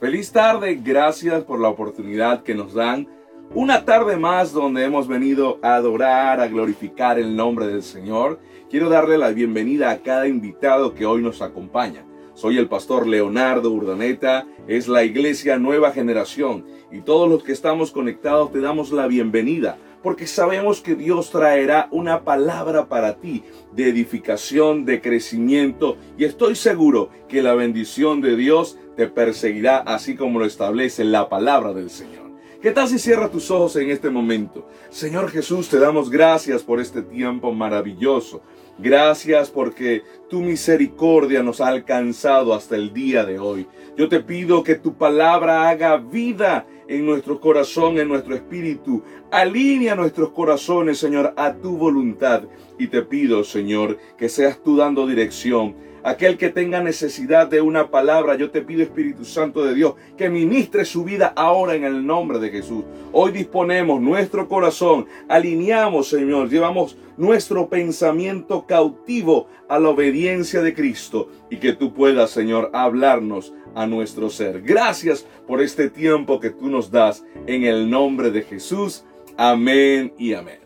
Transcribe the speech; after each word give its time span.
Feliz 0.00 0.32
tarde, 0.32 0.80
gracias 0.82 1.44
por 1.44 1.60
la 1.60 1.68
oportunidad 1.68 2.42
que 2.42 2.54
nos 2.54 2.72
dan. 2.72 3.06
Una 3.54 3.84
tarde 3.84 4.16
más 4.16 4.50
donde 4.50 4.82
hemos 4.82 5.06
venido 5.06 5.58
a 5.60 5.74
adorar, 5.74 6.40
a 6.40 6.48
glorificar 6.48 7.18
el 7.18 7.36
nombre 7.36 7.66
del 7.66 7.82
Señor. 7.82 8.40
Quiero 8.70 8.88
darle 8.88 9.18
la 9.18 9.28
bienvenida 9.28 9.90
a 9.90 9.98
cada 9.98 10.26
invitado 10.26 10.94
que 10.94 11.04
hoy 11.04 11.20
nos 11.20 11.42
acompaña. 11.42 12.06
Soy 12.32 12.56
el 12.56 12.66
pastor 12.66 13.06
Leonardo 13.06 13.70
Urdaneta, 13.72 14.46
es 14.66 14.88
la 14.88 15.04
iglesia 15.04 15.58
Nueva 15.58 15.92
Generación 15.92 16.64
y 16.90 17.02
todos 17.02 17.28
los 17.28 17.44
que 17.44 17.52
estamos 17.52 17.90
conectados 17.90 18.52
te 18.52 18.60
damos 18.60 18.92
la 18.92 19.06
bienvenida 19.06 19.76
porque 20.02 20.26
sabemos 20.26 20.80
que 20.80 20.94
Dios 20.94 21.30
traerá 21.30 21.88
una 21.90 22.24
palabra 22.24 22.88
para 22.88 23.16
ti 23.16 23.44
de 23.72 23.88
edificación, 23.88 24.84
de 24.84 25.00
crecimiento 25.00 25.96
y 26.16 26.24
estoy 26.24 26.54
seguro 26.54 27.10
que 27.28 27.42
la 27.42 27.54
bendición 27.54 28.20
de 28.20 28.36
Dios 28.36 28.78
te 29.00 29.06
perseguirá 29.06 29.78
así 29.78 30.14
como 30.14 30.38
lo 30.40 30.44
establece 30.44 31.04
la 31.04 31.30
palabra 31.30 31.72
del 31.72 31.88
Señor. 31.88 32.32
¿Qué 32.60 32.70
tal 32.70 32.86
si 32.86 32.98
cierra 32.98 33.30
tus 33.30 33.50
ojos 33.50 33.76
en 33.76 33.88
este 33.88 34.10
momento? 34.10 34.68
Señor 34.90 35.30
Jesús, 35.30 35.70
te 35.70 35.78
damos 35.78 36.10
gracias 36.10 36.62
por 36.62 36.80
este 36.80 37.00
tiempo 37.00 37.50
maravilloso. 37.50 38.42
Gracias 38.76 39.48
porque 39.48 40.02
tu 40.28 40.40
misericordia 40.40 41.42
nos 41.42 41.62
ha 41.62 41.68
alcanzado 41.68 42.52
hasta 42.52 42.76
el 42.76 42.92
día 42.92 43.24
de 43.24 43.38
hoy. 43.38 43.66
Yo 43.96 44.06
te 44.10 44.20
pido 44.20 44.62
que 44.62 44.74
tu 44.74 44.92
palabra 44.92 45.70
haga 45.70 45.96
vida 45.96 46.66
en 46.86 47.06
nuestro 47.06 47.40
corazón, 47.40 47.98
en 47.98 48.08
nuestro 48.08 48.34
espíritu. 48.34 49.02
Alinea 49.30 49.94
nuestros 49.94 50.32
corazones, 50.32 50.98
Señor, 50.98 51.32
a 51.38 51.54
tu 51.54 51.78
voluntad. 51.78 52.42
Y 52.78 52.88
te 52.88 53.00
pido, 53.00 53.44
Señor, 53.44 53.96
que 54.18 54.28
seas 54.28 54.62
tú 54.62 54.76
dando 54.76 55.06
dirección 55.06 55.88
Aquel 56.02 56.38
que 56.38 56.48
tenga 56.48 56.82
necesidad 56.82 57.46
de 57.46 57.60
una 57.60 57.90
palabra, 57.90 58.36
yo 58.36 58.50
te 58.50 58.62
pido 58.62 58.82
Espíritu 58.82 59.24
Santo 59.24 59.64
de 59.64 59.74
Dios, 59.74 59.94
que 60.16 60.30
ministre 60.30 60.84
su 60.84 61.04
vida 61.04 61.32
ahora 61.36 61.74
en 61.74 61.84
el 61.84 62.06
nombre 62.06 62.38
de 62.38 62.50
Jesús. 62.50 62.84
Hoy 63.12 63.32
disponemos 63.32 64.00
nuestro 64.00 64.48
corazón, 64.48 65.06
alineamos, 65.28 66.08
Señor, 66.08 66.48
llevamos 66.48 66.96
nuestro 67.18 67.68
pensamiento 67.68 68.66
cautivo 68.66 69.48
a 69.68 69.78
la 69.78 69.90
obediencia 69.90 70.62
de 70.62 70.74
Cristo 70.74 71.28
y 71.50 71.58
que 71.58 71.74
tú 71.74 71.92
puedas, 71.92 72.30
Señor, 72.30 72.70
hablarnos 72.72 73.52
a 73.74 73.86
nuestro 73.86 74.30
ser. 74.30 74.62
Gracias 74.62 75.26
por 75.46 75.60
este 75.60 75.90
tiempo 75.90 76.40
que 76.40 76.50
tú 76.50 76.68
nos 76.68 76.90
das 76.90 77.24
en 77.46 77.64
el 77.64 77.90
nombre 77.90 78.30
de 78.30 78.42
Jesús. 78.42 79.04
Amén 79.36 80.14
y 80.18 80.32
amén. 80.32 80.60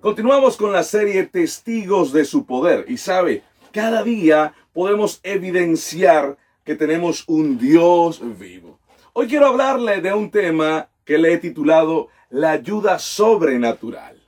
Continuamos 0.00 0.58
con 0.58 0.70
la 0.70 0.82
serie 0.82 1.22
Testigos 1.24 2.12
de 2.12 2.26
su 2.26 2.44
poder 2.44 2.84
y 2.88 2.98
sabe, 2.98 3.42
cada 3.74 4.04
día 4.04 4.54
podemos 4.72 5.18
evidenciar 5.24 6.38
que 6.64 6.76
tenemos 6.76 7.24
un 7.26 7.58
Dios 7.58 8.22
vivo. 8.38 8.78
Hoy 9.12 9.26
quiero 9.26 9.46
hablarle 9.48 10.00
de 10.00 10.14
un 10.14 10.30
tema 10.30 10.90
que 11.04 11.18
le 11.18 11.32
he 11.32 11.38
titulado 11.38 12.06
La 12.30 12.52
ayuda 12.52 13.00
sobrenatural. 13.00 14.22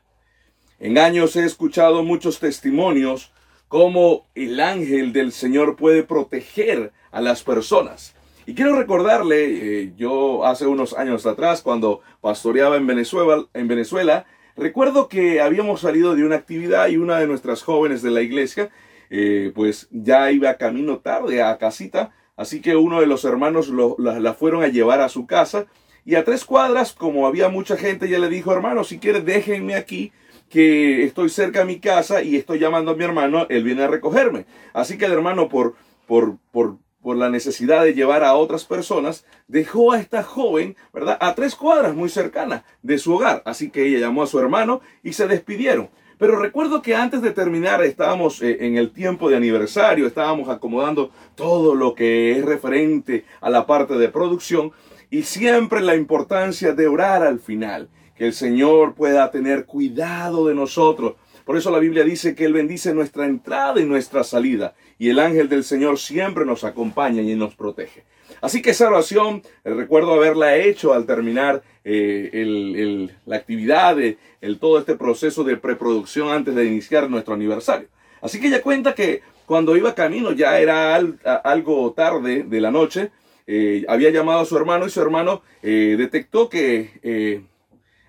En 0.80 0.98
años 0.98 1.36
he 1.36 1.44
escuchado 1.44 2.02
muchos 2.02 2.40
testimonios 2.40 3.30
cómo 3.68 4.26
el 4.34 4.58
ángel 4.58 5.12
del 5.12 5.30
Señor 5.30 5.76
puede 5.76 6.02
proteger 6.02 6.92
a 7.12 7.20
las 7.20 7.44
personas. 7.44 8.16
Y 8.46 8.54
quiero 8.54 8.76
recordarle, 8.76 9.82
eh, 9.82 9.92
yo 9.96 10.44
hace 10.44 10.66
unos 10.66 10.92
años 10.92 11.24
atrás, 11.24 11.62
cuando 11.62 12.00
pastoreaba 12.20 12.76
en 12.76 12.86
Venezuela, 12.88 13.46
en 13.54 13.68
Venezuela, 13.68 14.26
recuerdo 14.56 15.08
que 15.08 15.40
habíamos 15.40 15.82
salido 15.82 16.16
de 16.16 16.24
una 16.24 16.34
actividad 16.34 16.88
y 16.88 16.96
una 16.96 17.20
de 17.20 17.28
nuestras 17.28 17.62
jóvenes 17.62 18.02
de 18.02 18.10
la 18.10 18.22
iglesia 18.22 18.70
eh, 19.10 19.52
pues 19.54 19.88
ya 19.90 20.30
iba 20.30 20.54
camino 20.54 20.98
tarde 20.98 21.42
a 21.42 21.56
casita, 21.58 22.12
así 22.36 22.60
que 22.60 22.76
uno 22.76 23.00
de 23.00 23.06
los 23.06 23.24
hermanos 23.24 23.70
la, 23.98 24.34
fueron 24.34 24.62
a 24.62 24.68
llevar 24.68 25.00
a 25.00 25.08
su 25.08 25.26
casa 25.26 25.66
y 26.04 26.14
a 26.14 26.24
tres 26.24 26.44
cuadras, 26.44 26.92
como 26.92 27.26
había 27.26 27.48
mucha 27.48 27.76
gente, 27.76 28.08
ya 28.08 28.18
le 28.18 28.28
dijo, 28.28 28.52
hermano, 28.52 28.84
si 28.84 28.98
quieres 28.98 29.24
déjenme 29.24 29.74
aquí, 29.74 30.12
que 30.48 31.04
estoy 31.04 31.28
cerca 31.28 31.60
de 31.60 31.64
mi 31.64 31.80
casa 31.80 32.22
y 32.22 32.36
estoy 32.36 32.58
llamando 32.58 32.92
a 32.92 32.94
mi 32.94 33.04
hermano, 33.04 33.46
él 33.48 33.64
viene 33.64 33.82
a 33.82 33.88
recogerme. 33.88 34.46
Así 34.72 34.96
que 34.96 35.06
el 35.06 35.12
hermano, 35.12 35.48
por, 35.48 35.74
por, 36.06 36.38
por, 36.52 36.78
por 37.02 37.16
la 37.16 37.30
necesidad 37.30 37.82
de 37.82 37.94
llevar 37.94 38.22
a 38.22 38.34
otras 38.34 38.64
personas, 38.64 39.24
dejó 39.48 39.92
a 39.92 40.00
esta 40.00 40.22
joven, 40.22 40.76
¿verdad? 40.92 41.18
A 41.20 41.34
tres 41.34 41.56
cuadras 41.56 41.94
muy 41.94 42.08
cercanas 42.08 42.62
de 42.82 42.98
su 42.98 43.14
hogar. 43.14 43.42
Así 43.44 43.70
que 43.70 43.86
ella 43.86 43.98
llamó 43.98 44.22
a 44.22 44.26
su 44.26 44.38
hermano 44.38 44.80
y 45.02 45.12
se 45.14 45.26
despidieron. 45.26 45.90
Pero 46.18 46.40
recuerdo 46.40 46.80
que 46.80 46.94
antes 46.94 47.20
de 47.20 47.32
terminar 47.32 47.82
estábamos 47.84 48.40
eh, 48.42 48.58
en 48.60 48.78
el 48.78 48.90
tiempo 48.90 49.28
de 49.28 49.36
aniversario, 49.36 50.06
estábamos 50.06 50.48
acomodando 50.48 51.10
todo 51.34 51.74
lo 51.74 51.94
que 51.94 52.38
es 52.38 52.44
referente 52.44 53.24
a 53.40 53.50
la 53.50 53.66
parte 53.66 53.94
de 53.94 54.08
producción 54.08 54.72
y 55.10 55.24
siempre 55.24 55.82
la 55.82 55.94
importancia 55.94 56.72
de 56.72 56.88
orar 56.88 57.22
al 57.22 57.38
final, 57.38 57.88
que 58.16 58.26
el 58.26 58.32
Señor 58.32 58.94
pueda 58.94 59.30
tener 59.30 59.66
cuidado 59.66 60.46
de 60.46 60.54
nosotros. 60.54 61.16
Por 61.44 61.58
eso 61.58 61.70
la 61.70 61.78
Biblia 61.78 62.02
dice 62.02 62.34
que 62.34 62.46
Él 62.46 62.54
bendice 62.54 62.94
nuestra 62.94 63.26
entrada 63.26 63.78
y 63.78 63.84
nuestra 63.84 64.24
salida 64.24 64.74
y 64.98 65.10
el 65.10 65.18
ángel 65.18 65.50
del 65.50 65.64
Señor 65.64 65.98
siempre 65.98 66.46
nos 66.46 66.64
acompaña 66.64 67.20
y 67.20 67.34
nos 67.34 67.54
protege. 67.54 68.04
Así 68.40 68.62
que 68.62 68.70
esa 68.70 68.88
oración, 68.88 69.42
eh, 69.64 69.70
recuerdo 69.74 70.14
haberla 70.14 70.56
hecho 70.56 70.92
al 70.92 71.06
terminar 71.06 71.62
eh, 71.84 73.08
la 73.24 73.36
actividad, 73.36 73.96
el, 73.98 74.58
todo 74.58 74.78
este 74.78 74.96
proceso 74.96 75.44
de 75.44 75.56
preproducción 75.56 76.28
antes 76.28 76.54
de 76.54 76.64
iniciar 76.64 77.08
nuestro 77.08 77.34
aniversario. 77.34 77.88
Así 78.20 78.40
que 78.40 78.48
ella 78.48 78.62
cuenta 78.62 78.94
que 78.94 79.22
cuando 79.46 79.76
iba 79.76 79.94
camino, 79.94 80.32
ya 80.32 80.58
era 80.58 80.96
algo 81.44 81.92
tarde 81.92 82.42
de 82.42 82.60
la 82.60 82.70
noche, 82.70 83.10
eh, 83.46 83.84
había 83.88 84.10
llamado 84.10 84.40
a 84.40 84.44
su 84.44 84.56
hermano 84.56 84.86
y 84.86 84.90
su 84.90 85.00
hermano 85.00 85.42
detectó 85.62 86.48
que 86.48 87.44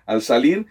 al 0.06 0.22
salir 0.22 0.66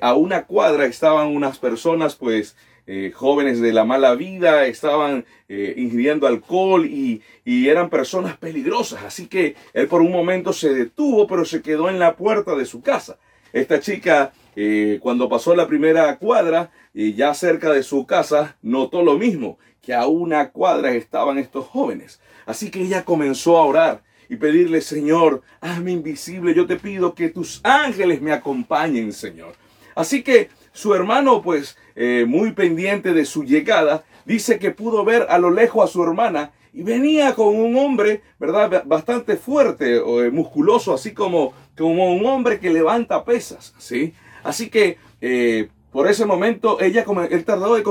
a 0.00 0.14
una 0.14 0.46
cuadra 0.46 0.86
estaban 0.86 1.28
unas 1.28 1.58
personas 1.58 2.16
pues 2.16 2.56
eh, 2.88 3.10
jóvenes 3.12 3.60
de 3.60 3.72
la 3.72 3.84
mala 3.84 4.14
vida, 4.14 4.66
estaban 4.66 5.24
eh, 5.48 5.74
ingiriendo 5.76 6.26
alcohol 6.26 6.86
y, 6.86 7.22
eran 7.44 7.90
personas 7.90 8.36
peligrosas. 8.36 9.02
Así 9.04 9.26
que 9.26 9.56
él 9.72 9.88
por 9.88 10.02
un 10.02 10.12
momento 10.12 10.52
se 10.52 10.72
detuvo, 10.72 11.26
pero 11.26 11.44
se 11.44 11.62
quedó 11.62 11.88
en 11.88 11.98
la 11.98 12.16
puerta 12.16 12.54
de 12.54 12.64
su 12.64 12.82
casa. 12.82 13.18
Esta 13.52 13.80
chica, 13.80 14.32
eh, 14.54 14.98
cuando 15.02 15.28
pasó 15.28 15.54
la 15.54 15.66
primera 15.66 16.16
cuadra, 16.18 16.70
y 16.94 17.14
ya 17.14 17.34
cerca 17.34 17.72
de 17.72 17.82
su 17.82 18.06
casa, 18.06 18.56
notó 18.62 19.02
lo 19.02 19.18
mismo, 19.18 19.58
que 19.82 19.92
a 19.92 20.06
una 20.06 20.50
cuadra 20.50 20.92
estaban 20.92 21.38
estos 21.38 21.66
jóvenes. 21.66 22.20
Así 22.46 22.70
que 22.70 22.82
ella 22.82 23.04
comenzó 23.04 23.58
a 23.58 23.64
orar 23.64 24.02
y 24.28 24.36
pedirle, 24.36 24.80
Señor, 24.80 25.42
hazme 25.60 25.92
invisible, 25.92 26.54
yo 26.54 26.66
te 26.66 26.76
pido 26.76 27.14
que 27.14 27.28
tus 27.28 27.60
ángeles 27.64 28.20
me 28.22 28.32
acompañen, 28.32 29.12
Señor. 29.12 29.54
Así 29.94 30.22
que 30.22 30.50
su 30.76 30.94
hermano, 30.94 31.40
pues, 31.40 31.78
eh, 31.94 32.26
muy 32.28 32.52
pendiente 32.52 33.14
de 33.14 33.24
su 33.24 33.44
llegada, 33.44 34.04
dice 34.26 34.58
que 34.58 34.72
pudo 34.72 35.06
ver 35.06 35.26
a 35.30 35.38
lo 35.38 35.50
lejos 35.50 35.88
a 35.88 35.90
su 35.90 36.02
hermana 36.02 36.52
y 36.74 36.82
venía 36.82 37.34
con 37.34 37.48
un 37.56 37.76
hombre, 37.78 38.20
¿verdad? 38.38 38.84
Bastante 38.84 39.36
fuerte, 39.36 39.98
o 39.98 40.22
eh, 40.22 40.30
musculoso, 40.30 40.92
así 40.92 41.14
como, 41.14 41.54
como 41.78 42.14
un 42.14 42.26
hombre 42.26 42.60
que 42.60 42.68
levanta 42.68 43.24
pesas, 43.24 43.72
¿sí? 43.78 44.12
Así 44.44 44.68
que 44.68 44.98
eh, 45.22 45.70
por 45.90 46.08
ese 46.08 46.26
momento 46.26 46.78
ella, 46.78 47.06
él 47.30 47.44
tardó 47.46 47.74
de 47.74 47.82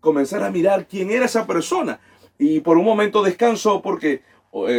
comenzar 0.00 0.42
a 0.42 0.50
mirar 0.50 0.86
quién 0.88 1.10
era 1.10 1.26
esa 1.26 1.46
persona 1.46 2.00
y 2.38 2.60
por 2.60 2.78
un 2.78 2.86
momento 2.86 3.22
descansó 3.22 3.82
porque 3.82 4.22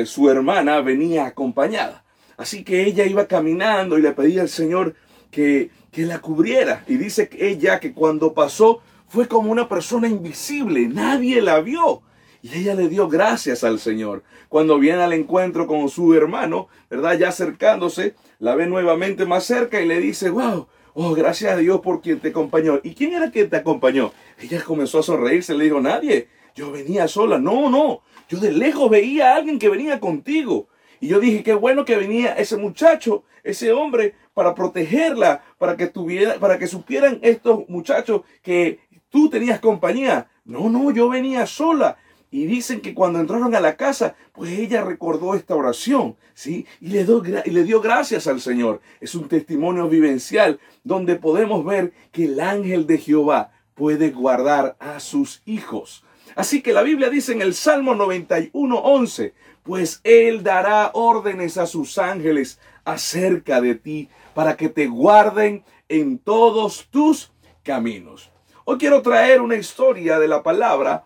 su 0.06 0.32
hermana 0.32 0.82
venía 0.82 1.28
acompañada. 1.28 2.04
Así 2.38 2.64
que 2.64 2.86
ella 2.86 3.06
iba 3.06 3.28
caminando 3.28 4.00
y 4.00 4.02
le 4.02 4.14
pedía 4.14 4.42
al 4.42 4.50
Señor 4.50 4.96
que 5.30 5.70
que 5.92 6.06
la 6.06 6.20
cubriera. 6.20 6.84
Y 6.88 6.98
dice 6.98 7.30
ella 7.34 7.80
que 7.80 7.94
cuando 7.94 8.34
pasó 8.34 8.82
fue 9.08 9.28
como 9.28 9.52
una 9.52 9.68
persona 9.68 10.08
invisible, 10.08 10.88
nadie 10.88 11.42
la 11.42 11.62
vio. 11.62 12.02
Y 12.42 12.58
ella 12.58 12.76
le 12.76 12.88
dio 12.88 13.10
gracias 13.10 13.64
al 13.64 13.80
Señor. 13.80 14.24
Cuando 14.48 14.80
viene 14.80 15.02
al 15.02 15.14
encuentro 15.14 15.68
con 15.68 15.90
su 15.90 16.14
hermano, 16.14 16.70
¿verdad? 16.90 17.18
Ya 17.18 17.30
acercándose, 17.30 18.16
la 18.40 18.56
ve 18.56 18.68
nuevamente 18.68 19.26
más 19.26 19.44
cerca 19.44 19.82
y 19.82 19.88
le 19.88 20.00
dice, 20.00 20.30
wow, 20.30 20.68
oh, 20.94 21.14
gracias 21.14 21.54
a 21.54 21.58
Dios 21.58 21.82
por 21.82 22.02
quien 22.02 22.20
te 22.20 22.30
acompañó. 22.30 22.80
¿Y 22.84 22.94
quién 22.94 23.14
era 23.14 23.32
quien 23.32 23.50
te 23.50 23.58
acompañó? 23.58 24.14
Ella 24.40 24.64
comenzó 24.64 25.00
a 25.00 25.04
sonreírse, 25.04 25.54
le 25.54 25.66
dijo, 25.66 25.82
nadie, 25.82 26.30
yo 26.56 26.72
venía 26.72 27.08
sola. 27.08 27.40
No, 27.40 27.70
no, 27.70 28.02
yo 28.30 28.40
de 28.40 28.52
lejos 28.52 28.90
veía 28.90 29.34
a 29.34 29.36
alguien 29.36 29.60
que 29.60 29.70
venía 29.70 30.00
contigo. 30.00 30.70
Y 31.02 31.08
yo 31.08 31.20
dije, 31.20 31.44
qué 31.44 31.54
bueno 31.54 31.86
que 31.86 31.96
venía 31.96 32.34
ese 32.34 32.58
muchacho, 32.58 33.24
ese 33.44 33.72
hombre, 33.72 34.16
para 34.40 34.56
protegerla, 34.56 35.44
para 35.58 35.76
que 35.76 35.88
tuviera, 35.88 36.36
para 36.36 36.58
que 36.58 36.66
supieran 36.66 37.20
estos 37.24 37.68
muchachos 37.68 38.22
que 38.42 38.80
tú 39.10 39.30
tenías 39.30 39.60
compañía. 39.60 40.30
No, 40.46 40.70
no, 40.70 40.92
yo 40.92 41.10
venía 41.10 41.46
sola. 41.46 41.98
Y 42.32 42.46
dicen 42.46 42.80
que 42.80 42.94
cuando 42.94 43.20
entraron 43.20 43.54
a 43.54 43.60
la 43.60 43.76
casa, 43.76 44.16
pues 44.32 44.58
ella 44.58 44.82
recordó 44.82 45.36
esta 45.36 45.58
oración, 45.58 46.16
¿sí? 46.34 46.66
Y 46.80 46.88
le, 46.88 47.04
dio, 47.04 47.22
y 47.44 47.50
le 47.50 47.66
dio 47.66 47.82
gracias 47.82 48.28
al 48.28 48.40
Señor. 48.40 48.80
Es 49.02 49.14
un 49.14 49.28
testimonio 49.28 49.90
vivencial 49.90 50.62
donde 50.86 51.18
podemos 51.18 51.66
ver 51.66 51.92
que 52.14 52.24
el 52.24 52.40
ángel 52.40 52.88
de 52.88 52.98
Jehová 52.98 53.52
puede 53.76 54.12
guardar 54.12 54.78
a 54.80 55.02
sus 55.02 55.42
hijos. 55.46 56.06
Así 56.38 56.62
que 56.62 56.72
la 56.72 56.84
Biblia 56.84 57.10
dice 57.10 57.34
en 57.34 57.42
el 57.42 57.54
Salmo 57.54 57.94
91, 57.94 58.78
11, 58.78 59.34
pues 59.64 60.00
Él 60.06 60.44
dará 60.44 60.92
órdenes 60.94 61.58
a 61.58 61.66
sus 61.66 61.98
ángeles 61.98 62.58
acerca 62.86 63.62
de 63.62 63.76
ti 63.76 64.10
para 64.40 64.56
que 64.56 64.70
te 64.70 64.88
guarden 64.88 65.66
en 65.90 66.18
todos 66.18 66.88
tus 66.90 67.34
caminos. 67.62 68.32
Hoy 68.64 68.78
quiero 68.78 69.02
traer 69.02 69.42
una 69.42 69.58
historia 69.58 70.18
de 70.18 70.30
la 70.30 70.44
palabra 70.44 71.04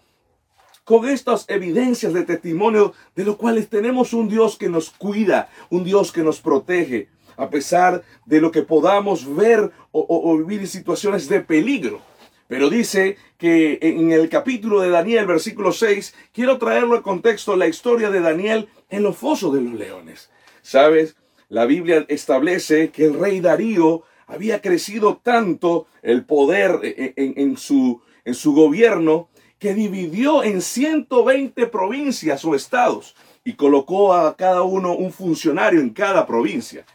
con 0.84 1.10
estas 1.10 1.50
evidencias 1.50 2.14
de 2.14 2.26
testimonio 2.26 2.94
de 3.16 3.26
los 3.26 3.38
cuales 3.38 3.70
tenemos 3.70 4.14
un 4.14 4.30
Dios 4.30 4.56
que 4.56 4.70
nos 4.70 4.92
cuida, 4.92 5.50
un 5.72 5.84
Dios 5.84 6.12
que 6.12 6.22
nos 6.22 6.42
protege, 6.42 7.10
a 7.36 7.50
pesar 7.50 8.04
de 8.28 8.40
lo 8.40 8.52
que 8.52 8.62
podamos 8.62 9.36
ver 9.36 9.72
o, 9.92 10.38
vivir 10.38 10.60
en 10.60 10.68
situaciones 10.68 11.28
de 11.28 11.40
peligro. 11.40 12.02
Pero 12.48 12.70
dice 12.70 13.18
que 13.40 13.80
en 13.82 14.12
el 14.12 14.30
capítulo 14.30 14.80
de 14.80 14.92
Daniel, 14.92 15.26
versículo 15.26 15.72
6, 15.72 16.14
quiero 16.32 16.60
traerlo 16.60 16.94
al 16.94 17.02
contexto 17.02 17.56
la 17.56 17.66
historia 17.66 18.12
de 18.12 18.22
Daniel 18.22 18.70
en 18.92 19.02
los 19.02 19.18
fosos 19.18 19.56
de 19.56 19.62
los 19.62 19.74
leones. 19.74 20.30
¿Sabes? 20.62 21.16
La 21.50 21.66
Biblia 21.66 22.06
establece 22.08 22.90
que 22.90 23.06
el 23.06 23.20
rey 23.20 23.40
Darío 23.40 24.04
había 24.28 24.62
crecido 24.62 25.18
tanto 25.22 25.88
el 26.02 26.26
poder 26.26 26.80
en, 26.82 27.58
su, 27.58 28.02
en 28.26 28.34
su 28.34 28.54
gobierno 28.54 29.30
que 29.60 29.74
dividió 29.74 30.44
en 30.44 30.62
120 30.62 31.68
provincias 31.68 32.44
o 32.44 32.56
estados 32.56 33.16
y 33.44 33.54
colocó 33.54 34.14
a 34.14 34.36
cada 34.36 34.62
uno 34.64 34.96
un 34.96 35.12
funcionario 35.12 35.80
en 35.80 35.92
cada 35.92 36.26
provincia. 36.26 36.86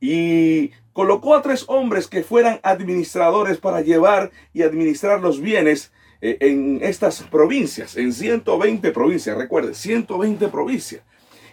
Y 0.00 0.70
colocó 0.92 1.34
a 1.34 1.42
tres 1.42 1.64
hombres 1.68 2.06
que 2.06 2.22
fueran 2.22 2.60
administradores 2.62 3.58
para 3.58 3.80
llevar 3.80 4.30
y 4.52 4.62
administrar 4.62 5.20
los 5.20 5.40
bienes 5.40 5.92
eh, 6.20 6.38
en 6.40 6.78
estas 6.82 7.22
provincias, 7.22 7.96
en 7.96 8.12
120 8.12 8.90
provincias, 8.92 9.36
recuerde, 9.36 9.74
120 9.74 10.48
provincias. 10.48 11.02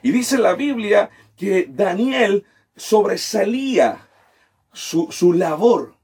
Y 0.01 0.11
dice 0.11 0.37
la 0.37 0.53
Biblia 0.53 1.09
que 1.37 1.67
Daniel 1.69 2.45
sobresalía 2.75 4.07
su, 4.71 5.33
labor, 5.33 5.95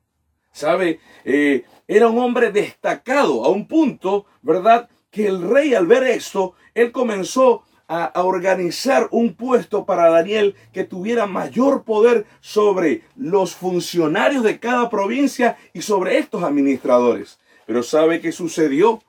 ¿sabe? 0.52 1.00
Eh, 1.26 1.64
era 1.88 2.08
un 2.08 2.20
hombre 2.20 2.52
destacado 2.52 3.44
a 3.46 3.50
un 3.50 3.68
punto, 3.68 4.26
¿verdad? 4.42 4.90
Que 5.10 5.28
el 5.28 5.42
rey 5.42 5.74
al 5.74 5.88
ver 5.88 6.04
esto, 6.04 6.54
él 6.76 6.92
comenzó 6.92 7.64
a, 7.90 8.22
organizar 8.24 9.10
un 9.12 9.34
puesto 9.34 9.86
para 9.86 10.10
Daniel 10.10 10.56
que 10.72 10.84
tuviera 10.84 11.26
mayor 11.26 11.84
poder 11.84 12.26
sobre 12.40 13.02
los 13.16 13.56
funcionarios 13.56 14.44
de 14.44 14.60
cada 14.60 14.90
provincia 14.90 15.58
y 15.74 15.82
sobre 15.82 16.20
estos 16.20 16.44
administradores. 16.44 17.40
Pero 17.66 17.82
¿sabe 17.82 18.22
qué 18.22 18.32
sucedió? 18.32 19.02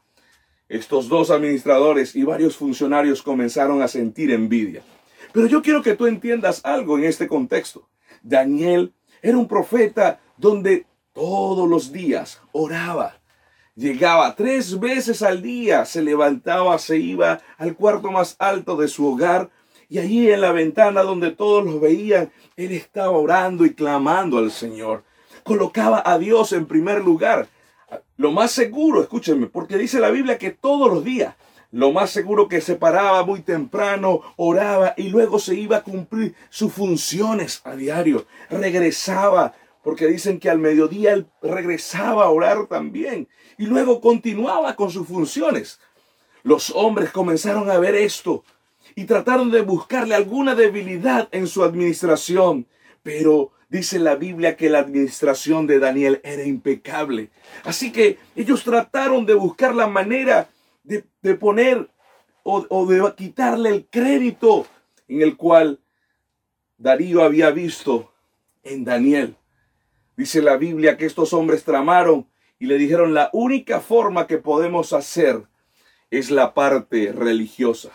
Estos 0.70 1.08
dos 1.08 1.30
administradores 1.30 2.16
y 2.16 2.22
varios 2.22 2.56
funcionarios 2.56 3.22
comenzaron 3.22 3.82
a 3.82 3.88
sentir 3.88 4.30
envidia. 4.30 4.82
Pero 5.32 5.46
yo 5.46 5.62
quiero 5.62 5.82
que 5.82 5.94
tú 5.94 6.06
entiendas 6.06 6.60
algo 6.64 6.98
en 6.98 7.04
este 7.04 7.28
contexto. 7.28 7.88
Daniel 8.22 8.92
era 9.22 9.38
un 9.38 9.48
profeta 9.48 10.20
donde 10.36 10.86
todos 11.12 11.68
los 11.68 11.92
días 11.92 12.40
oraba. 12.52 13.20
Llegaba 13.76 14.34
tres 14.34 14.78
veces 14.78 15.22
al 15.22 15.42
día, 15.42 15.84
se 15.84 16.02
levantaba, 16.02 16.78
se 16.78 16.98
iba 16.98 17.40
al 17.56 17.76
cuarto 17.76 18.10
más 18.10 18.36
alto 18.38 18.76
de 18.76 18.88
su 18.88 19.06
hogar 19.06 19.50
y 19.88 19.98
allí 19.98 20.30
en 20.30 20.40
la 20.40 20.52
ventana 20.52 21.02
donde 21.02 21.30
todos 21.30 21.64
lo 21.64 21.80
veían, 21.80 22.30
él 22.56 22.72
estaba 22.72 23.10
orando 23.10 23.64
y 23.64 23.74
clamando 23.74 24.38
al 24.38 24.52
Señor. 24.52 25.02
Colocaba 25.42 26.02
a 26.04 26.18
Dios 26.18 26.52
en 26.52 26.66
primer 26.66 27.02
lugar. 27.02 27.48
Lo 28.16 28.30
más 28.30 28.52
seguro, 28.52 29.00
escúchenme, 29.00 29.46
porque 29.46 29.76
dice 29.76 29.98
la 29.98 30.10
Biblia 30.10 30.38
que 30.38 30.50
todos 30.50 30.88
los 30.92 31.02
días 31.02 31.34
lo 31.72 31.92
más 31.92 32.10
seguro 32.10 32.48
que 32.48 32.60
se 32.60 32.74
paraba 32.74 33.24
muy 33.24 33.42
temprano, 33.42 34.22
oraba 34.36 34.94
y 34.96 35.08
luego 35.08 35.38
se 35.38 35.54
iba 35.54 35.78
a 35.78 35.82
cumplir 35.82 36.34
sus 36.48 36.72
funciones 36.72 37.60
a 37.64 37.76
diario. 37.76 38.26
Regresaba, 38.48 39.54
porque 39.82 40.06
dicen 40.06 40.40
que 40.40 40.50
al 40.50 40.58
mediodía 40.58 41.12
él 41.12 41.26
regresaba 41.42 42.24
a 42.24 42.30
orar 42.30 42.66
también 42.66 43.28
y 43.56 43.66
luego 43.66 44.00
continuaba 44.00 44.74
con 44.74 44.90
sus 44.90 45.06
funciones. 45.06 45.80
Los 46.42 46.70
hombres 46.70 47.10
comenzaron 47.10 47.70
a 47.70 47.78
ver 47.78 47.94
esto 47.94 48.44
y 48.96 49.04
trataron 49.04 49.50
de 49.50 49.60
buscarle 49.60 50.14
alguna 50.14 50.54
debilidad 50.54 51.28
en 51.30 51.46
su 51.46 51.62
administración, 51.62 52.66
pero 53.02 53.52
dice 53.68 53.98
la 54.00 54.16
Biblia 54.16 54.56
que 54.56 54.70
la 54.70 54.80
administración 54.80 55.66
de 55.66 55.78
Daniel 55.78 56.20
era 56.24 56.42
impecable. 56.42 57.30
Así 57.62 57.92
que 57.92 58.18
ellos 58.34 58.64
trataron 58.64 59.24
de 59.24 59.34
buscar 59.34 59.74
la 59.74 59.86
manera 59.86 60.48
de, 60.82 61.34
poner 61.34 61.90
o, 62.42 62.86
de 62.86 63.14
quitarle 63.16 63.70
el 63.70 63.86
crédito 63.86 64.66
en 65.08 65.22
el 65.22 65.36
cual 65.36 65.80
Darío 66.78 67.22
había 67.22 67.50
visto 67.50 68.12
en 68.62 68.84
Daniel. 68.84 69.36
Dice 70.16 70.42
la 70.42 70.56
Biblia 70.56 70.96
que 70.96 71.06
estos 71.06 71.32
hombres 71.32 71.64
tramaron 71.64 72.26
y 72.58 72.66
le 72.66 72.76
dijeron 72.78 73.14
la 73.14 73.30
única 73.32 73.80
forma 73.80 74.26
que 74.26 74.38
podemos 74.38 74.92
hacer 74.92 75.44
es 76.10 76.30
la 76.30 76.54
parte 76.54 77.12
religiosa. 77.12 77.90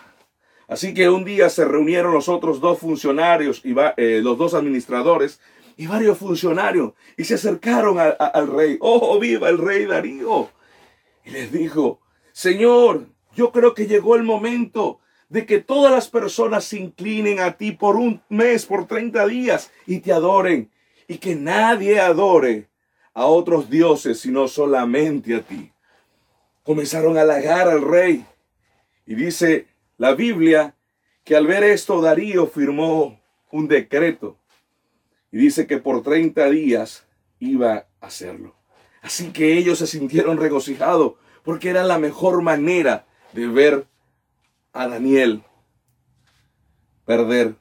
Así 0.68 0.94
que 0.94 1.10
un 1.10 1.26
día 1.26 1.50
se 1.50 1.66
reunieron 1.66 2.14
los 2.14 2.28
otros 2.28 2.60
dos 2.60 2.80
funcionarios 2.80 3.62
y 3.64 3.76
eh, 3.98 4.22
los 4.24 4.38
dos 4.38 4.54
administradores 4.56 5.40
y 5.78 5.88
varios 5.88 6.18
funcionarios 6.18 6.94
y 7.18 7.26
se 7.26 7.36
acercaron 7.36 8.00
al 8.00 8.48
rey. 8.48 8.78
Oh, 8.80 9.20
viva 9.20 9.50
el 9.50 9.58
rey 9.58 9.86
Darío. 9.86 10.50
Y 11.24 11.32
les 11.32 11.52
dijo, 11.52 12.00
Señor, 12.36 13.08
yo 13.34 13.54
creo 13.54 13.74
que 13.74 13.88
llegó 13.88 14.18
el 14.18 14.24
momento 14.24 15.00
de 15.30 15.46
que 15.46 15.60
todas 15.62 15.90
las 15.90 16.10
personas 16.10 16.66
se 16.66 16.78
inclinen 16.78 17.40
a 17.40 17.56
ti 17.56 17.72
por 17.72 17.96
un 17.96 18.22
mes, 18.28 18.66
por 18.66 18.88
30 18.88 19.26
días 19.28 19.72
y 19.88 20.02
te 20.02 20.12
adoren. 20.12 20.70
Y 21.08 21.20
que 21.20 21.34
nadie 21.34 21.98
adore 22.02 22.68
a 23.14 23.26
otros 23.26 23.70
dioses, 23.70 24.20
sino 24.20 24.50
solamente 24.50 25.34
a 25.34 25.44
ti. 25.44 25.72
Comenzaron 26.64 27.18
a 27.18 27.22
halagar 27.22 27.70
al 27.70 27.82
rey. 27.82 28.26
Y 29.06 29.16
dice 29.16 29.68
la 29.98 30.14
Biblia 30.14 30.76
que 31.24 31.38
al 31.38 31.48
ver 31.48 31.64
esto 31.64 32.02
Darío 32.02 32.48
firmó 32.48 33.18
un 33.50 33.70
decreto. 33.70 34.38
Y 35.32 35.38
dice 35.38 35.68
que 35.68 35.78
por 35.78 36.04
30 36.04 36.50
días 36.50 37.08
iba 37.40 37.88
a 38.02 38.08
hacerlo. 38.08 38.54
Así 39.02 39.32
que 39.32 39.58
ellos 39.58 39.80
se 39.80 39.88
sintieron 39.88 40.38
regocijados 40.38 41.14
porque 41.46 41.70
era 41.70 41.84
la 41.84 42.00
mejor 42.00 42.42
manera 42.42 43.06
de 43.32 43.48
ver 43.48 43.88
a 44.74 44.88
Daniel 44.88 45.44
perder. 47.06 47.56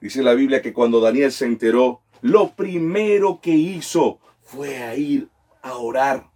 Dice 0.00 0.22
la 0.22 0.34
Biblia 0.34 0.62
que 0.62 0.72
cuando 0.72 1.00
Daniel 1.00 1.30
se 1.30 1.44
enteró, 1.44 2.00
lo 2.22 2.52
primero 2.54 3.40
que 3.40 3.50
hizo 3.50 4.18
fue 4.42 4.78
a 4.78 4.96
ir 4.96 5.28
a 5.62 5.74
orar. 5.74 6.30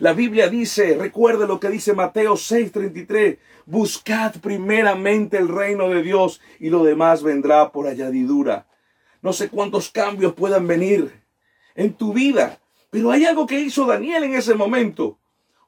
La 0.00 0.12
Biblia 0.12 0.48
dice, 0.48 0.96
recuerde 0.98 1.46
lo 1.46 1.60
que 1.60 1.68
dice 1.68 1.92
Mateo 1.92 2.34
6:33, 2.34 3.38
buscad 3.66 4.34
primeramente 4.40 5.36
el 5.36 5.48
reino 5.48 5.88
de 5.90 6.02
Dios 6.02 6.40
y 6.58 6.70
lo 6.70 6.82
demás 6.82 7.22
vendrá 7.22 7.70
por 7.70 7.86
añadidura. 7.86 8.66
No 9.22 9.32
sé 9.32 9.48
cuántos 9.48 9.90
cambios 9.90 10.34
puedan 10.34 10.66
venir 10.66 11.22
en 11.74 11.94
tu 11.94 12.12
vida, 12.12 12.60
pero 12.90 13.10
hay 13.10 13.24
algo 13.26 13.46
que 13.46 13.60
hizo 13.60 13.86
Daniel 13.86 14.24
en 14.24 14.34
ese 14.34 14.54
momento. 14.54 15.18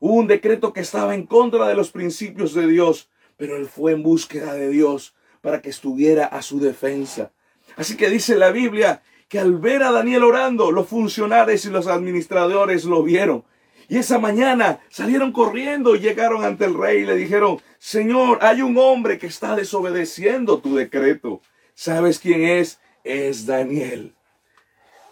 Un 0.00 0.26
decreto 0.26 0.72
que 0.72 0.80
estaba 0.80 1.14
en 1.14 1.26
contra 1.26 1.66
de 1.66 1.74
los 1.74 1.90
principios 1.90 2.54
de 2.54 2.66
Dios, 2.66 3.08
pero 3.36 3.56
él 3.56 3.66
fue 3.66 3.92
en 3.92 4.02
búsqueda 4.02 4.54
de 4.54 4.68
Dios 4.68 5.14
para 5.40 5.60
que 5.60 5.70
estuviera 5.70 6.26
a 6.26 6.42
su 6.42 6.60
defensa. 6.60 7.32
Así 7.76 7.96
que 7.96 8.10
dice 8.10 8.36
la 8.36 8.50
Biblia 8.50 9.02
que 9.28 9.38
al 9.38 9.56
ver 9.58 9.82
a 9.82 9.92
Daniel 9.92 10.24
orando, 10.24 10.70
los 10.70 10.88
funcionarios 10.88 11.64
y 11.64 11.70
los 11.70 11.86
administradores 11.86 12.84
lo 12.84 13.02
vieron. 13.02 13.44
Y 13.88 13.96
esa 13.96 14.18
mañana 14.18 14.80
salieron 14.88 15.32
corriendo 15.32 15.94
y 15.94 16.00
llegaron 16.00 16.44
ante 16.44 16.64
el 16.64 16.74
rey 16.74 17.02
y 17.02 17.06
le 17.06 17.16
dijeron, 17.16 17.58
Señor, 17.78 18.38
hay 18.42 18.62
un 18.62 18.76
hombre 18.76 19.18
que 19.18 19.26
está 19.26 19.56
desobedeciendo 19.56 20.58
tu 20.58 20.76
decreto. 20.76 21.40
¿Sabes 21.74 22.18
quién 22.18 22.42
es? 22.42 22.80
Es 23.04 23.46
Daniel. 23.46 24.14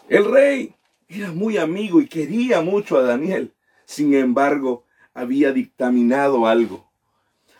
El 0.08 0.30
rey 0.30 0.74
era 1.08 1.32
muy 1.32 1.56
amigo 1.56 2.00
y 2.00 2.06
quería 2.06 2.60
mucho 2.60 2.98
a 2.98 3.02
Daniel. 3.02 3.52
Sin 3.86 4.14
embargo, 4.14 4.84
había 5.14 5.52
dictaminado 5.52 6.46
algo. 6.46 6.90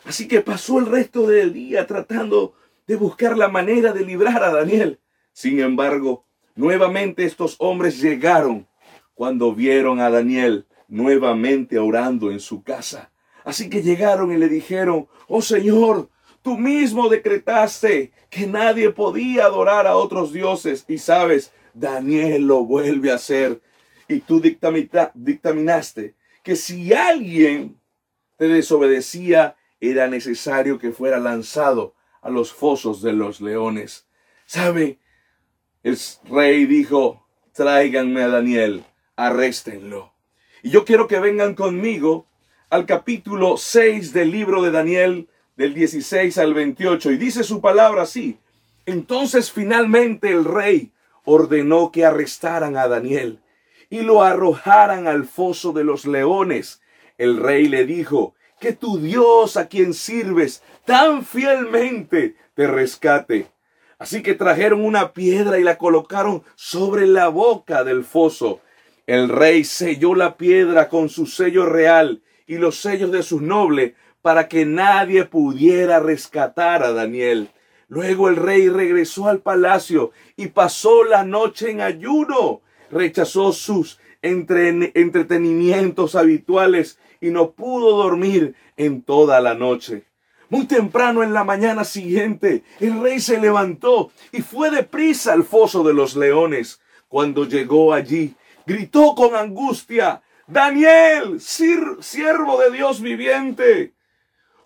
Así 0.05 0.27
que 0.27 0.41
pasó 0.41 0.77
el 0.77 0.85
resto 0.85 1.25
del 1.25 1.51
día 1.53 1.87
tratando 1.87 2.53
de 2.85 2.95
buscar 2.95 3.35
la 3.35 3.47
manera 3.47 3.91
de 3.91 4.05
librar 4.05 4.43
a 4.43 4.51
Daniel. 4.51 4.99
Sin 5.33 5.59
embargo, 5.59 6.25
nuevamente 6.55 7.25
estos 7.25 7.55
hombres 7.59 7.99
llegaron 7.99 8.67
cuando 9.15 9.53
vieron 9.55 9.99
a 9.99 10.09
Daniel 10.09 10.67
nuevamente 10.87 11.79
orando 11.79 12.31
en 12.31 12.39
su 12.39 12.63
casa. 12.63 13.11
Así 13.43 13.69
que 13.69 13.81
llegaron 13.81 14.31
y 14.31 14.37
le 14.37 14.49
dijeron, 14.49 15.07
oh 15.27 15.41
Señor, 15.41 16.09
tú 16.41 16.57
mismo 16.57 17.09
decretaste 17.09 18.11
que 18.29 18.47
nadie 18.47 18.91
podía 18.91 19.45
adorar 19.45 19.87
a 19.87 19.95
otros 19.95 20.31
dioses. 20.31 20.85
Y 20.87 20.97
sabes, 20.97 21.51
Daniel 21.73 22.47
lo 22.47 22.65
vuelve 22.65 23.11
a 23.11 23.15
hacer. 23.15 23.61
Y 24.07 24.19
tú 24.21 24.41
dictaminaste 24.41 26.15
que 26.43 26.55
si 26.55 26.93
alguien 26.93 27.79
te 28.37 28.47
desobedecía, 28.47 29.57
era 29.79 30.07
necesario 30.07 30.79
que 30.79 30.91
fuera 30.91 31.19
lanzado 31.19 31.93
a 32.21 32.29
los 32.29 32.53
fosos 32.53 33.01
de 33.01 33.13
los 33.13 33.41
leones. 33.41 34.07
¿Sabe? 34.45 34.99
El 35.83 35.97
rey 36.29 36.65
dijo, 36.65 37.27
tráiganme 37.53 38.23
a 38.23 38.29
Daniel, 38.29 38.85
arréstenlo. 39.15 40.13
Y 40.63 40.69
yo 40.69 40.85
quiero 40.85 41.07
que 41.07 41.19
vengan 41.19 41.53
conmigo 41.53 42.27
al 42.69 42.85
capítulo 42.85 43.57
6 43.57 44.13
del 44.13 44.31
libro 44.31 44.61
de 44.61 44.71
Daniel, 44.71 45.29
del 45.55 45.73
16 45.73 46.37
al 46.37 46.53
28, 46.53 47.11
y 47.11 47.17
dice 47.17 47.43
su 47.43 47.61
palabra 47.61 48.03
así. 48.03 48.37
Entonces 48.85 49.51
finalmente 49.51 50.29
el 50.29 50.45
rey 50.45 50.91
ordenó 51.25 51.91
que 51.91 52.05
arrestaran 52.05 52.77
a 52.77 52.87
Daniel 52.87 53.41
y 53.89 54.01
lo 54.01 54.23
arrojaran 54.23 55.07
al 55.07 55.25
foso 55.25 55.73
de 55.73 55.83
los 55.83 56.05
leones. 56.05 56.81
El 57.17 57.37
rey 57.37 57.67
le 57.67 57.85
dijo, 57.85 58.35
que 58.59 58.73
tu 58.73 58.97
Dios 58.99 59.57
a 59.57 59.67
quien 59.67 59.93
sirves 59.93 60.63
tan 60.85 61.23
fielmente 61.23 62.35
te 62.55 62.67
rescate. 62.67 63.51
Así 63.99 64.21
que 64.21 64.35
trajeron 64.35 64.83
una 64.83 65.13
piedra 65.13 65.59
y 65.59 65.63
la 65.63 65.77
colocaron 65.77 66.43
sobre 66.55 67.07
la 67.07 67.29
boca 67.29 67.83
del 67.83 68.03
foso. 68.03 68.61
El 69.05 69.29
rey 69.29 69.63
selló 69.63 70.15
la 70.15 70.37
piedra 70.37 70.89
con 70.89 71.09
su 71.09 71.25
sello 71.25 71.65
real 71.65 72.21
y 72.45 72.57
los 72.57 72.79
sellos 72.79 73.11
de 73.11 73.23
sus 73.23 73.41
nobles 73.41 73.93
para 74.21 74.47
que 74.47 74.65
nadie 74.65 75.25
pudiera 75.25 75.99
rescatar 75.99 76.83
a 76.83 76.91
Daniel. 76.91 77.49
Luego 77.87 78.27
el 78.27 78.35
rey 78.35 78.67
regresó 78.69 79.29
al 79.29 79.39
palacio 79.39 80.11
y 80.35 80.47
pasó 80.47 81.03
la 81.03 81.23
noche 81.23 81.71
en 81.71 81.81
ayuno. 81.81 82.61
Rechazó 82.89 83.51
sus 83.51 83.99
entretenimientos 84.21 86.15
habituales 86.15 86.99
y 87.21 87.29
no 87.29 87.51
pudo 87.51 87.97
dormir 87.97 88.55
en 88.75 89.01
toda 89.01 89.41
la 89.41 89.53
noche. 89.53 90.05
Muy 90.49 90.65
temprano 90.65 91.23
en 91.23 91.33
la 91.33 91.43
mañana 91.43 91.83
siguiente, 91.83 92.63
el 92.79 93.01
rey 93.01 93.19
se 93.19 93.39
levantó 93.39 94.11
y 94.31 94.41
fue 94.41 94.71
deprisa 94.71 95.33
al 95.33 95.43
foso 95.43 95.83
de 95.83 95.93
los 95.93 96.15
leones. 96.15 96.79
Cuando 97.09 97.45
llegó 97.45 97.93
allí, 97.93 98.35
gritó 98.65 99.13
con 99.13 99.35
angustia, 99.35 100.21
Daniel, 100.47 101.41
siervo 101.41 102.57
de 102.61 102.71
Dios 102.71 103.01
viviente, 103.01 103.93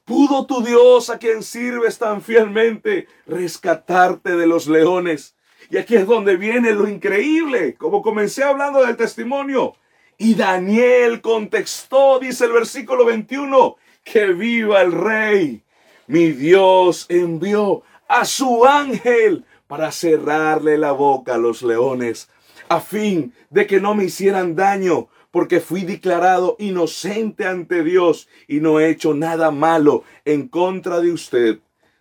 ¿pudo 0.05 0.45
tu 0.45 0.63
Dios 0.63 1.09
a 1.09 1.17
quien 1.17 1.41
sirves 1.41 1.97
tan 1.97 2.21
fielmente 2.21 3.07
rescatarte 3.25 4.35
de 4.35 4.45
los 4.45 4.67
leones? 4.67 5.35
Y 5.71 5.77
aquí 5.77 5.95
es 5.95 6.05
donde 6.05 6.35
viene 6.35 6.73
lo 6.73 6.85
increíble, 6.85 7.75
como 7.75 8.01
comencé 8.01 8.43
hablando 8.43 8.85
del 8.85 8.97
testimonio. 8.97 9.73
Y 10.17 10.35
Daniel 10.35 11.21
contestó, 11.21 12.19
dice 12.19 12.43
el 12.43 12.51
versículo 12.51 13.05
21, 13.05 13.77
que 14.03 14.33
viva 14.33 14.81
el 14.81 14.91
rey. 14.91 15.63
Mi 16.07 16.33
Dios 16.33 17.05
envió 17.07 17.83
a 18.09 18.25
su 18.25 18.65
ángel 18.65 19.45
para 19.67 19.93
cerrarle 19.93 20.77
la 20.77 20.91
boca 20.91 21.35
a 21.35 21.37
los 21.37 21.63
leones, 21.63 22.27
a 22.67 22.81
fin 22.81 23.33
de 23.49 23.65
que 23.65 23.79
no 23.79 23.95
me 23.95 24.03
hicieran 24.03 24.57
daño, 24.57 25.07
porque 25.31 25.61
fui 25.61 25.85
declarado 25.85 26.57
inocente 26.59 27.47
ante 27.47 27.81
Dios 27.85 28.27
y 28.45 28.59
no 28.59 28.81
he 28.81 28.89
hecho 28.89 29.13
nada 29.13 29.51
malo 29.51 30.03
en 30.25 30.49
contra 30.49 30.99
de 30.99 31.13
usted, 31.13 31.59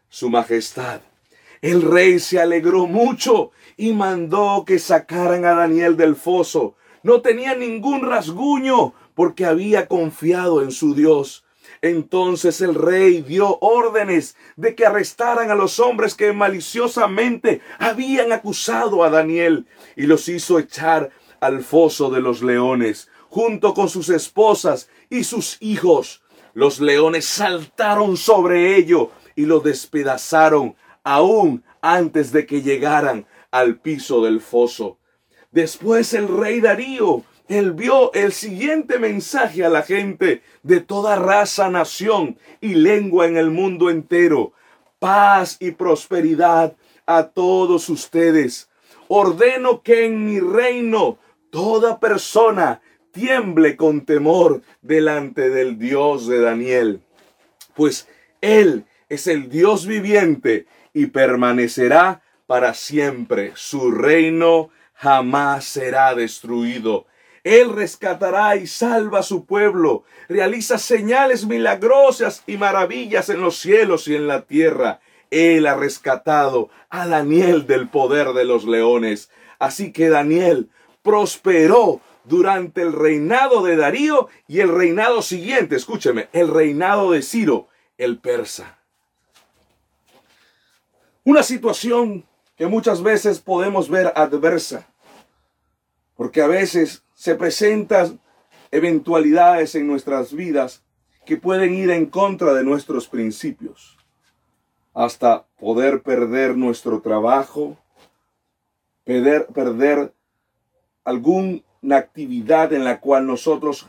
su 0.08 0.28
majestad. 0.28 1.02
El 1.62 1.82
rey 1.82 2.18
se 2.18 2.40
alegró 2.40 2.86
mucho 2.86 3.52
y 3.80 3.94
mandó 3.94 4.64
que 4.66 4.78
sacaran 4.78 5.46
a 5.46 5.54
Daniel 5.54 5.96
del 5.96 6.14
foso. 6.14 6.74
No 7.02 7.22
tenía 7.22 7.54
ningún 7.54 8.02
rasguño 8.02 8.92
porque 9.14 9.46
había 9.46 9.86
confiado 9.86 10.60
en 10.60 10.70
su 10.70 10.94
Dios. 10.94 11.46
Entonces 11.80 12.60
el 12.60 12.74
rey 12.74 13.22
dio 13.22 13.56
órdenes 13.62 14.36
de 14.56 14.74
que 14.74 14.84
arrestaran 14.84 15.50
a 15.50 15.54
los 15.54 15.80
hombres 15.80 16.14
que 16.14 16.34
maliciosamente 16.34 17.62
habían 17.78 18.32
acusado 18.32 19.02
a 19.02 19.08
Daniel 19.08 19.66
y 19.96 20.02
los 20.02 20.28
hizo 20.28 20.58
echar 20.58 21.08
al 21.40 21.64
foso 21.64 22.10
de 22.10 22.20
los 22.20 22.42
leones, 22.42 23.08
junto 23.30 23.72
con 23.72 23.88
sus 23.88 24.10
esposas 24.10 24.90
y 25.08 25.24
sus 25.24 25.56
hijos. 25.60 26.22
Los 26.52 26.80
leones 26.80 27.24
saltaron 27.24 28.18
sobre 28.18 28.76
ellos 28.76 29.08
y 29.36 29.46
lo 29.46 29.60
despedazaron 29.60 30.76
aún 31.02 31.64
antes 31.80 32.30
de 32.30 32.44
que 32.44 32.60
llegaran 32.60 33.26
al 33.50 33.78
piso 33.78 34.24
del 34.24 34.40
foso. 34.40 34.98
Después 35.50 36.14
el 36.14 36.28
rey 36.28 36.60
Darío 36.60 37.24
envió 37.48 38.12
el 38.12 38.32
siguiente 38.32 38.98
mensaje 38.98 39.64
a 39.64 39.68
la 39.68 39.82
gente 39.82 40.42
de 40.62 40.80
toda 40.80 41.16
raza, 41.16 41.68
nación 41.68 42.38
y 42.60 42.74
lengua 42.74 43.26
en 43.26 43.36
el 43.36 43.50
mundo 43.50 43.90
entero. 43.90 44.52
Paz 45.00 45.56
y 45.58 45.72
prosperidad 45.72 46.76
a 47.06 47.24
todos 47.24 47.88
ustedes. 47.88 48.68
Ordeno 49.08 49.82
que 49.82 50.04
en 50.04 50.24
mi 50.24 50.38
reino 50.38 51.18
toda 51.50 51.98
persona 51.98 52.80
tiemble 53.10 53.76
con 53.76 54.02
temor 54.02 54.62
delante 54.82 55.50
del 55.50 55.78
Dios 55.78 56.28
de 56.28 56.40
Daniel, 56.40 57.02
pues 57.74 58.06
Él 58.40 58.84
es 59.08 59.26
el 59.26 59.48
Dios 59.48 59.86
viviente 59.86 60.66
y 60.94 61.06
permanecerá 61.06 62.22
para 62.50 62.74
siempre. 62.74 63.52
Su 63.54 63.92
reino 63.92 64.70
jamás 64.94 65.66
será 65.66 66.16
destruido. 66.16 67.06
Él 67.44 67.72
rescatará 67.72 68.56
y 68.56 68.66
salva 68.66 69.20
a 69.20 69.22
su 69.22 69.44
pueblo, 69.44 70.02
realiza 70.28 70.76
señales 70.76 71.46
milagrosas 71.46 72.42
y 72.48 72.56
maravillas 72.56 73.28
en 73.28 73.40
los 73.40 73.56
cielos 73.56 74.08
y 74.08 74.16
en 74.16 74.26
la 74.26 74.46
tierra. 74.46 74.98
Él 75.30 75.64
ha 75.64 75.76
rescatado 75.76 76.70
a 76.88 77.06
Daniel 77.06 77.68
del 77.68 77.88
poder 77.88 78.32
de 78.32 78.44
los 78.44 78.64
leones. 78.64 79.30
Así 79.60 79.92
que 79.92 80.08
Daniel 80.08 80.70
prosperó 81.02 82.00
durante 82.24 82.82
el 82.82 82.94
reinado 82.94 83.62
de 83.62 83.76
Darío 83.76 84.28
y 84.48 84.58
el 84.58 84.74
reinado 84.74 85.22
siguiente, 85.22 85.76
escúcheme, 85.76 86.28
el 86.32 86.48
reinado 86.48 87.12
de 87.12 87.22
Ciro, 87.22 87.68
el 87.96 88.18
persa. 88.18 88.76
Una 91.22 91.44
situación 91.44 92.24
que 92.60 92.66
muchas 92.66 93.02
veces 93.02 93.40
podemos 93.40 93.88
ver 93.88 94.12
adversa, 94.14 94.86
porque 96.14 96.42
a 96.42 96.46
veces 96.46 97.02
se 97.14 97.34
presentan 97.34 98.20
eventualidades 98.70 99.74
en 99.76 99.86
nuestras 99.86 100.34
vidas 100.34 100.82
que 101.24 101.38
pueden 101.38 101.74
ir 101.74 101.88
en 101.88 102.04
contra 102.04 102.52
de 102.52 102.62
nuestros 102.62 103.08
principios, 103.08 103.96
hasta 104.92 105.46
poder 105.58 106.02
perder 106.02 106.54
nuestro 106.54 107.00
trabajo, 107.00 107.78
perder, 109.04 109.46
perder 109.46 110.12
alguna 111.02 111.62
actividad 111.92 112.74
en 112.74 112.84
la 112.84 113.00
cual 113.00 113.26
nosotros 113.26 113.86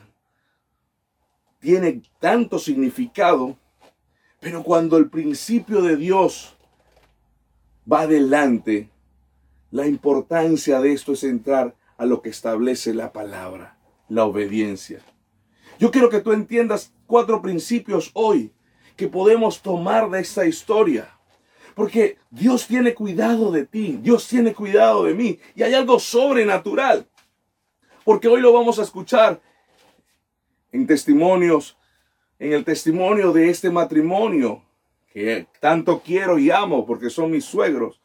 tiene 1.60 2.04
tanto 2.22 2.58
significado, 2.58 3.58
pero 4.40 4.64
cuando 4.64 4.96
el 4.96 5.10
principio 5.10 5.82
de 5.82 5.98
Dios 5.98 6.56
va 7.90 8.02
adelante, 8.02 8.90
la 9.72 9.88
importancia 9.88 10.82
de 10.82 10.94
esto 10.94 11.14
es 11.14 11.24
entrar 11.24 11.76
a 11.98 12.06
lo 12.06 12.22
que 12.22 12.30
establece 12.30 12.94
la 12.94 13.14
palabra, 13.14 13.78
la 14.10 14.26
obediencia. 14.26 15.02
Yo 15.80 15.92
quiero 15.92 16.10
que 16.10 16.20
tú 16.20 16.34
entiendas 16.34 16.94
cuatro 17.08 17.42
principios 17.42 18.12
hoy 18.14 18.52
que 18.96 19.08
podemos 19.08 19.62
tomar 19.62 20.10
de 20.10 20.20
esta 20.20 20.46
historia. 20.46 21.18
Porque 21.74 22.18
Dios 22.30 22.68
tiene 22.68 22.94
cuidado 22.94 23.52
de 23.52 23.66
ti, 23.66 23.98
Dios 24.02 24.28
tiene 24.28 24.54
cuidado 24.54 25.06
de 25.06 25.14
mí 25.14 25.40
y 25.56 25.64
hay 25.64 25.74
algo 25.74 26.00
sobrenatural. 26.00 27.08
Porque 28.04 28.28
hoy 28.28 28.42
lo 28.42 28.52
vamos 28.52 28.78
a 28.78 28.84
escuchar 28.84 29.42
en 30.72 30.86
testimonios, 30.86 31.78
en 32.40 32.54
el 32.54 32.66
testimonio 32.66 33.32
de 33.32 33.50
este 33.50 33.70
matrimonio 33.70 34.64
que 35.14 35.48
tanto 35.60 36.02
quiero 36.04 36.40
y 36.40 36.52
amo 36.52 36.86
porque 36.86 37.10
son 37.10 37.32
mis 37.32 37.46
suegros, 37.46 38.02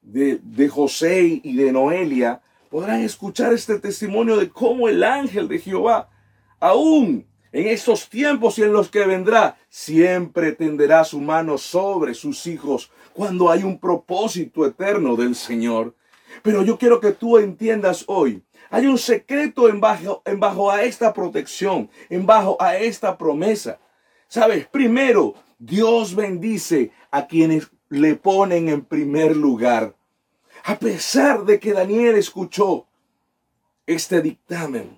de, 0.00 0.38
de 0.42 0.68
José 0.68 1.40
y 1.42 1.56
de 1.56 1.72
Noelia, 1.72 2.40
podrán 2.70 3.00
escuchar 3.00 3.52
este 3.52 3.78
testimonio 3.78 4.36
de 4.36 4.48
cómo 4.48 4.88
el 4.88 5.02
ángel 5.02 5.48
de 5.48 5.58
Jehová, 5.58 6.08
aún 6.60 7.26
en 7.52 7.66
estos 7.66 8.08
tiempos 8.08 8.58
y 8.58 8.62
en 8.62 8.72
los 8.72 8.90
que 8.90 9.06
vendrá, 9.06 9.56
siempre 9.68 10.52
tenderá 10.52 11.04
su 11.04 11.20
mano 11.20 11.58
sobre 11.58 12.14
sus 12.14 12.46
hijos 12.46 12.90
cuando 13.12 13.50
hay 13.50 13.62
un 13.62 13.78
propósito 13.78 14.66
eterno 14.66 15.16
del 15.16 15.34
Señor. 15.34 15.94
Pero 16.42 16.62
yo 16.62 16.78
quiero 16.78 17.00
que 17.00 17.12
tú 17.12 17.38
entiendas 17.38 18.04
hoy, 18.06 18.42
hay 18.70 18.86
un 18.86 18.98
secreto 18.98 19.68
en 19.68 19.80
bajo, 19.80 20.22
en 20.26 20.38
bajo 20.38 20.70
a 20.70 20.82
esta 20.82 21.14
protección, 21.14 21.90
en 22.10 22.26
bajo 22.26 22.60
a 22.60 22.76
esta 22.76 23.16
promesa. 23.16 23.78
Sabes, 24.28 24.66
primero, 24.66 25.34
Dios 25.58 26.14
bendice 26.14 26.92
a 27.10 27.26
quienes 27.26 27.68
le 27.88 28.14
ponen 28.14 28.68
en 28.68 28.84
primer 28.84 29.36
lugar. 29.36 29.96
A 30.64 30.78
pesar 30.78 31.44
de 31.44 31.58
que 31.58 31.72
Daniel 31.72 32.14
escuchó 32.16 32.86
este 33.84 34.22
dictamen, 34.22 34.96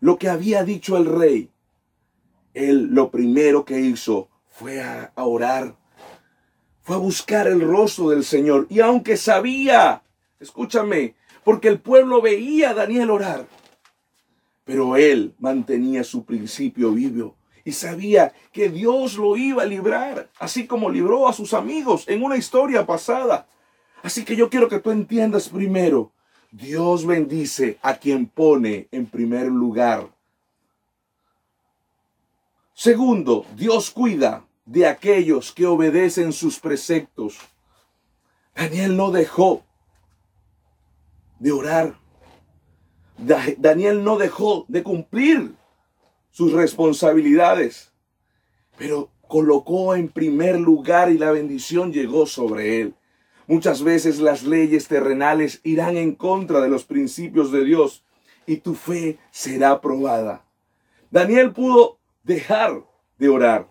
lo 0.00 0.16
que 0.16 0.28
había 0.28 0.62
dicho 0.62 0.96
el 0.96 1.06
rey, 1.06 1.50
él 2.54 2.88
lo 2.92 3.10
primero 3.10 3.64
que 3.64 3.80
hizo 3.80 4.28
fue 4.48 4.80
a, 4.80 5.12
orar, 5.16 5.76
fue 6.82 6.94
a 6.94 7.00
buscar 7.00 7.48
el 7.48 7.60
rostro 7.60 8.10
del 8.10 8.22
Señor. 8.22 8.68
Y 8.70 8.78
aunque 8.78 9.16
sabía, 9.16 10.04
escúchame, 10.38 11.16
porque 11.42 11.66
el 11.66 11.80
pueblo 11.80 12.22
veía 12.22 12.70
a 12.70 12.74
Daniel 12.74 13.10
orar, 13.10 13.48
pero 14.64 14.96
él 14.96 15.34
mantenía 15.40 16.04
su 16.04 16.24
principio 16.24 16.92
vivo 16.92 17.37
y 17.68 17.72
sabía 17.72 18.32
que 18.50 18.70
Dios 18.70 19.18
lo 19.18 19.36
iba 19.36 19.62
a 19.62 19.66
librar, 19.66 20.30
así 20.38 20.66
como 20.66 20.88
libró 20.88 21.28
a 21.28 21.34
sus 21.34 21.52
amigos 21.52 22.08
en 22.08 22.24
una 22.24 22.38
historia 22.38 22.86
pasada. 22.86 23.46
Así 24.02 24.24
que 24.24 24.36
yo 24.36 24.48
quiero 24.48 24.70
que 24.70 24.78
tú 24.78 24.90
entiendas 24.90 25.50
primero, 25.50 26.10
Dios 26.50 27.04
bendice 27.04 27.78
a 27.82 27.96
quien 27.96 28.24
pone 28.24 28.88
en 28.90 29.04
primer 29.04 29.48
lugar. 29.48 30.08
Segundo, 32.72 33.44
Dios 33.54 33.90
cuida 33.90 34.46
de 34.64 34.86
aquellos 34.86 35.52
que 35.52 35.66
obedecen 35.66 36.32
sus 36.32 36.58
preceptos. 36.60 37.36
Daniel 38.56 38.96
no 38.96 39.10
dejó 39.10 39.62
de 41.38 41.52
orar. 41.52 41.98
Daniel 43.58 44.02
no 44.02 44.16
dejó 44.16 44.64
de 44.68 44.82
cumplir 44.82 45.57
sus 46.38 46.52
responsabilidades, 46.52 47.92
pero 48.76 49.10
colocó 49.26 49.96
en 49.96 50.06
primer 50.08 50.56
lugar 50.60 51.10
y 51.10 51.18
la 51.18 51.32
bendición 51.32 51.92
llegó 51.92 52.26
sobre 52.26 52.80
él. 52.80 52.94
Muchas 53.48 53.82
veces 53.82 54.20
las 54.20 54.44
leyes 54.44 54.86
terrenales 54.86 55.60
irán 55.64 55.96
en 55.96 56.14
contra 56.14 56.60
de 56.60 56.68
los 56.68 56.84
principios 56.84 57.50
de 57.50 57.64
Dios 57.64 58.04
y 58.46 58.58
tu 58.58 58.76
fe 58.76 59.18
será 59.32 59.80
probada. 59.80 60.44
Daniel 61.10 61.52
pudo 61.52 61.98
dejar 62.22 62.84
de 63.18 63.28
orar. 63.28 63.68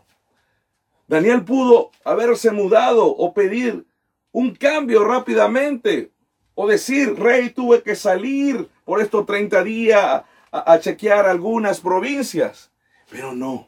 Daniel 1.07 1.45
pudo 1.45 1.91
haberse 2.03 2.51
mudado 2.51 3.07
o 3.07 3.33
pedir 3.33 3.85
un 4.33 4.53
cambio 4.53 5.05
rápidamente 5.05 6.11
o 6.53 6.67
decir, 6.67 7.17
rey, 7.17 7.49
tuve 7.49 7.81
que 7.81 7.95
salir 7.95 8.67
por 8.83 8.99
estos 8.99 9.25
30 9.25 9.63
días 9.63 10.23
a, 10.51 10.79
chequear 10.79 11.25
algunas 11.25 11.79
provincias. 11.79 12.71
Pero 13.09 13.33
no, 13.33 13.67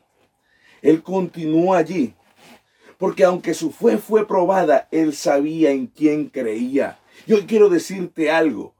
él 0.81 1.03
continuó 1.03 1.73
allí. 1.73 2.15
Porque 2.97 3.23
aunque 3.23 3.53
su 3.53 3.71
fe 3.71 3.97
fue 3.97 4.27
probada, 4.27 4.87
él 4.91 5.15
sabía 5.15 5.71
en 5.71 5.87
quién 5.87 6.27
creía. 6.29 6.99
Yo 7.25 7.45
quiero 7.47 7.69
decirte 7.69 8.29
algo. 8.29 8.75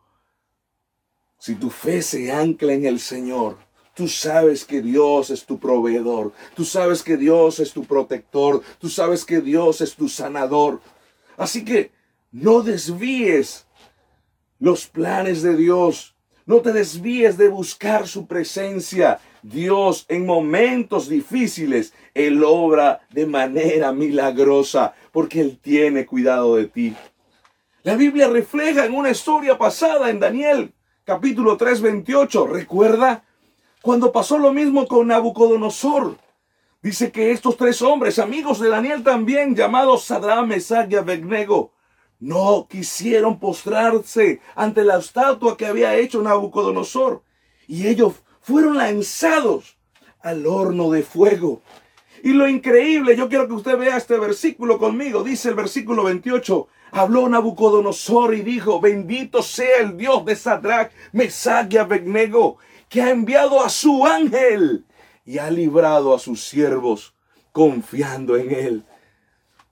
Si 1.37 1.55
tu 1.55 1.69
fe 1.69 2.01
se 2.01 2.31
ancla 2.31 2.73
en 2.73 2.85
el 2.85 2.99
Señor, 2.99 3.57
Tú 3.99 4.07
sabes 4.07 4.63
que 4.63 4.81
Dios 4.81 5.29
es 5.29 5.45
tu 5.45 5.59
proveedor. 5.59 6.31
Tú 6.55 6.63
sabes 6.63 7.03
que 7.03 7.17
Dios 7.17 7.59
es 7.59 7.73
tu 7.73 7.83
protector. 7.83 8.63
Tú 8.79 8.87
sabes 8.87 9.25
que 9.25 9.41
Dios 9.41 9.81
es 9.81 9.93
tu 9.93 10.07
sanador. 10.07 10.79
Así 11.35 11.65
que 11.65 11.91
no 12.31 12.61
desvíes 12.61 13.65
los 14.57 14.87
planes 14.87 15.41
de 15.41 15.57
Dios. 15.57 16.15
No 16.49 16.61
te 16.61 16.73
desvíes 16.73 17.37
de 17.37 17.47
buscar 17.47 18.07
su 18.07 18.25
presencia. 18.25 19.19
Dios 19.43 20.07
en 20.07 20.25
momentos 20.25 21.07
difíciles, 21.07 21.93
Él 22.15 22.43
obra 22.43 23.01
de 23.11 23.27
manera 23.27 23.91
milagrosa 23.91 24.95
porque 25.11 25.41
Él 25.41 25.59
tiene 25.61 26.07
cuidado 26.07 26.55
de 26.55 26.65
ti. 26.65 26.95
La 27.83 27.95
Biblia 27.95 28.29
refleja 28.29 28.83
en 28.85 28.95
una 28.95 29.11
historia 29.11 29.59
pasada 29.59 30.09
en 30.09 30.19
Daniel 30.19 30.73
capítulo 31.03 31.55
3, 31.55 31.81
28. 31.81 32.47
Recuerda 32.47 33.23
cuando 33.83 34.11
pasó 34.11 34.39
lo 34.39 34.51
mismo 34.51 34.87
con 34.87 35.05
Nabucodonosor, 35.05 36.17
dice 36.81 37.11
que 37.11 37.29
estos 37.29 37.57
tres 37.57 37.79
hombres, 37.83 38.17
amigos 38.17 38.59
de 38.59 38.69
Daniel 38.69 39.03
también, 39.03 39.55
llamados 39.55 40.05
Sadram, 40.05 40.47
Mesach 40.47 40.91
y 40.91 40.95
Abednego, 40.95 41.73
no 42.19 42.67
quisieron 42.69 43.39
postrarse 43.39 44.41
ante 44.55 44.83
la 44.83 44.97
estatua 44.97 45.55
que 45.55 45.65
había 45.65 45.95
hecho 45.95 46.21
Nabucodonosor. 46.21 47.23
Y 47.67 47.87
ellos 47.87 48.15
fueron 48.41 48.77
lanzados 48.77 49.77
al 50.21 50.45
horno 50.45 50.91
de 50.91 51.03
fuego. 51.03 51.61
Y 52.23 52.33
lo 52.33 52.47
increíble, 52.49 53.15
yo 53.15 53.29
quiero 53.29 53.47
que 53.47 53.53
usted 53.53 53.77
vea 53.77 53.95
este 53.95 54.17
versículo 54.17 54.77
conmigo. 54.77 55.23
Dice 55.23 55.49
el 55.49 55.55
versículo 55.55 56.03
28. 56.03 56.67
Habló 56.91 57.29
Nabucodonosor 57.29 58.33
y 58.33 58.41
dijo, 58.41 58.81
bendito 58.81 59.41
sea 59.41 59.77
el 59.79 59.95
Dios 59.95 60.25
de 60.25 60.35
Sadrach, 60.35 60.91
Mesach 61.13 61.71
y 61.71 61.77
Abednego, 61.77 62.57
que 62.89 63.01
ha 63.01 63.11
enviado 63.11 63.63
a 63.63 63.69
su 63.69 64.05
ángel 64.05 64.85
y 65.23 65.37
ha 65.37 65.49
librado 65.51 66.13
a 66.13 66.19
sus 66.19 66.43
siervos 66.43 67.13
confiando 67.51 68.35
en 68.35 68.51
él. 68.51 68.85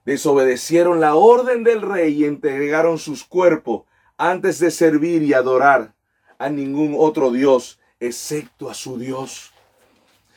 Desobedecieron 0.08 1.00
la 1.00 1.16
orden 1.16 1.64
del 1.64 1.82
rey 1.82 2.22
y 2.22 2.24
entregaron 2.24 2.96
sus 2.96 3.24
cuerpos 3.24 3.82
antes 4.16 4.58
de 4.58 4.70
servir 4.70 5.22
y 5.22 5.34
adorar 5.34 5.92
a 6.38 6.48
ningún 6.48 6.96
otro 6.98 7.30
Dios 7.30 7.78
excepto 8.00 8.70
a 8.70 8.74
su 8.74 8.98
Dios. 8.98 9.52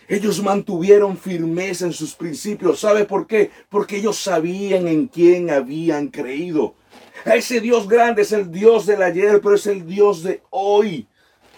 Ellos 0.09 0.43
mantuvieron 0.43 1.17
firmeza 1.17 1.85
en 1.85 1.93
sus 1.93 2.15
principios. 2.15 2.81
¿Sabe 2.81 3.05
por 3.05 3.27
qué? 3.27 3.49
Porque 3.69 3.95
ellos 3.95 4.17
sabían 4.17 4.89
en 4.89 5.07
quién 5.07 5.49
habían 5.49 6.09
creído. 6.09 6.75
Ese 7.23 7.61
Dios 7.61 7.87
grande 7.87 8.23
es 8.23 8.33
el 8.33 8.51
Dios 8.51 8.85
del 8.85 9.01
ayer, 9.01 9.39
pero 9.39 9.55
es 9.55 9.67
el 9.67 9.87
Dios 9.87 10.21
de 10.21 10.43
hoy 10.49 11.07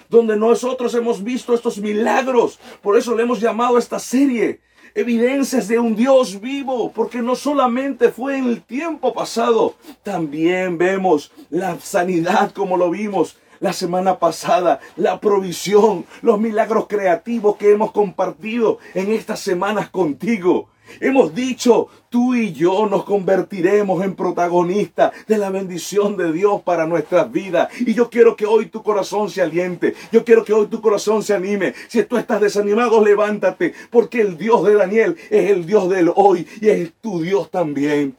donde 0.07 0.37
nosotros 0.37 0.93
hemos 0.93 1.23
visto 1.23 1.55
estos 1.55 1.79
milagros. 1.79 2.59
Por 2.83 2.95
eso 2.95 3.15
le 3.15 3.23
hemos 3.23 3.39
llamado 3.39 3.77
a 3.77 3.79
esta 3.79 3.97
serie 3.97 4.61
evidencias 4.95 5.67
de 5.67 5.79
un 5.79 5.95
Dios 5.95 6.39
vivo, 6.39 6.91
porque 6.91 7.21
no 7.21 7.35
solamente 7.35 8.09
fue 8.09 8.37
en 8.37 8.45
el 8.45 8.61
tiempo 8.61 9.13
pasado, 9.13 9.75
también 10.03 10.77
vemos 10.77 11.31
la 11.49 11.79
sanidad 11.79 12.51
como 12.51 12.77
lo 12.77 12.89
vimos 12.89 13.37
la 13.59 13.73
semana 13.73 14.19
pasada, 14.19 14.81
la 14.97 15.19
provisión, 15.19 16.05
los 16.21 16.39
milagros 16.39 16.87
creativos 16.87 17.55
que 17.55 17.71
hemos 17.71 17.91
compartido 17.91 18.79
en 18.93 19.11
estas 19.13 19.39
semanas 19.39 19.89
contigo. 19.89 20.67
Hemos 20.99 21.33
dicho, 21.33 21.87
tú 22.09 22.35
y 22.35 22.53
yo 22.53 22.87
nos 22.87 23.03
convertiremos 23.03 24.03
en 24.03 24.15
protagonistas 24.15 25.11
de 25.27 25.37
la 25.37 25.49
bendición 25.49 26.17
de 26.17 26.31
Dios 26.31 26.61
para 26.61 26.85
nuestras 26.85 27.31
vidas. 27.31 27.69
Y 27.79 27.93
yo 27.93 28.09
quiero 28.09 28.35
que 28.35 28.45
hoy 28.45 28.67
tu 28.67 28.83
corazón 28.83 29.29
se 29.29 29.41
aliente. 29.41 29.95
Yo 30.11 30.23
quiero 30.23 30.43
que 30.43 30.53
hoy 30.53 30.67
tu 30.67 30.81
corazón 30.81 31.23
se 31.23 31.33
anime. 31.33 31.73
Si 31.87 32.03
tú 32.03 32.17
estás 32.17 32.41
desanimado, 32.41 33.03
levántate. 33.03 33.73
Porque 33.89 34.21
el 34.21 34.37
Dios 34.37 34.63
de 34.65 34.75
Daniel 34.75 35.17
es 35.29 35.51
el 35.51 35.65
Dios 35.65 35.89
del 35.89 36.11
hoy 36.15 36.47
y 36.61 36.69
es 36.69 36.93
tu 37.01 37.21
Dios 37.21 37.49
también. 37.49 38.15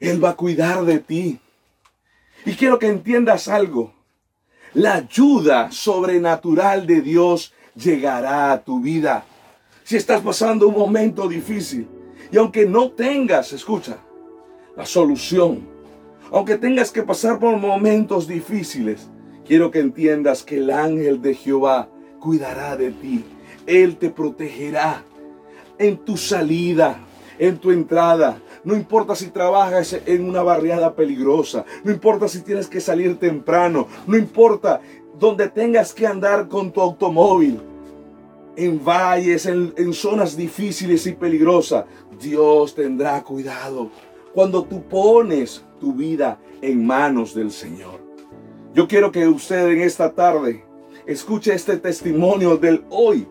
Él 0.00 0.22
va 0.22 0.30
a 0.30 0.36
cuidar 0.36 0.84
de 0.84 0.98
ti. 0.98 1.40
Y 2.44 2.54
quiero 2.54 2.78
que 2.78 2.86
entiendas 2.86 3.48
algo. 3.48 3.94
La 4.74 4.94
ayuda 4.94 5.70
sobrenatural 5.70 6.86
de 6.86 7.02
Dios 7.02 7.52
llegará 7.74 8.52
a 8.52 8.62
tu 8.62 8.80
vida 8.80 9.26
si 9.84 9.96
estás 9.96 10.20
pasando 10.20 10.68
un 10.68 10.74
momento 10.74 11.28
difícil 11.28 11.88
y 12.30 12.36
aunque 12.36 12.66
no 12.66 12.90
tengas, 12.92 13.52
escucha, 13.52 13.98
la 14.76 14.86
solución, 14.86 15.68
aunque 16.30 16.56
tengas 16.56 16.90
que 16.90 17.02
pasar 17.02 17.38
por 17.38 17.56
momentos 17.58 18.26
difíciles, 18.26 19.08
quiero 19.44 19.70
que 19.70 19.80
entiendas 19.80 20.42
que 20.42 20.56
el 20.56 20.70
ángel 20.70 21.20
de 21.20 21.34
Jehová 21.34 21.88
cuidará 22.20 22.76
de 22.76 22.90
ti. 22.92 23.24
Él 23.66 23.96
te 23.96 24.08
protegerá 24.08 25.04
en 25.78 25.98
tu 25.98 26.16
salida, 26.16 26.98
en 27.38 27.58
tu 27.58 27.70
entrada. 27.70 28.40
No 28.64 28.74
importa 28.74 29.14
si 29.14 29.28
trabajas 29.28 30.00
en 30.06 30.26
una 30.26 30.42
barriada 30.42 30.94
peligrosa, 30.94 31.66
no 31.84 31.92
importa 31.92 32.28
si 32.28 32.40
tienes 32.40 32.68
que 32.68 32.80
salir 32.80 33.18
temprano, 33.18 33.88
no 34.06 34.16
importa 34.16 34.80
donde 35.18 35.48
tengas 35.48 35.92
que 35.92 36.06
andar 36.06 36.48
con 36.48 36.72
tu 36.72 36.80
automóvil 36.80 37.60
en 38.56 38.84
valles, 38.84 39.46
en, 39.46 39.92
zonas 39.92 40.36
difíciles 40.36 41.06
y 41.06 41.12
peligrosas, 41.12 41.84
Dios 42.20 42.74
tendrá 42.74 43.22
cuidado 43.22 43.90
cuando 44.34 44.64
tú 44.64 44.82
pones 44.82 45.64
tu 45.80 45.92
vida 45.92 46.38
en 46.60 46.86
manos 46.86 47.34
del 47.34 47.50
Señor. 47.50 48.00
Yo 48.74 48.88
quiero 48.88 49.12
que 49.12 49.26
usted 49.28 49.68
en 49.68 49.82
esta 49.82 50.12
tarde 50.12 50.64
escuche 51.06 51.54
este 51.54 51.76
testimonio 51.76 52.56
del 52.56 52.84
hoy. 52.90 53.26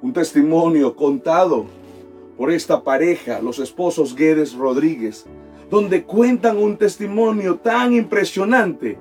Un 0.00 0.12
testimonio 0.12 0.94
contado 0.94 1.66
por 2.36 2.52
esta 2.52 2.82
pareja, 2.82 3.40
los 3.40 3.58
esposos 3.58 4.14
Guedes 4.14 4.54
Rodríguez, 4.54 5.26
donde 5.70 6.04
cuentan 6.04 6.56
un 6.56 6.76
testimonio 6.76 7.56
tan 7.56 7.92
impresionante. 7.92 8.96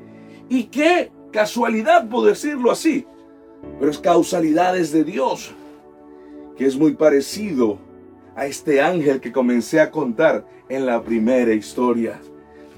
Y 0.50 0.65
qué 0.65 1.12
casualidad, 1.32 2.10
por 2.10 2.26
decirlo 2.26 2.71
así, 2.71 3.06
pero 3.80 3.91
es 3.91 3.99
causalidades 3.99 4.91
de 4.91 5.03
Dios, 5.03 5.53
que 6.58 6.65
es 6.65 6.77
muy 6.77 6.93
parecido 6.93 7.77
a 8.36 8.45
este 8.45 8.82
ángel 8.82 9.19
que 9.19 9.32
comencé 9.32 9.80
a 9.80 9.91
contar 9.91 10.45
en 10.69 10.86
la 10.86 11.01
primera 11.01 11.53
historia. 11.53 12.19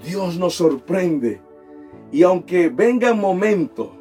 Dios 0.05 0.37
nos 0.37 0.55
sorprende 0.55 1.41
y 2.11 2.23
aunque 2.23 2.69
venga 2.69 3.13
momento 3.13 3.91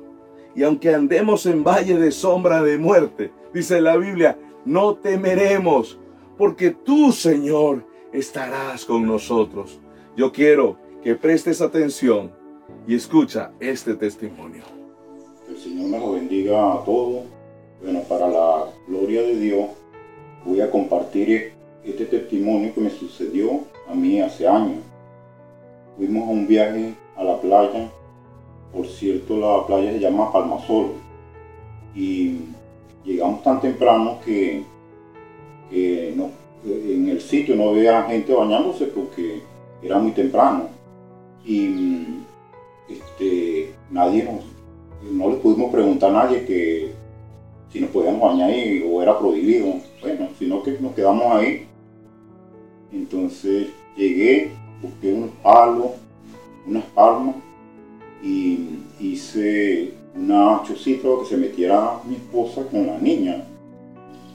y 0.55 0.63
aunque 0.63 0.95
andemos 0.95 1.47
en 1.47 1.63
valle 1.63 1.99
de 1.99 2.11
sombra 2.11 2.63
de 2.63 2.79
muerte, 2.79 3.33
dice 3.53 3.81
la 3.81 3.97
Biblia, 3.97 4.39
no 4.65 4.97
temeremos, 4.97 5.99
porque 6.37 6.71
tú, 6.71 7.13
Señor, 7.13 7.87
estarás 8.13 8.85
con 8.85 9.07
nosotros. 9.07 9.81
Yo 10.17 10.33
quiero 10.33 10.79
que 11.03 11.15
prestes 11.15 11.61
atención 11.61 12.33
y 12.87 12.95
escucha 12.95 13.53
este 13.61 13.95
testimonio. 13.95 14.78
El 15.49 15.57
Señor 15.57 15.89
me 15.89 15.99
lo 15.99 16.13
bendiga 16.13 16.75
a 16.75 16.85
todos. 16.85 17.23
Bueno, 17.83 18.01
para 18.03 18.29
la 18.29 18.67
gloria 18.87 19.23
de 19.23 19.37
Dios, 19.37 19.67
voy 20.45 20.61
a 20.61 20.71
compartir 20.71 21.53
este 21.85 22.05
testimonio 22.05 22.75
que 22.75 22.83
me 22.83 22.91
sucedió 22.91 23.63
a 23.89 23.95
mí 23.95 24.21
hace 24.21 24.47
años. 24.47 24.81
Fuimos 25.97 26.29
a 26.29 26.33
un 26.33 26.47
viaje 26.47 26.95
a 27.17 27.25
la 27.25 27.41
playa. 27.41 27.91
Por 28.75 28.87
cierto, 28.87 29.39
la 29.39 29.67
playa 29.67 29.93
se 29.93 30.01
llama 30.01 30.31
Palmasol. 30.31 30.93
Y 31.95 32.41
llegamos 33.03 33.43
tan 33.43 33.61
temprano 33.63 34.19
que, 34.23 34.65
en 35.71 37.09
el 37.09 37.21
sitio 37.23 37.57
no 37.57 37.71
había 37.71 38.03
gente 38.03 38.35
bañándose 38.35 38.85
porque 38.87 39.41
era 39.83 39.99
muy 39.99 40.13
temprano. 40.13 40.69
Y 41.43 42.05
este, 42.91 43.73
nadie 43.91 44.25
nos, 44.25 44.58
no 45.03 45.31
le 45.31 45.37
pudimos 45.37 45.71
preguntar 45.71 46.11
a 46.11 46.25
nadie 46.25 46.45
que 46.45 46.93
si 47.73 47.81
nos 47.81 47.91
podíamos 47.91 48.21
bañar 48.21 48.51
o 48.89 49.03
era 49.03 49.19
prohibido. 49.19 49.75
Bueno, 50.01 50.29
sino 50.39 50.63
que 50.63 50.79
nos 50.81 50.95
quedamos 50.95 51.27
ahí. 51.35 51.67
Entonces 52.93 53.69
llegué, 53.97 54.53
busqué 54.83 55.13
unos 55.13 55.31
palos, 55.43 55.89
unas 56.67 56.85
palmas 56.87 57.37
y 58.23 58.79
hice 58.99 59.93
una 60.15 60.63
chocita 60.67 61.09
que 61.21 61.27
se 61.27 61.37
metiera 61.37 62.01
mi 62.09 62.17
esposa 62.17 62.63
con 62.71 62.87
la 62.87 62.99
niña 62.99 63.45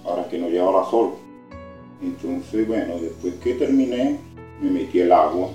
para 0.04 0.28
que 0.28 0.38
no 0.38 0.49
llevara 0.49 0.86
sol. 0.89 1.13
Entonces, 2.02 2.67
bueno, 2.67 2.99
después 2.99 3.36
que 3.36 3.54
terminé, 3.54 4.19
me 4.62 4.69
metí 4.69 4.99
el 4.99 5.12
agua. 5.12 5.49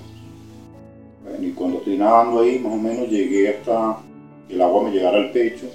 Bueno, 1.23 1.45
y 1.45 1.51
cuando 1.51 1.77
estoy 1.77 1.97
nadando 1.97 2.41
ahí, 2.41 2.59
más 2.59 2.73
o 2.73 2.77
menos 2.77 3.09
llegué 3.09 3.49
hasta 3.49 3.99
el 4.49 4.61
agua 4.61 4.83
me 4.83 4.91
llegara 4.91 5.17
al 5.17 5.31
pecho. 5.31 5.67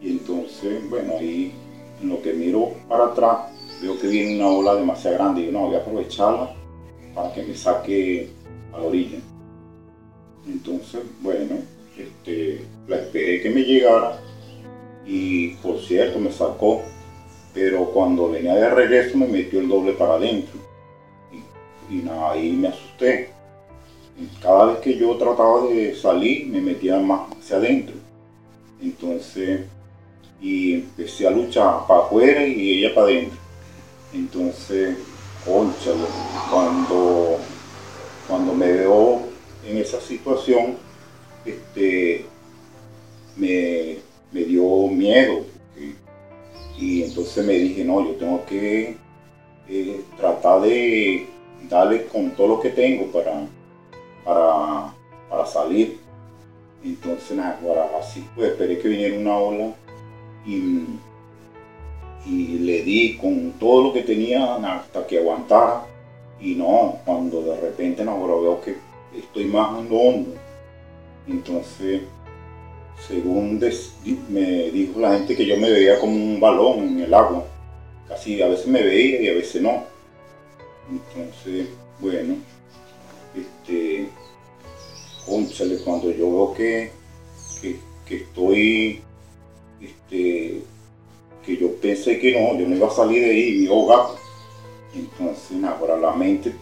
Y 0.00 0.10
entonces, 0.10 0.88
bueno, 0.88 1.14
ahí 1.18 1.52
en 2.00 2.08
lo 2.08 2.20
que 2.20 2.32
miro 2.32 2.72
para 2.88 3.06
atrás, 3.06 3.52
veo 3.80 3.98
que 4.00 4.08
viene 4.08 4.36
una 4.36 4.48
ola 4.48 4.74
demasiado 4.74 5.16
grande 5.16 5.42
y 5.42 5.46
yo 5.46 5.52
no 5.52 5.66
voy 5.66 5.76
a 5.76 5.78
aprovecharla 5.78 6.54
para 7.14 7.32
que 7.32 7.42
me 7.42 7.54
saque 7.54 8.30
a 8.72 8.78
la 8.78 8.84
orilla. 8.84 9.18
Entonces, 10.46 11.02
bueno, 11.20 11.56
este, 11.96 12.64
la 12.88 12.96
esperé 12.96 13.42
que 13.42 13.50
me 13.50 13.62
llegara 13.62 14.20
y 15.06 15.54
por 15.56 15.78
cierto 15.80 16.18
me 16.18 16.32
sacó, 16.32 16.82
pero 17.54 17.86
cuando 17.86 18.30
venía 18.30 18.54
de 18.54 18.70
regreso 18.70 19.16
me 19.16 19.26
metió 19.26 19.60
el 19.60 19.68
doble 19.68 19.92
para 19.92 20.14
adentro 20.14 20.60
y, 21.90 21.96
nada, 21.96 22.32
ahí 22.32 22.52
me 22.52 22.68
asusté. 22.68 23.30
cada 24.40 24.66
vez 24.66 24.78
que 24.78 24.96
yo 24.96 25.16
trataba 25.16 25.66
de 25.66 25.94
salir 25.94 26.46
me 26.46 26.60
metía 26.60 26.98
más 26.98 27.31
hacia 27.42 27.56
adentro. 27.56 27.96
Entonces, 28.80 29.60
y 30.40 30.74
empecé 30.74 31.26
a 31.26 31.30
luchar 31.30 31.86
para 31.86 32.00
afuera 32.00 32.46
y 32.46 32.78
ella 32.78 32.94
para 32.94 33.08
adentro. 33.08 33.38
Entonces, 34.12 34.96
conchalo, 35.44 36.06
cuando, 36.50 37.38
cuando 38.28 38.54
me 38.54 38.72
veo 38.72 39.22
en 39.66 39.78
esa 39.78 40.00
situación, 40.00 40.76
este, 41.44 42.26
me, 43.36 43.98
dio 44.32 44.88
miedo. 44.88 45.44
Y, 46.78 47.02
entonces 47.04 47.46
me 47.46 47.52
dije, 47.52 47.84
no, 47.84 48.04
yo 48.04 48.16
tengo 48.16 48.44
que 48.46 48.96
eh, 49.68 50.00
tratar 50.16 50.62
de 50.62 51.28
darle 51.68 52.06
con 52.06 52.30
todo 52.32 52.48
lo 52.48 52.60
que 52.60 52.70
tengo 52.70 53.06
para, 53.12 53.46
para, 54.24 55.46
salir. 55.46 55.98
Entonces, 56.84 57.36
nada, 57.36 57.58
así 58.00 58.24
pues 58.34 58.50
esperé 58.50 58.78
que 58.78 58.88
viniera 58.88 59.18
una 59.18 59.36
ola 59.36 59.72
y, 60.46 60.84
le 62.26 62.82
di 62.82 63.16
con 63.16 63.52
todo 63.58 63.82
lo 63.82 63.92
que 63.92 64.02
tenía 64.02 64.54
hasta 64.54 65.06
que 65.06 65.18
aguantara. 65.18 65.86
Y 66.40 66.54
no, 66.54 66.98
cuando 67.04 67.42
de 67.42 67.60
repente 67.60 68.04
no, 68.04 68.20
veo 68.40 68.60
que 68.60 68.76
estoy 69.16 69.44
más 69.44 69.70
hondo 69.90 70.34
entonces, 71.28 72.02
según 73.06 73.60
me 74.28 74.70
dijo 74.70 75.00
la 75.00 75.18
gente 75.18 75.36
que 75.36 75.46
yo 75.46 75.56
me 75.56 75.70
veía 75.70 75.98
como 75.98 76.14
un 76.14 76.40
balón 76.40 76.80
en 76.80 77.00
el 77.00 77.14
agua. 77.14 77.44
Casi 78.08 78.42
a 78.42 78.48
veces 78.48 78.66
me 78.66 78.82
veía 78.82 79.22
y 79.22 79.28
a 79.28 79.34
veces 79.34 79.62
no. 79.62 79.84
Entonces, 80.90 81.68
bueno, 82.00 82.34
este, 83.36 84.08
conchale, 85.26 85.78
cuando 85.78 86.10
yo 86.10 86.30
veo 86.30 86.54
que, 86.54 86.90
que, 88.06 88.16
estoy, 88.16 89.00
este, 89.80 90.62
que 91.44 91.56
yo 91.56 91.74
pensé 91.76 92.18
que 92.18 92.32
no, 92.32 92.58
yo 92.58 92.68
no 92.68 92.76
iba 92.76 92.88
a 92.88 92.90
salir 92.90 93.22
de 93.22 93.30
ahí, 93.30 93.58
mi 93.58 93.66
gato. 93.66 94.16
Entonces, 94.94 95.64
ahora 95.64 95.96
la 95.96 96.12
mente 96.12 96.52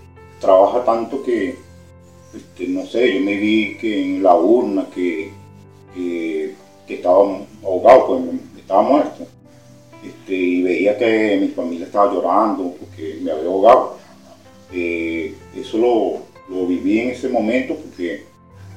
trabaja 0.40 0.84
tanto 0.84 1.22
que 1.22 1.56
este, 2.34 2.68
no 2.68 2.86
sé, 2.86 3.14
yo 3.14 3.20
me 3.20 3.36
vi 3.36 3.76
que 3.76 4.02
en 4.02 4.22
la 4.22 4.36
urna 4.36 4.86
que, 4.94 5.32
estaba 6.88 7.38
ahogado, 7.62 8.06
pues 8.06 8.20
estaba 8.58 8.82
muerto. 8.82 9.26
Este, 10.04 10.34
y 10.34 10.62
veía 10.62 10.98
que 10.98 11.38
mi 11.40 11.48
familia 11.48 11.86
estaba 11.86 12.12
llorando 12.12 12.74
porque 12.78 13.18
me 13.22 13.30
había 13.30 13.46
ahogado. 13.46 13.96
Eh, 14.72 15.34
eso 15.56 15.78
lo, 15.78 16.66
viví 16.66 17.00
en 17.00 17.10
ese 17.10 17.28
momento 17.28 17.76
porque 17.76 18.24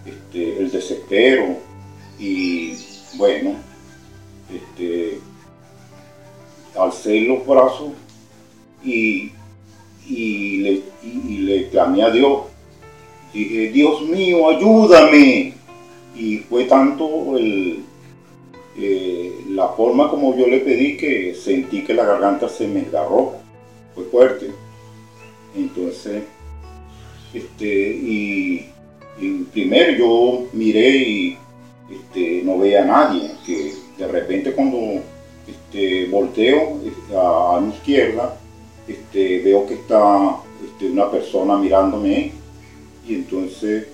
este, 0.06 0.60
el 0.60 0.72
desespero 0.72 1.58
y 2.20 2.74
bueno, 3.16 3.56
este, 4.54 5.20
alcé 6.78 7.22
los 7.22 7.46
brazos 7.46 7.92
y, 8.84 9.32
le, 10.08 10.82
y 11.04 11.38
le 11.40 11.70
clamé 11.70 12.04
a 12.04 12.10
Dios 12.10 12.54
dije, 13.34 13.70
Dios 13.70 14.02
mío, 14.04 14.50
ayúdame. 14.50 15.54
Y 16.16 16.38
fue 16.38 16.66
tanto 16.66 17.38
el, 17.38 17.84
eh, 18.78 19.34
la 19.50 19.70
forma 19.70 20.10
como 20.10 20.38
yo 20.38 20.48
le 20.48 20.60
pedí 20.60 20.96
que 20.96 21.34
sentí 21.34 21.84
que 21.84 21.94
la 21.94 22.06
garganta 22.06 22.48
se 22.48 22.68
me 22.68 22.82
agarró. 22.82 23.34
Fue 23.96 24.06
fuerte. 24.06 24.52
Entonces, 25.56 26.24
este, 27.34 27.66
y, 27.66 28.70
primero 29.52 29.98
yo 29.98 30.48
miré 30.54 30.98
y 30.98 31.38
este, 31.92 32.42
no 32.44 32.58
veía 32.58 32.84
a 32.84 32.86
nadie. 32.86 33.32
Que 33.46 33.74
de 33.98 34.08
repente 34.08 34.54
cuando 34.54 34.78
este, 35.48 36.08
volteo 36.08 36.80
este, 36.86 37.16
a, 37.18 37.60
mi 37.60 37.74
izquierda, 37.74 38.38
veo 39.14 39.66
que 39.66 39.76
está 39.76 40.38
una 40.82 41.10
persona 41.10 41.58
mirándome 41.58 42.32
y 43.08 43.16
entonces, 43.16 43.88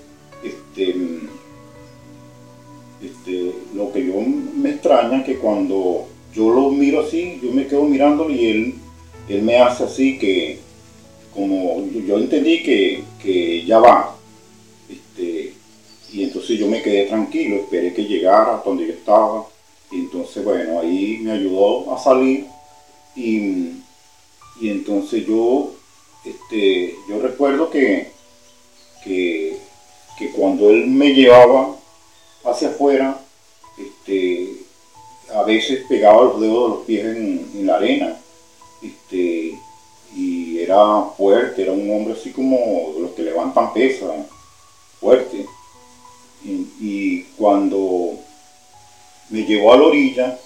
lo 3.74 3.92
que 3.92 4.06
yo 4.06 4.14
me 4.56 4.70
extraña 4.70 5.24
que 5.24 5.36
cuando 5.36 6.06
yo 6.34 6.50
lo 6.50 6.70
miro 6.70 7.00
así, 7.00 7.40
yo 7.42 7.50
me 7.52 7.66
quedo 7.66 7.84
mirándolo 7.84 8.30
y 8.30 8.46
él, 8.46 8.74
él 9.28 9.42
me 9.42 9.58
hace 9.58 9.84
así 9.84 10.18
que, 10.18 10.58
como 11.34 11.86
yo 12.06 12.18
entendí 12.18 12.62
que, 12.62 13.64
ya 13.66 13.78
va. 13.78 14.16
Y 16.12 16.24
entonces 16.24 16.58
yo 16.58 16.66
me 16.66 16.82
quedé 16.82 17.06
tranquilo, 17.06 17.56
esperé 17.56 17.94
que 17.94 18.04
llegara 18.04 18.62
donde 18.64 18.86
yo 18.86 18.92
estaba. 18.92 19.46
Y 19.90 20.00
entonces, 20.00 20.44
bueno, 20.44 20.80
ahí 20.80 21.18
me 21.22 21.32
ayudó 21.32 21.94
a 21.94 21.98
salir. 21.98 22.46
Y, 23.16 23.82
y 24.60 24.68
entonces 24.68 25.26
yo, 25.26 25.72
este, 26.24 26.94
yo 27.08 27.20
recuerdo 27.20 27.70
que 27.70 28.20
que, 29.04 29.60
cuando 30.36 30.70
él 30.70 30.86
me 30.86 31.14
llevaba 31.14 31.76
hacia 32.44 32.68
afuera, 32.68 33.20
este, 33.78 34.48
a 35.34 35.42
veces 35.42 35.84
pegaba 35.88 36.24
los 36.24 36.40
dedos 36.40 36.62
de 36.62 36.76
los 36.76 36.86
pies 36.86 37.04
en, 37.04 37.66
la 37.66 37.76
arena. 37.76 38.20
Este, 38.82 39.58
y 40.14 40.58
era 40.58 41.02
fuerte, 41.16 41.62
era 41.62 41.72
un 41.72 41.90
hombre 41.90 42.14
así 42.14 42.32
como 42.32 42.94
los 42.98 43.12
que 43.12 43.22
levantan 43.22 43.72
pesas, 43.72 44.10
fuerte. 44.98 45.46
Y, 46.44 47.22
cuando 47.36 48.18
me 49.30 49.44
llevó 49.44 49.72
a 49.72 49.76
la 49.76 49.84
orilla, 49.84 50.38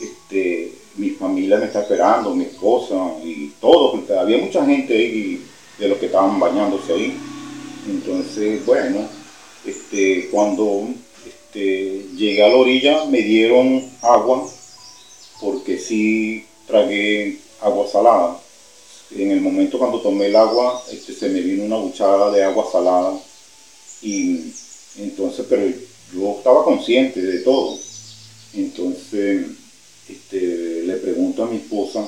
este, 0.00 0.72
mi 0.96 1.10
familia 1.10 1.58
me 1.58 1.66
está 1.66 1.82
esperando, 1.82 2.34
mi 2.34 2.44
esposa 2.44 2.94
y 3.24 3.52
todo, 3.60 3.92
porque 3.92 4.14
había 4.14 4.38
mucha 4.38 4.64
gente 4.66 4.94
ahí 4.94 5.42
de 5.78 5.88
los 5.88 5.98
que 5.98 6.06
estaban 6.06 6.38
bañándose 6.38 6.92
ahí. 6.92 7.16
Entonces, 7.88 8.64
bueno, 8.66 9.08
este, 9.64 10.28
cuando 10.30 10.88
este, 11.26 12.06
llegué 12.16 12.42
a 12.42 12.48
la 12.48 12.56
orilla 12.56 13.04
me 13.06 13.22
dieron 13.22 13.84
agua, 14.02 14.48
porque 15.40 15.78
sí 15.78 16.46
tragué 16.66 17.38
agua 17.60 17.86
salada. 17.86 18.40
En 19.14 19.30
el 19.30 19.40
momento 19.40 19.78
cuando 19.78 20.00
tomé 20.00 20.26
el 20.26 20.36
agua, 20.36 20.82
este, 20.90 21.12
se 21.12 21.28
me 21.28 21.40
vino 21.40 21.64
una 21.64 21.76
buchada 21.76 22.30
de 22.30 22.44
agua 22.44 22.66
salada. 22.70 23.18
Y 24.00 24.52
entonces, 24.98 25.46
pero 25.48 25.62
yo 26.14 26.36
estaba 26.38 26.64
consciente 26.64 27.20
de 27.20 27.38
todo. 27.40 27.78
Entonces, 28.54 29.46
este, 30.08 30.82
le 30.84 30.96
pregunto 30.96 31.44
a 31.44 31.46
mi 31.46 31.56
esposa, 31.56 32.06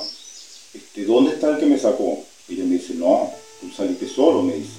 este, 0.74 1.04
¿dónde 1.04 1.32
está 1.32 1.50
el 1.50 1.58
que 1.58 1.66
me 1.66 1.78
sacó? 1.78 2.22
Y 2.48 2.54
ella 2.54 2.64
me 2.64 2.74
dice, 2.74 2.94
no, 2.94 3.30
tú 3.60 3.70
saliste 3.70 4.06
solo, 4.08 4.42
me 4.42 4.54
dice. 4.54 4.72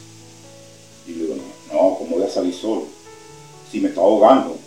Y 1.07 1.13
yo 1.13 1.19
digo, 1.25 1.35
no, 1.71 1.97
¿cómo 1.97 2.17
voy 2.17 2.23
a 2.23 2.29
salir 2.29 2.53
solo? 2.53 2.83
Si 3.71 3.79
me 3.79 3.89
estaba 3.89 4.07
ahogando. 4.07 4.57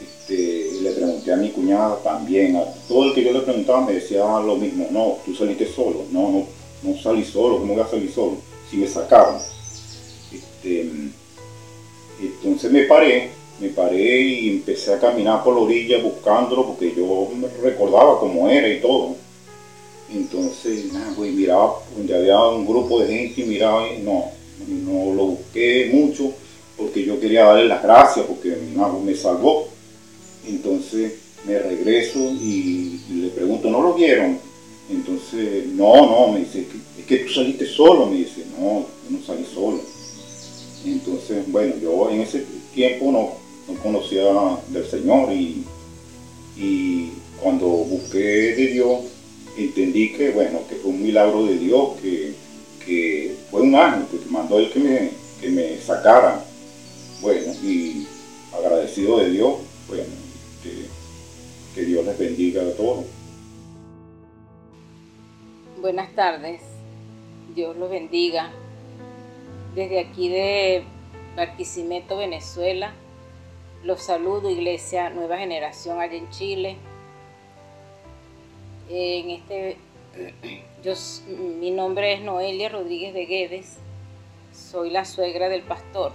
Este, 0.00 0.80
le 0.82 0.90
pregunté 0.92 1.32
a 1.32 1.36
mi 1.36 1.50
cuñada 1.50 2.02
también, 2.02 2.56
a 2.56 2.64
todo 2.88 3.04
el 3.06 3.14
que 3.14 3.22
yo 3.22 3.32
le 3.32 3.40
preguntaba 3.40 3.86
me 3.86 3.94
decía 3.94 4.24
lo 4.24 4.56
mismo, 4.56 4.88
no, 4.90 5.18
tú 5.24 5.34
saliste 5.34 5.66
solo, 5.66 6.04
no, 6.10 6.30
no, 6.30 6.46
no 6.82 7.00
salí 7.00 7.24
solo, 7.24 7.58
¿cómo 7.58 7.74
voy 7.74 7.82
a 7.82 7.88
salir 7.88 8.10
solo? 8.12 8.38
Si 8.68 8.76
me 8.78 8.88
sacaron. 8.88 9.40
Este, 10.32 10.90
entonces 12.26 12.70
me 12.70 12.82
paré, 12.82 13.30
me 13.60 13.68
paré 13.68 14.20
y 14.20 14.48
empecé 14.50 14.94
a 14.94 15.00
caminar 15.00 15.42
por 15.42 15.54
la 15.54 15.60
orilla 15.60 15.98
buscándolo 15.98 16.66
porque 16.66 16.94
yo 16.96 17.28
me 17.36 17.48
recordaba 17.62 18.18
cómo 18.18 18.48
era 18.48 18.68
y 18.68 18.80
todo. 18.80 19.16
Entonces, 20.14 20.92
nada, 20.92 21.12
pues 21.16 21.32
miraba 21.32 21.78
donde 21.96 22.14
había 22.14 22.38
un 22.40 22.66
grupo 22.66 23.00
de 23.00 23.06
gente 23.06 23.40
y 23.40 23.44
miraba 23.44 23.88
y 23.88 24.02
no, 24.02 24.30
no 24.68 25.14
lo 25.14 25.24
busqué 25.26 25.90
mucho 25.92 26.32
porque 26.76 27.04
yo 27.04 27.18
quería 27.18 27.44
darle 27.44 27.66
las 27.66 27.82
gracias 27.82 28.26
porque 28.26 28.56
me 29.04 29.14
salvó. 29.14 29.68
Entonces 30.46 31.14
me 31.46 31.58
regreso 31.58 32.18
y, 32.18 33.00
le 33.10 33.28
pregunto, 33.28 33.70
¿no 33.70 33.82
lo 33.82 33.94
vieron? 33.94 34.38
Entonces, 34.90 35.66
no, 35.68 35.94
no, 35.94 36.32
me 36.32 36.40
dice, 36.40 36.66
es 36.98 37.06
que 37.06 37.18
tú 37.18 37.32
saliste 37.32 37.66
solo, 37.66 38.06
me 38.06 38.16
dice, 38.16 38.44
no, 38.58 38.86
yo 39.04 39.16
no 39.18 39.24
salí 39.24 39.44
solo. 39.44 39.80
Entonces, 40.84 41.50
bueno, 41.50 41.74
yo 41.80 42.10
en 42.10 42.22
ese 42.22 42.44
tiempo 42.74 43.12
no, 43.12 43.76
conocía 43.82 44.24
del 44.68 44.86
Señor 44.86 45.32
y, 45.32 45.64
y 46.56 47.12
cuando 47.40 47.66
busqué 47.66 48.54
de 48.54 48.66
Dios, 48.68 49.00
entendí 49.56 50.12
que, 50.12 50.30
bueno, 50.30 50.60
que 50.68 50.76
fue 50.76 50.90
un 50.90 51.02
milagro 51.02 51.46
de 51.46 51.58
Dios, 51.58 51.90
que, 52.00 52.34
fue 53.50 53.62
un 53.62 53.74
ángel 53.76 54.06
que 54.18 54.28
mandó 54.28 54.58
él 54.58 54.70
que 54.72 54.80
me, 54.80 55.10
que 55.40 55.48
me 55.50 55.78
sacara. 55.78 56.44
Bueno, 57.20 57.52
y 57.62 58.06
agradecido 58.52 59.18
de 59.18 59.30
Dios, 59.30 59.54
bueno, 59.86 60.04
que, 60.62 60.86
que 61.74 61.86
Dios 61.86 62.04
les 62.04 62.18
bendiga 62.18 62.62
a 62.62 62.72
todos. 62.72 63.04
Buenas 65.80 66.12
tardes, 66.14 66.60
Dios 67.54 67.76
los 67.76 67.90
bendiga. 67.90 68.52
Desde 69.74 70.00
aquí 70.00 70.28
de 70.28 70.84
Barquisimeto, 71.34 72.18
Venezuela, 72.18 72.92
los 73.84 74.02
saludo, 74.02 74.50
Iglesia 74.50 75.08
Nueva 75.08 75.38
Generación 75.38 75.98
allá 75.98 76.14
en 76.14 76.28
Chile. 76.28 76.76
En 78.90 79.30
este, 79.30 79.78
yo, 80.82 80.92
mi 81.58 81.70
nombre 81.70 82.12
es 82.12 82.20
Noelia 82.20 82.68
Rodríguez 82.68 83.14
de 83.14 83.24
Guedes, 83.24 83.78
soy 84.52 84.90
la 84.90 85.06
suegra 85.06 85.48
del 85.48 85.62
pastor. 85.62 86.12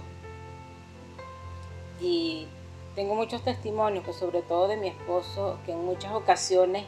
Y 2.00 2.46
tengo 2.94 3.16
muchos 3.16 3.42
testimonios, 3.42 4.04
pues 4.04 4.16
sobre 4.16 4.42
todo 4.42 4.68
de 4.68 4.76
mi 4.76 4.86
esposo, 4.86 5.58
que 5.66 5.72
en 5.72 5.84
muchas 5.84 6.12
ocasiones 6.12 6.84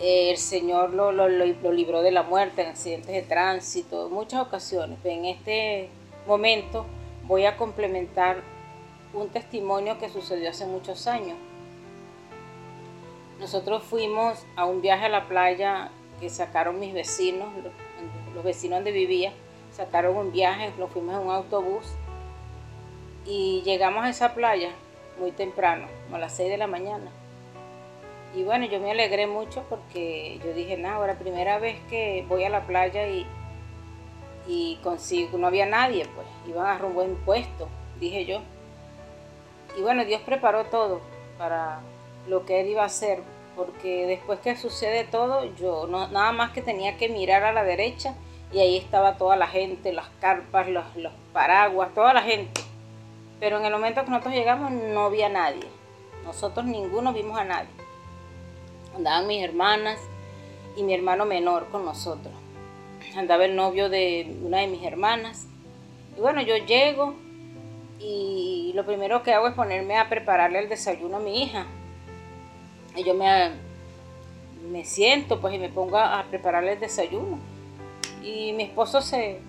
el 0.00 0.36
Señor 0.36 0.90
lo, 0.90 1.12
lo, 1.12 1.28
lo, 1.28 1.72
libró 1.72 2.02
de 2.02 2.10
la 2.10 2.22
muerte 2.22 2.62
en 2.62 2.68
accidentes 2.68 3.14
de 3.14 3.22
tránsito, 3.22 4.06
en 4.06 4.12
muchas 4.12 4.40
ocasiones. 4.40 4.98
En 5.04 5.24
este 5.26 5.90
momento 6.26 6.86
voy 7.24 7.44
a 7.44 7.56
complementar 7.56 8.42
un 9.12 9.28
testimonio 9.28 9.98
que 9.98 10.08
sucedió 10.08 10.50
hace 10.50 10.66
muchos 10.66 11.06
años. 11.06 11.36
Nosotros 13.38 13.82
fuimos 13.82 14.44
a 14.56 14.66
un 14.66 14.80
viaje 14.80 15.06
a 15.06 15.08
la 15.08 15.28
playa 15.28 15.90
que 16.20 16.30
sacaron 16.30 16.78
mis 16.78 16.94
vecinos, 16.94 17.48
los, 18.34 18.44
vecinos 18.44 18.78
donde 18.78 18.92
vivía, 18.92 19.32
sacaron 19.72 20.16
un 20.16 20.32
viaje, 20.32 20.72
lo 20.78 20.88
fuimos 20.88 21.14
en 21.14 21.26
un 21.26 21.34
autobús 21.34 21.86
y 23.26 23.62
llegamos 23.64 24.04
a 24.04 24.10
esa 24.10 24.34
playa 24.34 24.70
muy 25.18 25.32
temprano, 25.32 25.86
a 26.12 26.18
las 26.18 26.36
6 26.36 26.50
de 26.50 26.56
la 26.56 26.66
mañana. 26.66 27.10
Y 28.34 28.44
bueno, 28.44 28.64
yo 28.66 28.80
me 28.80 28.90
alegré 28.90 29.26
mucho 29.26 29.64
porque 29.68 30.40
yo 30.42 30.54
dije, 30.54 30.76
nada, 30.76 30.96
ahora 30.96 31.18
primera 31.18 31.58
vez 31.58 31.78
que 31.90 32.24
voy 32.28 32.44
a 32.44 32.50
la 32.50 32.66
playa 32.66 33.06
y, 33.08 33.26
y 34.46 34.76
consigo, 34.82 35.36
no 35.36 35.46
había 35.46 35.66
nadie, 35.66 36.06
pues 36.14 36.26
iban 36.46 36.80
a 36.80 36.84
un 36.84 36.94
buen 36.94 37.16
puesto, 37.16 37.68
dije 38.00 38.24
yo. 38.24 38.40
Y 39.76 39.82
bueno, 39.82 40.04
Dios 40.04 40.22
preparó 40.22 40.64
todo 40.64 41.00
para 41.36 41.80
lo 42.26 42.46
que 42.46 42.60
él 42.60 42.68
iba 42.68 42.82
a 42.82 42.86
hacer, 42.86 43.20
porque 43.54 44.06
después 44.06 44.40
que 44.40 44.56
sucede 44.56 45.04
todo, 45.04 45.44
yo 45.56 45.86
no, 45.86 46.08
nada 46.08 46.32
más 46.32 46.52
que 46.52 46.62
tenía 46.62 46.96
que 46.96 47.10
mirar 47.10 47.44
a 47.44 47.52
la 47.52 47.64
derecha 47.64 48.14
y 48.50 48.60
ahí 48.60 48.78
estaba 48.78 49.16
toda 49.18 49.36
la 49.36 49.46
gente, 49.46 49.92
las 49.92 50.08
carpas, 50.20 50.68
los, 50.68 50.84
los 50.96 51.12
paraguas, 51.34 51.92
toda 51.94 52.14
la 52.14 52.22
gente. 52.22 52.62
Pero 53.40 53.58
en 53.58 53.66
el 53.66 53.72
momento 53.72 54.04
que 54.04 54.10
nosotros 54.10 54.34
llegamos 54.34 54.70
no 54.70 55.04
había 55.04 55.28
nadie. 55.28 55.66
Nosotros 56.24 56.64
ninguno 56.64 57.12
vimos 57.12 57.38
a 57.38 57.44
nadie. 57.44 57.81
Andaban 58.96 59.26
mis 59.26 59.42
hermanas 59.42 59.98
y 60.76 60.82
mi 60.82 60.94
hermano 60.94 61.24
menor 61.24 61.68
con 61.70 61.84
nosotros. 61.84 62.32
Andaba 63.16 63.44
el 63.44 63.56
novio 63.56 63.88
de 63.88 64.36
una 64.42 64.58
de 64.58 64.66
mis 64.66 64.82
hermanas. 64.84 65.46
Y 66.16 66.20
bueno, 66.20 66.42
yo 66.42 66.56
llego 66.56 67.14
y 67.98 68.72
lo 68.74 68.84
primero 68.84 69.22
que 69.22 69.32
hago 69.32 69.48
es 69.48 69.54
ponerme 69.54 69.98
a 69.98 70.08
prepararle 70.08 70.58
el 70.58 70.68
desayuno 70.68 71.18
a 71.18 71.20
mi 71.20 71.42
hija 71.42 71.66
y 72.96 73.04
yo 73.04 73.14
me, 73.14 73.50
me 74.70 74.84
siento 74.84 75.40
pues 75.40 75.54
y 75.54 75.58
me 75.58 75.68
pongo 75.68 75.98
a, 75.98 76.24
prepararle 76.28 76.72
el 76.72 76.80
desayuno. 76.80 77.38
Y 78.22 78.52
mi 78.52 78.64
esposo 78.64 79.00
se, 79.00 79.40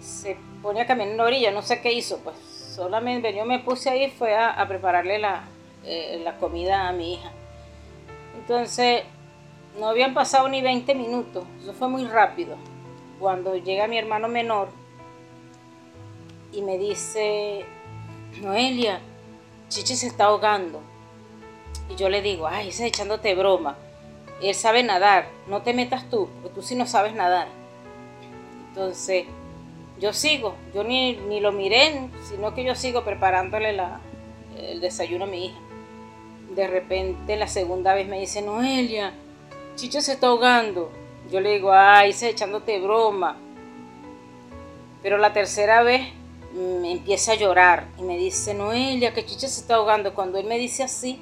se 0.00 0.36
pone 0.62 0.80
a 0.80 0.86
caminar 0.86 1.12
en 1.12 1.16
la 1.16 1.24
orilla, 1.24 1.50
no 1.50 1.62
sé 1.62 1.80
qué 1.80 1.92
hizo, 1.92 2.18
pues 2.18 2.36
solamente 2.36 3.34
yo 3.34 3.44
me 3.44 3.60
puse 3.60 3.90
ahí 3.90 4.10
fue 4.10 4.36
a, 4.36 4.66
prepararle 4.68 5.18
la, 5.18 5.44
eh, 5.84 6.20
la 6.24 6.36
comida 6.38 6.88
a 6.88 6.92
mi 6.92 7.14
hija. 7.14 7.30
Entonces, 8.44 9.04
no 9.80 9.88
habían 9.88 10.12
pasado 10.12 10.48
ni 10.48 10.60
20 10.60 10.94
minutos, 10.94 11.44
eso 11.62 11.72
fue 11.72 11.88
muy 11.88 12.04
rápido. 12.04 12.56
Cuando 13.18 13.56
llega 13.56 13.88
mi 13.88 13.96
hermano 13.96 14.28
menor 14.28 14.68
y 16.52 16.60
me 16.60 16.76
dice, 16.76 17.64
Noelia, 18.42 19.00
Chichi 19.70 19.96
se 19.96 20.08
está 20.08 20.26
ahogando. 20.26 20.82
Y 21.88 21.96
yo 21.96 22.10
le 22.10 22.20
digo, 22.20 22.46
ay, 22.46 22.68
ese 22.68 22.86
echándote 22.86 23.34
broma. 23.34 23.78
Él 24.42 24.54
sabe 24.54 24.82
nadar, 24.82 25.26
no 25.48 25.62
te 25.62 25.72
metas 25.72 26.10
tú, 26.10 26.28
porque 26.34 26.54
tú 26.54 26.60
sí 26.60 26.74
no 26.74 26.86
sabes 26.86 27.14
nadar. 27.14 27.48
Entonces, 28.68 29.24
yo 29.98 30.12
sigo, 30.12 30.54
yo 30.74 30.84
ni, 30.84 31.16
ni 31.16 31.40
lo 31.40 31.50
miré, 31.50 32.10
sino 32.28 32.54
que 32.54 32.62
yo 32.62 32.74
sigo 32.74 33.04
preparándole 33.04 33.74
el 34.58 34.82
desayuno 34.82 35.24
a 35.24 35.28
mi 35.28 35.46
hija. 35.46 35.58
De 36.54 36.66
repente, 36.66 37.36
la 37.36 37.48
segunda 37.48 37.94
vez 37.94 38.06
me 38.06 38.20
dice, 38.20 38.42
Noelia, 38.42 39.12
Chicho 39.76 40.00
se 40.00 40.12
está 40.12 40.28
ahogando. 40.28 40.90
Yo 41.30 41.40
le 41.40 41.52
digo, 41.52 41.72
ay, 41.72 42.10
ese 42.10 42.30
echándote 42.30 42.80
broma. 42.80 43.36
Pero 45.02 45.18
la 45.18 45.32
tercera 45.32 45.82
vez 45.82 46.12
me 46.52 46.78
mm, 46.78 46.84
empieza 46.84 47.32
a 47.32 47.36
llorar 47.36 47.88
y 47.98 48.02
me 48.02 48.16
dice, 48.16 48.54
Noelia, 48.54 49.12
que 49.12 49.24
Chicho 49.24 49.48
se 49.48 49.60
está 49.60 49.76
ahogando. 49.76 50.14
Cuando 50.14 50.38
él 50.38 50.46
me 50.46 50.58
dice 50.58 50.82
así, 50.82 51.20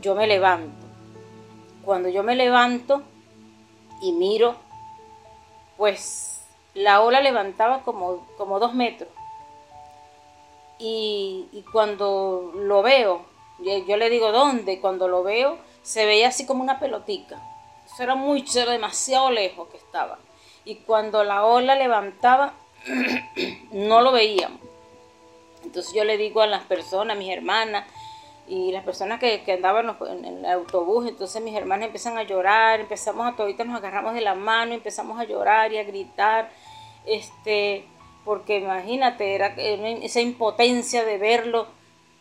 yo 0.00 0.14
me 0.14 0.26
levanto. 0.26 0.86
Cuando 1.84 2.08
yo 2.08 2.22
me 2.22 2.36
levanto 2.36 3.02
y 4.02 4.12
miro, 4.12 4.56
pues 5.76 6.42
la 6.74 7.00
ola 7.00 7.20
levantaba 7.20 7.82
como, 7.82 8.26
como 8.36 8.58
dos 8.58 8.74
metros. 8.74 9.08
Y, 10.78 11.64
cuando 11.72 12.52
lo 12.54 12.82
veo, 12.82 13.22
yo, 13.62 13.96
le 13.96 14.10
digo 14.10 14.32
dónde, 14.32 14.80
cuando 14.80 15.08
lo 15.08 15.22
veo, 15.22 15.58
se 15.82 16.06
veía 16.06 16.28
así 16.28 16.46
como 16.46 16.62
una 16.62 16.78
pelotica. 16.78 17.40
Eso 17.86 18.02
era 18.02 18.14
muy, 18.14 18.44
era 18.54 18.72
demasiado 18.72 19.30
lejos 19.30 19.68
que 19.68 19.76
estaba. 19.76 20.18
Y 20.64 20.76
cuando 20.76 21.24
la 21.24 21.44
ola 21.44 21.74
levantaba, 21.74 22.54
no 23.72 24.00
lo 24.00 24.12
veíamos. 24.12 24.60
Entonces 25.64 25.92
yo 25.94 26.04
le 26.04 26.16
digo 26.16 26.40
a 26.40 26.46
las 26.46 26.64
personas, 26.64 27.16
a 27.16 27.18
mis 27.18 27.30
hermanas, 27.30 27.86
y 28.48 28.72
las 28.72 28.82
personas 28.82 29.20
que, 29.20 29.42
que 29.42 29.52
andaban 29.52 29.96
en, 30.08 30.24
el 30.24 30.44
autobús, 30.46 31.06
entonces 31.06 31.40
mis 31.40 31.54
hermanas 31.54 31.86
empiezan 31.86 32.18
a 32.18 32.24
llorar, 32.24 32.80
empezamos 32.80 33.32
a 33.32 33.36
todita 33.36 33.62
nos 33.62 33.76
agarramos 33.76 34.14
de 34.14 34.22
la 34.22 34.34
mano, 34.34 34.74
empezamos 34.74 35.20
a 35.20 35.24
llorar 35.24 35.72
y 35.72 35.78
a 35.78 35.84
gritar, 35.84 36.50
este, 37.06 37.84
porque 38.24 38.58
imagínate, 38.58 39.36
era 39.36 39.54
esa 39.56 40.20
impotencia 40.20 41.04
de 41.04 41.18
verlo 41.18 41.68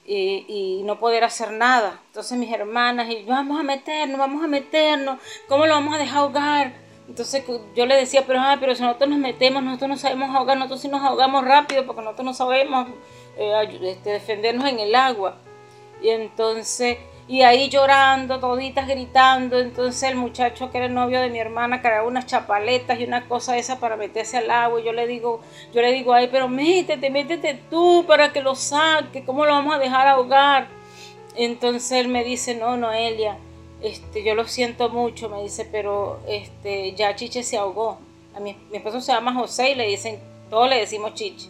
y, 0.10 0.82
no 0.84 1.00
poder 1.00 1.24
hacer 1.24 1.52
nada. 1.52 2.02
Entonces 2.08 2.38
mis 2.38 2.52
hermanas, 2.52 3.10
y 3.10 3.24
vamos 3.24 3.60
a 3.60 3.64
meternos, 3.64 4.18
vamos 4.18 4.44
a 4.44 4.48
meternos, 4.48 5.20
¿cómo 5.48 5.66
lo 5.66 5.74
vamos 5.74 5.94
a 5.96 5.98
dejar 5.98 6.20
ahogar? 6.20 6.74
Entonces 7.08 7.44
yo 7.76 7.86
le 7.86 7.96
decía, 7.96 8.24
pero, 8.26 8.40
ah, 8.40 8.58
pero 8.60 8.76
si 8.76 8.84
nosotros 8.84 9.10
nos 9.10 9.20
metemos, 9.20 9.64
nosotros 9.64 9.90
no 9.90 9.98
sabemos 9.98 10.36
ahogar, 10.36 10.58
nosotros 10.58 10.82
sí 10.82 10.88
nos 10.88 11.02
ahogamos 11.02 11.46
rápido 11.46 11.86
porque 11.86 12.02
nosotros 12.02 12.26
no 12.26 12.34
sabemos 12.34 12.88
eh, 13.38 13.80
este, 13.84 14.12
defendernos 14.12 14.68
en 14.68 14.80
el 14.80 14.96
agua. 14.96 15.38
Y 16.02 16.10
entonces 16.10 16.98
y 17.30 17.44
ahí 17.44 17.70
llorando, 17.70 18.40
toditas 18.40 18.88
gritando. 18.88 19.60
Entonces 19.60 20.02
el 20.10 20.16
muchacho 20.16 20.72
que 20.72 20.80
era 20.80 20.88
el 20.88 20.96
novio 20.96 21.22
de 21.22 21.30
mi 21.30 21.38
hermana 21.38 21.80
cargaba 21.80 22.08
unas 22.08 22.26
chapaletas 22.26 23.00
y 23.00 23.04
una 23.04 23.28
cosa 23.28 23.56
esa 23.56 23.80
para 23.80 23.96
meterse 23.96 24.38
al 24.38 24.50
agua. 24.50 24.82
Y 24.82 24.86
yo 24.86 24.94
le 24.94 25.06
digo, 25.06 25.40
yo 25.72 25.82
le 25.82 25.92
digo, 25.92 26.12
ay, 26.12 26.30
pero 26.32 26.50
métete, 26.50 27.12
métete 27.12 27.54
tú 27.70 28.04
para 28.08 28.34
que 28.34 28.42
lo 28.42 28.56
saque. 28.56 29.24
¿Cómo 29.24 29.46
lo 29.46 29.52
vamos 29.52 29.76
a 29.76 29.78
dejar 29.78 30.08
ahogar? 30.08 30.68
Entonces 31.36 31.92
él 31.92 32.08
me 32.08 32.24
dice, 32.24 32.56
no, 32.56 32.78
Noelia, 32.78 33.38
este, 33.84 34.24
yo 34.24 34.34
lo 34.34 34.48
siento 34.48 34.90
mucho, 34.90 35.30
me 35.30 35.44
dice, 35.44 35.70
pero 35.72 36.20
este, 36.28 36.94
ya 36.94 37.16
Chiche 37.16 37.44
se 37.44 37.58
ahogó. 37.58 38.00
A 38.36 38.40
mi, 38.40 38.58
mi 38.72 38.78
esposo 38.78 39.02
se 39.02 39.12
llama 39.12 39.36
José 39.36 39.70
y 39.70 39.76
le 39.76 39.86
dicen, 39.86 40.20
todos 40.50 40.68
le 40.68 40.80
decimos 40.80 41.14
Chiche. 41.14 41.48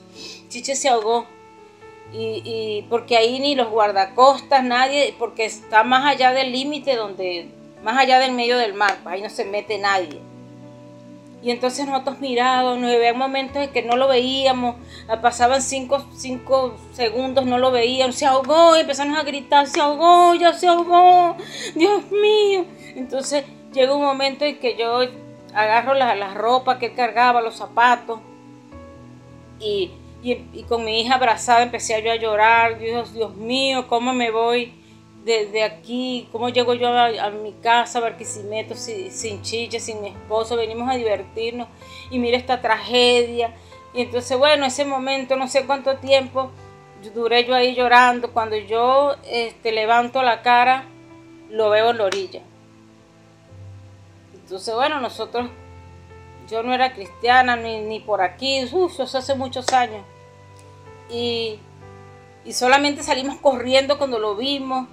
Chiche 0.49 0.75
se 0.75 0.89
ahogó 0.89 1.25
y, 2.11 2.85
porque 2.89 3.17
ahí 3.17 3.39
ni 3.39 3.55
los 3.55 3.69
guardacostas, 3.69 4.63
nadie, 4.63 5.15
porque 5.19 5.45
está 5.45 5.83
más 5.83 6.05
allá 6.05 6.31
del 6.31 6.51
límite 6.51 6.95
donde, 6.95 7.49
más 7.83 7.97
allá 7.97 8.19
del 8.19 8.31
medio 8.31 8.57
del 8.57 8.73
mar, 8.73 8.97
ahí 9.05 9.21
no 9.21 9.29
se 9.29 9.45
mete 9.45 9.77
nadie. 9.77 10.19
Y 11.41 11.51
entonces 11.51 11.87
nosotros 11.87 12.19
mirados, 12.19 12.77
nos 12.77 12.93
había 12.93 13.13
momentos 13.13 13.63
en 13.63 13.69
que 13.69 13.81
no 13.81 13.95
lo 13.95 14.07
veíamos, 14.09 14.75
pasaban 15.21 15.61
cinco, 15.61 16.05
cinco 16.17 16.75
segundos, 16.91 17.45
no 17.45 17.57
lo 17.57 17.71
veíamos, 17.71 18.15
se 18.15 18.25
ahogó, 18.25 18.75
y 18.75 18.81
empezamos 18.81 19.17
a 19.17 19.23
gritar, 19.23 19.67
se 19.67 19.79
ahogó, 19.79 20.35
ya 20.35 20.53
se 20.53 20.67
ahogó, 20.67 21.37
Dios 21.75 22.11
mío. 22.11 22.65
Entonces 22.95 23.45
llega 23.71 23.95
un 23.95 24.03
momento 24.03 24.43
en 24.43 24.59
que 24.59 24.75
yo 24.75 24.99
agarro 25.53 25.93
la, 25.93 26.15
la 26.15 26.33
ropa 26.33 26.77
que 26.77 26.87
él 26.87 26.95
cargaba, 26.95 27.41
los 27.41 27.55
zapatos, 27.55 28.19
y 29.61 29.91
y, 30.21 30.63
con 30.63 30.83
mi 30.83 31.01
hija 31.01 31.15
abrazada 31.15 31.63
empecé 31.63 32.01
yo 32.03 32.11
a 32.11 32.15
llorar, 32.15 32.77
Dios, 32.77 33.13
Dios 33.13 33.35
mío, 33.35 33.87
¿cómo 33.87 34.13
me 34.13 34.31
voy 34.31 34.73
de, 35.23 35.63
aquí? 35.63 36.27
¿Cómo 36.31 36.49
llego 36.49 36.73
yo 36.73 36.89
a, 36.89 37.29
mi 37.29 37.53
casa, 37.53 37.99
a 37.99 38.01
Barquisimeto, 38.01 38.75
sin, 38.75 39.11
sin 39.11 39.41
chiche, 39.41 39.79
sin 39.79 40.01
mi 40.01 40.09
esposo? 40.09 40.57
Venimos 40.57 40.89
a 40.89 40.95
divertirnos 40.95 41.67
y 42.11 42.19
mira 42.19 42.37
esta 42.37 42.61
tragedia. 42.61 43.53
Y 43.93 44.01
entonces, 44.01 44.37
bueno, 44.37 44.65
ese 44.65 44.85
momento, 44.85 45.35
no 45.35 45.47
sé 45.47 45.65
cuánto 45.65 45.97
tiempo, 45.97 46.51
duré 47.13 47.45
yo 47.45 47.55
ahí 47.55 47.73
llorando. 47.73 48.31
Cuando 48.31 48.57
yo 48.57 49.15
este, 49.29 49.71
levanto 49.71 50.21
la 50.21 50.41
cara, 50.41 50.85
lo 51.49 51.69
veo 51.69 51.91
en 51.91 51.97
la 51.97 52.03
orilla. 52.05 52.41
Entonces, 54.33 54.73
bueno, 54.75 54.99
nosotros 54.99 55.49
yo 56.49 56.63
no 56.63 56.73
era 56.73 56.93
cristiana 56.93 57.55
ni, 57.55 57.99
por 57.99 58.21
aquí, 58.21 58.67
uf, 58.71 58.99
eso 58.99 59.17
hace 59.17 59.35
muchos 59.35 59.71
años. 59.73 60.03
Y, 61.09 61.59
solamente 62.51 63.03
salimos 63.03 63.37
corriendo 63.37 63.99
cuando 63.99 64.17
lo 64.17 64.35
vimos 64.35 64.87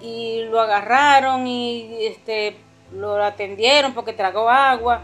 y 0.00 0.42
lo 0.44 0.60
agarraron 0.60 1.44
y 1.48 2.06
este, 2.06 2.56
lo 2.92 3.22
atendieron 3.22 3.94
porque 3.94 4.12
tragó 4.12 4.48
agua. 4.48 5.02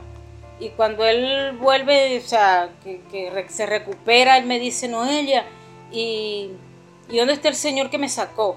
Y 0.61 0.71
cuando 0.71 1.05
él 1.05 1.57
vuelve, 1.61 2.19
o 2.19 2.21
sea, 2.29 2.71
que, 2.85 3.47
se 3.49 3.67
recupera, 3.67 4.39
él 4.39 4.47
me 4.47 4.59
dice, 4.59 4.89
Noelia, 4.89 5.45
¿y, 5.91 6.51
¿y 7.09 7.17
dónde 7.17 7.33
está 7.33 7.49
el 7.49 7.55
Señor 7.55 7.91
que 7.91 7.99
me 7.99 8.09
sacó? 8.09 8.57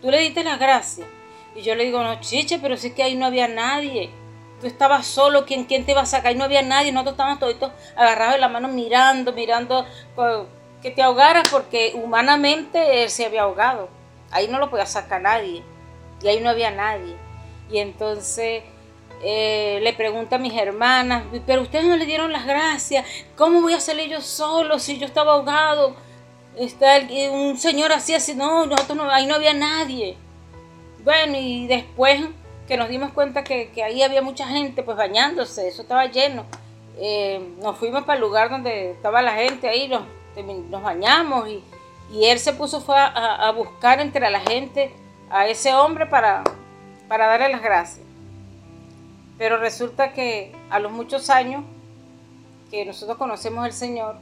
Tú 0.00 0.10
le 0.10 0.18
diste 0.20 0.44
la 0.44 0.56
gracia. 0.56 1.06
Y 1.54 1.62
yo 1.62 1.74
le 1.74 1.84
digo, 1.84 2.02
no, 2.02 2.20
chiche, 2.20 2.58
pero 2.60 2.76
si 2.76 2.88
es 2.88 2.94
que 2.94 3.02
ahí 3.02 3.16
no 3.16 3.26
había 3.26 3.48
nadie 3.48 4.10
tú 4.60 4.66
estabas 4.66 5.06
solo, 5.06 5.44
¿quién, 5.46 5.64
quién 5.64 5.84
te 5.84 5.92
iba 5.92 6.02
a 6.02 6.06
sacar? 6.06 6.32
Y 6.32 6.34
no 6.36 6.44
había 6.44 6.62
nadie, 6.62 6.92
nosotros 6.92 7.14
estábamos 7.14 7.38
todos 7.38 7.72
agarrados 7.96 8.34
de 8.34 8.40
la 8.40 8.48
mano 8.48 8.68
mirando, 8.68 9.32
mirando 9.32 9.86
que 10.82 10.90
te 10.90 11.02
ahogaras 11.02 11.48
porque 11.48 11.92
humanamente 11.94 13.02
él 13.02 13.10
se 13.10 13.26
había 13.26 13.42
ahogado. 13.42 13.88
Ahí 14.30 14.48
no 14.48 14.58
lo 14.58 14.70
podía 14.70 14.86
sacar 14.86 15.20
nadie 15.20 15.62
y 16.22 16.28
ahí 16.28 16.40
no 16.40 16.50
había 16.50 16.70
nadie. 16.70 17.16
Y 17.70 17.78
entonces 17.78 18.62
eh, 19.22 19.80
le 19.82 19.92
pregunta 19.92 20.36
a 20.36 20.38
mis 20.38 20.54
hermanas, 20.54 21.24
pero 21.46 21.62
ustedes 21.62 21.84
no 21.86 21.96
le 21.96 22.06
dieron 22.06 22.32
las 22.32 22.46
gracias, 22.46 23.04
¿cómo 23.36 23.60
voy 23.60 23.74
a 23.74 23.80
salir 23.80 24.08
yo 24.08 24.20
solo 24.20 24.78
si 24.78 24.98
yo 24.98 25.06
estaba 25.06 25.34
ahogado? 25.34 25.96
Está 26.56 27.00
un 27.30 27.56
señor 27.58 27.92
así, 27.92 28.14
así, 28.14 28.34
no, 28.34 28.66
nosotros 28.66 28.96
no, 28.96 29.10
ahí 29.10 29.26
no 29.26 29.34
había 29.34 29.54
nadie. 29.54 30.16
Bueno, 31.04 31.36
y 31.38 31.66
después 31.66 32.20
que 32.70 32.76
nos 32.76 32.88
dimos 32.88 33.10
cuenta 33.10 33.42
que, 33.42 33.68
ahí 33.84 34.00
había 34.04 34.22
mucha 34.22 34.46
gente 34.46 34.84
pues 34.84 34.96
bañándose, 34.96 35.66
eso 35.66 35.82
estaba 35.82 36.06
lleno. 36.06 36.44
Eh, 36.98 37.56
nos 37.60 37.76
fuimos 37.76 38.04
para 38.04 38.14
el 38.14 38.20
lugar 38.20 38.48
donde 38.48 38.92
estaba 38.92 39.22
la 39.22 39.32
gente 39.34 39.68
ahí, 39.68 39.88
nos, 39.88 40.02
nos 40.70 40.80
bañamos 40.80 41.48
y, 41.48 41.64
él 42.24 42.38
se 42.38 42.52
puso 42.52 42.80
fue 42.80 42.94
a, 42.96 43.50
buscar 43.50 44.00
entre 44.00 44.30
la 44.30 44.38
gente 44.38 44.92
a 45.30 45.48
ese 45.48 45.74
hombre 45.74 46.06
para, 46.06 46.44
para 47.08 47.26
darle 47.26 47.48
las 47.48 47.60
gracias. 47.60 48.06
Pero 49.36 49.56
resulta 49.56 50.12
que 50.12 50.52
a 50.70 50.78
los 50.78 50.92
muchos 50.92 51.28
años 51.28 51.64
que 52.70 52.84
nosotros 52.84 53.18
conocemos 53.18 53.64
al 53.64 53.72
Señor, 53.72 54.14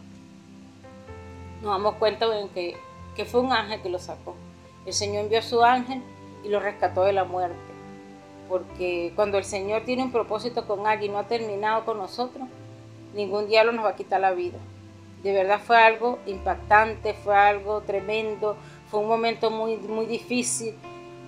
nos 1.61 1.73
damos 1.73 1.97
cuenta 1.97 2.25
que, 2.55 2.79
que 3.15 3.27
fue 3.27 3.41
un 3.41 3.53
ángel 3.53 3.83
que 3.83 3.91
lo 3.91 3.99
sacó. 3.99 4.37
El 4.87 4.95
Señor 4.95 5.25
envió 5.25 5.41
a 5.41 5.43
su 5.43 5.63
ángel 5.63 6.03
y 6.45 6.49
lo 6.49 6.61
rescató 6.61 7.05
de 7.05 7.13
la 7.13 7.25
muerte 7.25 7.68
porque 8.49 9.13
cuando 9.15 9.39
el 9.39 9.45
Señor 9.45 9.83
tiene 9.85 10.03
un 10.03 10.13
propósito 10.13 10.67
con 10.67 10.87
alguien 10.87 11.11
y 11.11 11.15
no 11.15 11.21
ha 11.21 11.27
terminado 11.27 11.85
con 11.85 11.99
nosotros, 11.99 12.49
ningún 13.15 13.49
diablo 13.49 13.73
nos 13.73 13.85
va 13.85 13.91
a 13.91 13.97
quitar 13.97 14.21
la 14.21 14.33
vida. 14.33 14.59
De 15.23 15.33
verdad 15.33 15.61
fue 15.61 15.77
algo 15.77 16.19
impactante, 16.27 17.15
fue 17.15 17.37
algo 17.37 17.83
tremendo, 17.83 18.57
fue 18.91 19.01
un 19.01 19.09
momento 19.09 19.51
muy, 19.51 19.77
muy 19.77 20.07
difícil, 20.07 20.75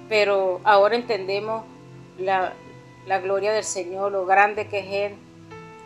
pero 0.08 0.60
ahora 0.64 0.96
entendemos 0.96 1.64
la, 2.18 2.54
gloria 3.22 3.52
del 3.52 3.64
Señor, 3.64 4.12
lo 4.12 4.24
grande 4.26 4.68
que 4.68 4.78
es 4.78 5.12
Él, 5.12 5.18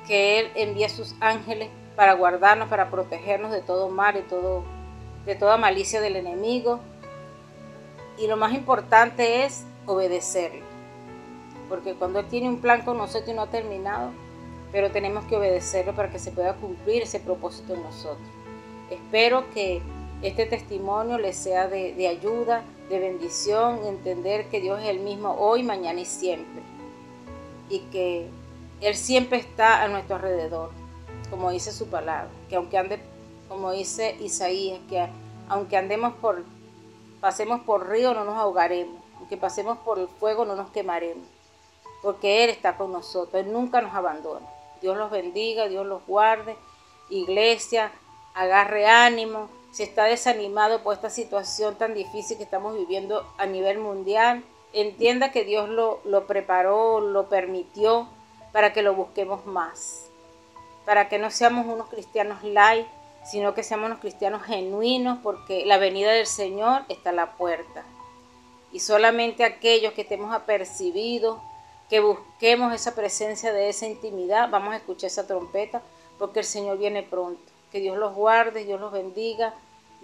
que 0.06 0.38
Él 0.38 0.50
envía 0.54 0.88
sus 0.88 1.14
ángeles 1.20 1.68
para 1.96 2.12
guardarnos, 2.12 2.68
para 2.68 2.90
protegernos 2.90 3.50
de 3.50 3.62
todo 3.62 3.88
mal 3.88 4.16
y 4.18 4.22
todo, 4.22 4.62
de 5.24 5.34
toda 5.34 5.56
malicia 5.56 6.00
del 6.00 6.16
enemigo. 6.16 6.80
Y 8.18 8.26
lo 8.26 8.36
más 8.36 8.52
importante 8.52 9.44
es 9.44 9.64
obedecerlo 9.86 10.73
porque 11.74 11.94
cuando 11.94 12.20
Él 12.20 12.28
tiene 12.28 12.48
un 12.48 12.60
plan 12.60 12.82
con 12.82 12.98
nosotros 12.98 13.30
y 13.30 13.32
no 13.32 13.42
ha 13.42 13.50
terminado, 13.50 14.12
pero 14.70 14.92
tenemos 14.92 15.24
que 15.24 15.34
obedecerlo 15.34 15.92
para 15.92 16.08
que 16.08 16.20
se 16.20 16.30
pueda 16.30 16.54
cumplir 16.54 17.02
ese 17.02 17.18
propósito 17.18 17.74
en 17.74 17.82
nosotros. 17.82 18.28
Espero 18.90 19.50
que 19.52 19.82
este 20.22 20.46
testimonio 20.46 21.18
les 21.18 21.34
sea 21.37 21.66
de, 21.66 22.06
ayuda, 22.06 22.62
de 22.88 23.00
bendición, 23.00 23.84
entender 23.87 24.48
que 24.50 24.60
Dios 24.60 24.80
es 24.82 24.88
el 24.88 25.00
mismo 25.00 25.32
hoy, 25.32 25.64
mañana 25.64 26.00
y 26.00 26.04
siempre. 26.04 26.62
Y 27.68 27.80
que 27.90 28.28
Él 28.80 28.94
siempre 28.94 29.38
está 29.38 29.82
a 29.82 29.88
nuestro 29.88 30.14
alrededor, 30.14 30.70
como 31.28 31.50
dice 31.50 31.72
su 31.72 31.88
palabra, 31.88 32.30
que 32.48 32.54
aunque 32.54 32.78
ande, 32.78 33.00
como 33.48 33.72
dice 33.72 34.16
Isaías, 34.20 34.78
que 34.88 35.08
aunque 35.48 35.76
andemos 35.76 36.14
por, 36.14 36.44
pasemos 37.20 37.62
por 37.62 37.88
río 37.88 38.14
no 38.14 38.24
nos 38.24 38.37
ahogaremos, 38.37 39.02
aunque 39.18 39.37
pasemos 39.37 39.78
por 39.78 39.98
el 39.98 40.06
fuego 40.06 40.44
no 40.44 40.54
nos 40.54 40.70
quemaremos 40.70 41.33
porque 42.04 42.44
Él 42.44 42.50
está 42.50 42.76
con 42.76 42.92
nosotros, 42.92 43.42
Él 43.42 43.50
nunca 43.50 43.80
nos 43.80 43.94
abandona. 43.94 44.46
Dios 44.82 44.94
los 44.98 45.10
bendiga, 45.10 45.68
Dios 45.68 45.86
los 45.86 46.06
guarde. 46.06 46.54
Iglesia, 47.08 47.90
agarre 48.34 48.86
ánimo. 48.86 49.48
Si 49.72 49.82
está 49.82 50.04
desanimado 50.04 50.82
por 50.82 50.94
esta 50.94 51.08
situación 51.08 51.76
tan 51.76 51.94
difícil 51.94 52.36
que 52.36 52.42
estamos 52.42 52.76
viviendo 52.76 53.26
a 53.38 53.46
nivel 53.46 53.78
mundial, 53.78 54.44
entienda 54.74 55.32
que 55.32 55.44
Dios 55.44 55.70
lo, 55.70 56.00
lo 56.04 56.26
preparó, 56.26 57.00
lo 57.00 57.30
permitió 57.30 58.06
para 58.52 58.74
que 58.74 58.82
lo 58.82 58.94
busquemos 58.94 59.46
más. 59.46 60.10
Para 60.85 61.08
que 61.08 61.18
no 61.18 61.31
seamos 61.31 61.66
unos 61.66 61.88
cristianos 61.88 62.44
light, 62.44 62.87
sino 63.24 63.54
que 63.54 63.62
seamos 63.62 63.87
unos 63.87 64.00
cristianos 64.00 64.42
genuinos, 64.42 65.20
porque 65.22 65.64
la 65.64 65.79
venida 65.79 66.12
del 66.12 66.26
Señor 66.26 66.83
está 66.90 67.10
a 67.10 67.14
la 67.14 67.33
puerta. 67.33 67.83
Y 68.72 68.81
solamente 68.81 69.44
aquellos 69.44 69.94
que 69.94 70.02
estemos 70.02 70.35
apercibidos 70.35 71.38
que 71.94 72.00
busquemos 72.00 72.74
esa 72.74 72.92
presencia 72.96 73.52
de 73.52 73.68
esa 73.68 73.86
intimidad, 73.86 74.50
vamos 74.50 74.74
a 74.74 74.78
escuchar 74.78 75.06
esa 75.06 75.28
trompeta, 75.28 75.80
porque 76.18 76.40
el 76.40 76.44
Señor 76.44 76.76
viene 76.76 77.04
pronto. 77.04 77.40
Que 77.70 77.78
Dios 77.78 77.96
los 77.96 78.16
guarde, 78.16 78.64
Dios 78.64 78.80
los 78.80 78.90
bendiga, 78.90 79.54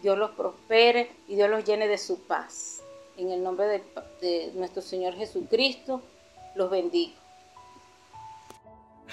Dios 0.01 0.17
los 0.17 0.31
prospere 0.31 1.11
y 1.27 1.35
Dios 1.35 1.51
los 1.51 1.65
llene 1.65 1.89
de 1.89 1.99
su 1.99 2.21
paz. 2.21 2.81
En 3.17 3.33
el 3.33 3.43
nombre 3.43 3.83
de, 4.21 4.53
nuestro 4.55 4.83
Señor 4.83 5.15
Jesucristo, 5.15 6.01
los 6.55 6.71
bendigo. 6.71 7.15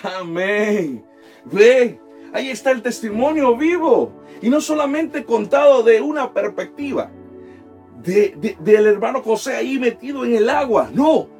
Amén. 0.04 1.04
Ve, 1.46 2.00
ahí 2.32 2.52
está 2.52 2.70
el 2.70 2.84
testimonio 2.84 3.58
vivo 3.58 4.12
y 4.40 4.50
no 4.50 4.62
solamente 4.62 5.26
contado 5.26 5.82
de 5.82 6.00
una 6.00 6.32
perspectiva, 6.32 7.10
del 8.04 8.86
hermano 8.86 9.24
José 9.24 9.56
ahí 9.56 9.80
metido 9.80 10.24
en 10.24 10.36
el 10.36 10.48
agua. 10.48 10.92
No, 10.94 11.37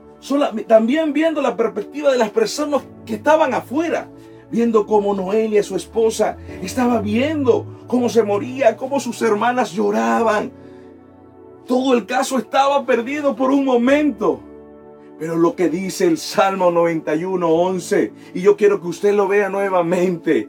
también 0.68 1.14
viendo 1.14 1.42
la 1.42 1.56
perspectiva 1.56 2.12
de 2.12 2.18
las 2.18 2.30
personas 2.30 2.84
que 3.06 3.16
estaban 3.16 3.54
afuera, 3.54 4.10
viendo 4.52 4.86
cómo 4.86 5.14
Noelia, 5.14 5.64
su 5.64 5.76
esposa, 5.76 6.38
estaba 6.62 7.02
viendo 7.02 7.66
cómo 7.88 8.10
se 8.10 8.24
moría, 8.24 8.78
cómo 8.78 9.00
sus 9.00 9.22
hermanas 9.22 9.72
lloraban. 9.72 10.52
Todo 11.66 11.94
el 11.94 12.06
caso 12.06 12.38
estaba 12.38 12.86
perdido 12.86 13.36
por 13.36 13.52
un 13.52 13.66
momento. 13.66 14.40
Pero 15.20 15.36
lo 15.36 15.56
que 15.56 15.70
dice 15.70 16.06
el 16.06 16.18
Salmo 16.18 16.70
91, 16.72 17.50
11, 17.50 18.14
y 18.36 18.42
yo 18.42 18.56
quiero 18.56 18.80
que 18.80 18.88
usted 18.88 19.14
lo 19.14 19.28
vea 19.28 19.50
nuevamente, 19.50 20.48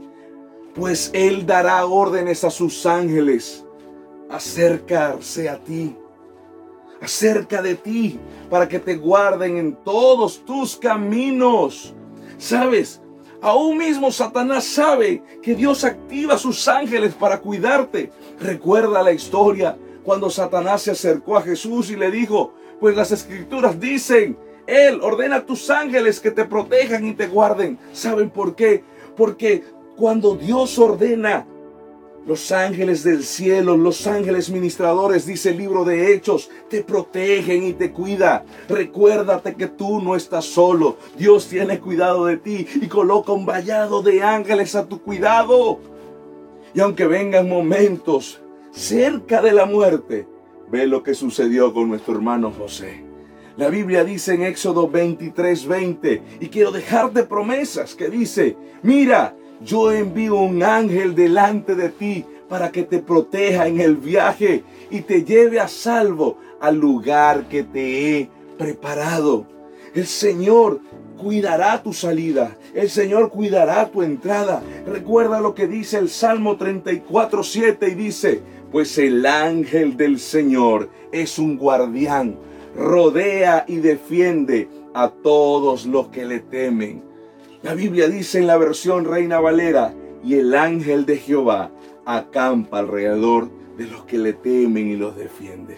pues 0.74 1.10
Él 1.14 1.46
dará 1.46 1.84
órdenes 1.86 2.44
a 2.44 2.50
sus 2.50 2.84
ángeles 2.84 3.64
acercarse 4.28 5.48
a 5.48 5.56
ti, 5.56 5.96
acerca 7.00 7.62
de 7.62 7.74
ti, 7.74 8.18
para 8.50 8.68
que 8.68 8.78
te 8.78 8.96
guarden 8.96 9.56
en 9.56 9.76
todos 9.76 10.44
tus 10.44 10.76
caminos. 10.76 11.94
¿Sabes? 12.38 13.00
Aún 13.40 13.78
mismo 13.78 14.10
Satanás 14.10 14.64
sabe 14.64 15.22
que 15.42 15.54
Dios 15.54 15.84
activa 15.84 16.34
a 16.34 16.38
sus 16.38 16.66
ángeles 16.66 17.14
para 17.14 17.40
cuidarte. 17.40 18.10
Recuerda 18.40 19.02
la 19.02 19.12
historia 19.12 19.76
cuando 20.02 20.28
Satanás 20.28 20.82
se 20.82 20.90
acercó 20.90 21.36
a 21.36 21.42
Jesús 21.42 21.90
y 21.90 21.96
le 21.96 22.10
dijo, 22.10 22.52
pues 22.80 22.96
las 22.96 23.12
escrituras 23.12 23.78
dicen, 23.78 24.36
Él 24.66 25.00
ordena 25.02 25.36
a 25.36 25.46
tus 25.46 25.70
ángeles 25.70 26.18
que 26.20 26.30
te 26.30 26.44
protejan 26.44 27.06
y 27.06 27.14
te 27.14 27.28
guarden. 27.28 27.78
¿Saben 27.92 28.30
por 28.30 28.56
qué? 28.56 28.82
Porque 29.16 29.62
cuando 29.96 30.34
Dios 30.34 30.78
ordena 30.78 31.46
los 32.28 32.52
ángeles 32.52 33.04
del 33.04 33.24
cielo, 33.24 33.74
los 33.74 34.06
ángeles 34.06 34.50
ministradores, 34.50 35.24
dice 35.24 35.48
el 35.48 35.56
libro 35.56 35.86
de 35.86 36.12
Hechos, 36.12 36.50
te 36.68 36.84
protegen 36.84 37.64
y 37.64 37.72
te 37.72 37.90
cuida. 37.90 38.44
Recuérdate 38.68 39.54
que 39.54 39.66
tú 39.66 40.02
no 40.02 40.14
estás 40.14 40.44
solo. 40.44 40.98
Dios 41.16 41.46
tiene 41.48 41.80
cuidado 41.80 42.26
de 42.26 42.36
ti 42.36 42.66
y 42.82 42.86
coloca 42.86 43.32
un 43.32 43.46
vallado 43.46 44.02
de 44.02 44.22
ángeles 44.22 44.74
a 44.74 44.86
tu 44.86 45.00
cuidado. 45.00 45.80
Y 46.74 46.80
aunque 46.80 47.06
vengan 47.06 47.48
momentos 47.48 48.42
cerca 48.72 49.40
de 49.40 49.52
la 49.52 49.64
muerte, 49.64 50.28
ve 50.70 50.86
lo 50.86 51.02
que 51.02 51.14
sucedió 51.14 51.72
con 51.72 51.88
nuestro 51.88 52.14
hermano 52.14 52.52
José. 52.52 53.04
La 53.56 53.70
Biblia 53.70 54.04
dice 54.04 54.34
en 54.34 54.42
Éxodo 54.42 54.86
23, 54.86 55.66
20, 55.66 56.22
y 56.40 56.48
quiero 56.48 56.72
dejarte 56.72 57.22
promesas 57.22 57.94
que 57.94 58.10
dice, 58.10 58.54
mira, 58.82 59.34
yo 59.60 59.92
envío 59.92 60.36
un 60.36 60.62
ángel 60.62 61.14
delante 61.14 61.74
de 61.74 61.88
ti 61.88 62.24
para 62.48 62.70
que 62.70 62.82
te 62.82 62.98
proteja 62.98 63.66
en 63.66 63.80
el 63.80 63.96
viaje 63.96 64.64
y 64.90 65.00
te 65.02 65.24
lleve 65.24 65.60
a 65.60 65.68
salvo 65.68 66.38
al 66.60 66.76
lugar 66.76 67.48
que 67.48 67.62
te 67.62 68.20
he 68.20 68.30
preparado. 68.56 69.46
El 69.94 70.06
Señor 70.06 70.80
cuidará 71.18 71.82
tu 71.82 71.92
salida. 71.92 72.56
El 72.74 72.88
Señor 72.88 73.30
cuidará 73.30 73.88
tu 73.90 74.02
entrada. 74.02 74.62
Recuerda 74.86 75.40
lo 75.40 75.54
que 75.54 75.66
dice 75.66 75.98
el 75.98 76.08
Salmo 76.08 76.56
34, 76.56 77.42
7 77.42 77.88
y 77.88 77.94
dice, 77.94 78.40
pues 78.70 78.96
el 78.98 79.26
ángel 79.26 79.96
del 79.96 80.18
Señor 80.18 80.88
es 81.12 81.38
un 81.38 81.56
guardián, 81.56 82.36
rodea 82.76 83.64
y 83.66 83.76
defiende 83.76 84.68
a 84.94 85.10
todos 85.10 85.86
los 85.86 86.08
que 86.08 86.24
le 86.24 86.40
temen. 86.40 87.07
La 87.62 87.74
Biblia 87.74 88.08
dice 88.08 88.38
en 88.38 88.46
la 88.46 88.56
versión 88.56 89.04
Reina 89.04 89.40
Valera, 89.40 89.92
y 90.22 90.34
el 90.34 90.54
ángel 90.54 91.06
de 91.06 91.16
Jehová 91.16 91.72
acampa 92.04 92.78
alrededor 92.78 93.50
de 93.76 93.86
los 93.86 94.04
que 94.04 94.18
le 94.18 94.32
temen 94.32 94.88
y 94.88 94.96
los 94.96 95.16
defiende. 95.16 95.76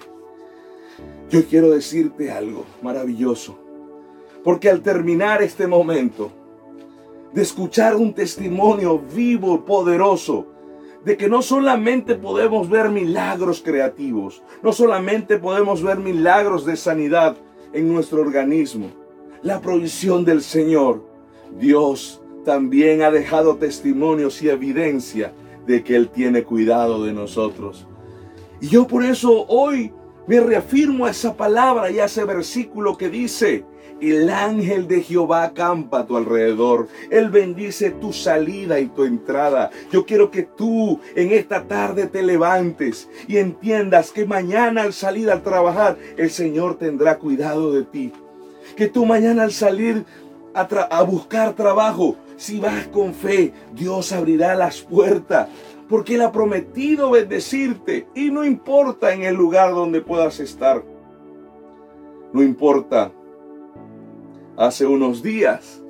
Yo 1.31 1.45
quiero 1.47 1.71
decirte 1.71 2.31
algo 2.31 2.67
maravilloso, 2.83 3.59
porque 4.45 4.69
al 4.69 4.83
terminar 4.83 5.43
este 5.43 5.67
momento 5.67 6.31
de 7.33 7.43
escuchar 7.43 7.97
un 7.97 8.13
testimonio 8.13 8.99
vivo, 8.99 9.65
poderoso, 9.65 10.47
de 11.05 11.17
que 11.17 11.31
no 11.31 11.41
solamente 11.41 12.15
podemos 12.15 12.69
ver 12.69 12.91
milagros 12.91 13.63
creativos, 13.65 14.43
no 14.63 14.73
solamente 14.73 15.39
podemos 15.39 15.83
ver 15.83 15.99
milagros 15.99 16.67
de 16.67 16.77
sanidad 16.77 17.37
en 17.73 17.91
nuestro 17.91 18.21
organismo, 18.21 18.89
la 19.43 19.61
provisión 19.61 20.27
del 20.27 20.43
Señor, 20.43 21.10
Dios 21.59 22.23
también 22.45 23.03
ha 23.03 23.11
dejado 23.11 23.57
testimonios 23.57 24.43
y 24.43 24.49
evidencia 24.49 25.33
de 25.67 25.83
que 25.83 25.97
Él 25.97 26.09
tiene 26.09 26.43
cuidado 26.43 27.05
de 27.05 27.13
nosotros. 27.13 27.87
Y 28.61 28.69
yo 28.69 28.87
por 28.87 29.05
eso 29.05 29.47
hoy 29.47 29.93
me 30.27 30.41
reafirmo 30.41 31.07
a 31.07 31.11
esa 31.11 31.37
palabra 31.37 31.91
y 31.91 31.99
a 31.99 32.05
ese 32.05 32.25
versículo 32.25 32.97
que 32.97 33.09
dice, 33.09 33.65
el 34.01 34.31
ángel 34.31 34.89
de 34.89 35.03
Jehová 35.03 35.45
acampa 35.45 36.01
a 36.01 36.07
tu 36.07 36.17
alrededor. 36.17 36.89
Él 37.11 37.31
bendice 37.31 37.91
tu 37.91 38.13
salida 38.13 38.81
y 38.81 38.87
tu 38.87 39.05
entrada. 39.05 39.71
Yo 39.93 40.07
quiero 40.07 40.31
que 40.31 40.43
tú 40.43 41.01
en 41.15 41.33
esta 41.33 41.65
tarde 41.65 42.07
te 42.07 42.23
levantes 42.23 43.09
y 43.29 43.37
entiendas 43.37 44.11
que 44.11 44.25
mañana 44.25 44.83
al 44.83 44.93
salir 44.93 45.31
a 45.31 45.43
trabajar, 45.43 45.99
el 46.17 46.31
Señor 46.31 46.79
tendrá 46.79 47.19
cuidado 47.19 47.73
de 47.73 47.83
ti. 47.85 48.13
Que 48.77 48.89
tú 48.89 49.05
mañana 49.05 49.43
al 49.43 49.53
salir 49.53 50.05
a, 50.55 51.03
buscar 51.03 51.55
trabajo, 51.55 52.17
si 52.37 52.59
vas 52.59 52.89
con 52.89 53.15
fe, 53.15 53.53
Dios 53.73 54.13
abrirá 54.13 54.55
las 54.55 54.81
puertas. 54.81 55.49
Porque 55.89 56.15
Él 56.15 56.23
ha 56.23 56.33
prometido 56.33 57.11
bendecirte. 57.11 58.07
Y 58.15 58.31
no 58.31 58.45
importa 58.45 59.13
en 59.13 59.23
el 59.23 59.35
lugar 59.35 59.75
donde 59.75 60.01
puedas 60.01 60.39
estar. 60.41 60.85
No 62.33 62.43
importa. 62.43 63.11
Hace 64.57 64.87
unos 64.87 65.23
días 65.23 65.83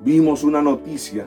vimos 0.00 0.44
una 0.44 0.62
noticia. 0.62 1.26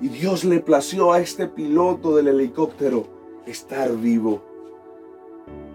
Y 0.00 0.08
Dios 0.08 0.44
le 0.44 0.60
plació 0.60 1.12
a 1.12 1.20
este 1.20 1.48
piloto 1.48 2.14
del 2.16 2.28
helicóptero 2.28 3.06
estar 3.46 3.96
vivo. 3.96 4.42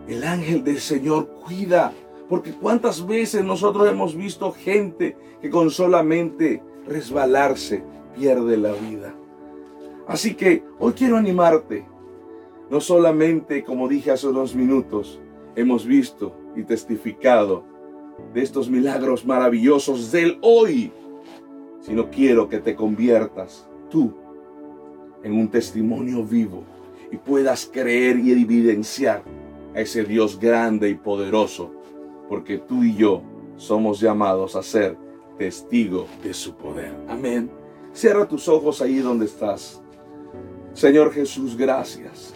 El 0.07 0.23
ángel 0.23 0.63
del 0.63 0.79
Señor 0.79 1.27
cuida 1.45 1.93
porque 2.29 2.53
cuántas 2.53 3.05
veces 3.05 3.43
nosotros 3.43 3.89
hemos 3.89 4.15
visto 4.15 4.51
gente 4.51 5.17
que 5.41 5.49
con 5.49 5.71
solamente 5.71 6.61
resbalarse 6.85 7.83
pierde 8.15 8.55
la 8.55 8.71
vida. 8.73 9.15
Así 10.07 10.35
que 10.35 10.63
hoy 10.77 10.93
quiero 10.93 11.17
animarte. 11.17 11.85
No 12.69 12.79
solamente, 12.79 13.63
como 13.63 13.87
dije 13.87 14.11
hace 14.11 14.27
unos 14.27 14.53
minutos, 14.53 15.19
hemos 15.55 15.87
visto 15.87 16.35
y 16.55 16.63
testificado 16.63 17.63
de 18.31 18.43
estos 18.43 18.69
milagros 18.69 19.25
maravillosos 19.25 20.11
del 20.11 20.37
hoy, 20.41 20.91
sino 21.81 22.11
quiero 22.11 22.47
que 22.47 22.59
te 22.59 22.75
conviertas 22.75 23.67
tú 23.89 24.13
en 25.23 25.33
un 25.33 25.49
testimonio 25.49 26.23
vivo 26.23 26.63
y 27.11 27.17
puedas 27.17 27.67
creer 27.71 28.19
y 28.19 28.31
evidenciar 28.33 29.23
a 29.73 29.81
ese 29.81 30.03
Dios 30.03 30.39
grande 30.39 30.89
y 30.89 30.95
poderoso 30.95 31.78
porque 32.29 32.59
tú 32.59 32.83
y 32.83 32.95
yo 32.95 33.23
somos 33.57 33.99
llamados 33.99 34.55
a 34.55 34.61
ser 34.61 34.95
testigos 35.37 36.07
de 36.23 36.33
su 36.33 36.53
poder. 36.53 36.95
Amén. 37.09 37.51
Cierra 37.91 38.27
tus 38.27 38.47
ojos 38.47 38.81
ahí 38.81 38.99
donde 38.99 39.25
estás. 39.25 39.81
Señor 40.73 41.11
Jesús, 41.11 41.57
gracias. 41.57 42.33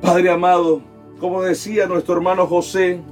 Padre 0.00 0.30
amado, 0.30 0.80
como 1.18 1.42
decía 1.42 1.86
nuestro 1.86 2.14
hermano 2.14 2.46
José, 2.46 3.02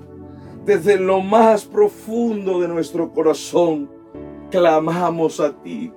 desde 0.65 0.99
lo 0.99 1.21
más 1.21 1.65
profundo 1.65 2.61
de 2.61 2.69
nuestro 2.69 3.13
corazón, 3.13 3.91
clamamos 4.51 5.41
a 5.41 5.53
ti. 5.63 5.93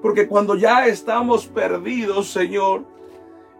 Porque 0.00 0.28
cuando 0.28 0.54
ya 0.54 0.86
estamos 0.86 1.46
perdidos, 1.46 2.30
Señor, 2.30 2.84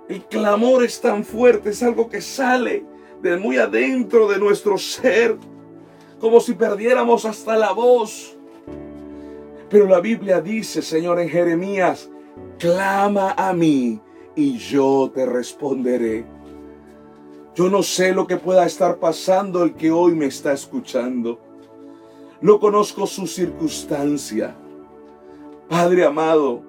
el 0.09 0.23
clamor 0.25 0.85
es 0.85 1.01
tan 1.01 1.25
fuerte, 1.25 1.71
es 1.71 1.83
algo 1.83 2.09
que 2.09 2.21
sale 2.21 2.85
de 3.23 3.37
muy 3.37 3.59
adentro 3.59 4.29
de 4.29 4.39
nuestro 4.39 4.79
ser, 4.79 5.37
como 6.21 6.41
si 6.41 6.55
perdiéramos 6.55 7.25
hasta 7.25 7.57
la 7.57 7.73
voz. 7.73 8.37
Pero 9.69 9.87
la 9.87 10.01
Biblia 10.01 10.41
dice, 10.41 10.83
Señor, 10.83 11.21
en 11.21 11.29
Jeremías, 11.29 12.11
clama 12.59 13.33
a 13.37 13.53
mí 13.53 14.01
y 14.35 14.57
yo 14.59 15.11
te 15.15 15.27
responderé. 15.27 16.25
Yo 17.55 17.69
no 17.69 17.83
sé 17.83 18.13
lo 18.13 18.27
que 18.27 18.37
pueda 18.37 18.65
estar 18.65 18.99
pasando 18.99 19.65
el 19.65 19.75
que 19.75 19.91
hoy 19.91 20.15
me 20.15 20.27
está 20.27 20.53
escuchando. 20.53 21.41
No 22.41 22.61
conozco 22.61 23.07
su 23.07 23.27
circunstancia. 23.27 24.57
Padre 25.69 26.05
amado, 26.05 26.63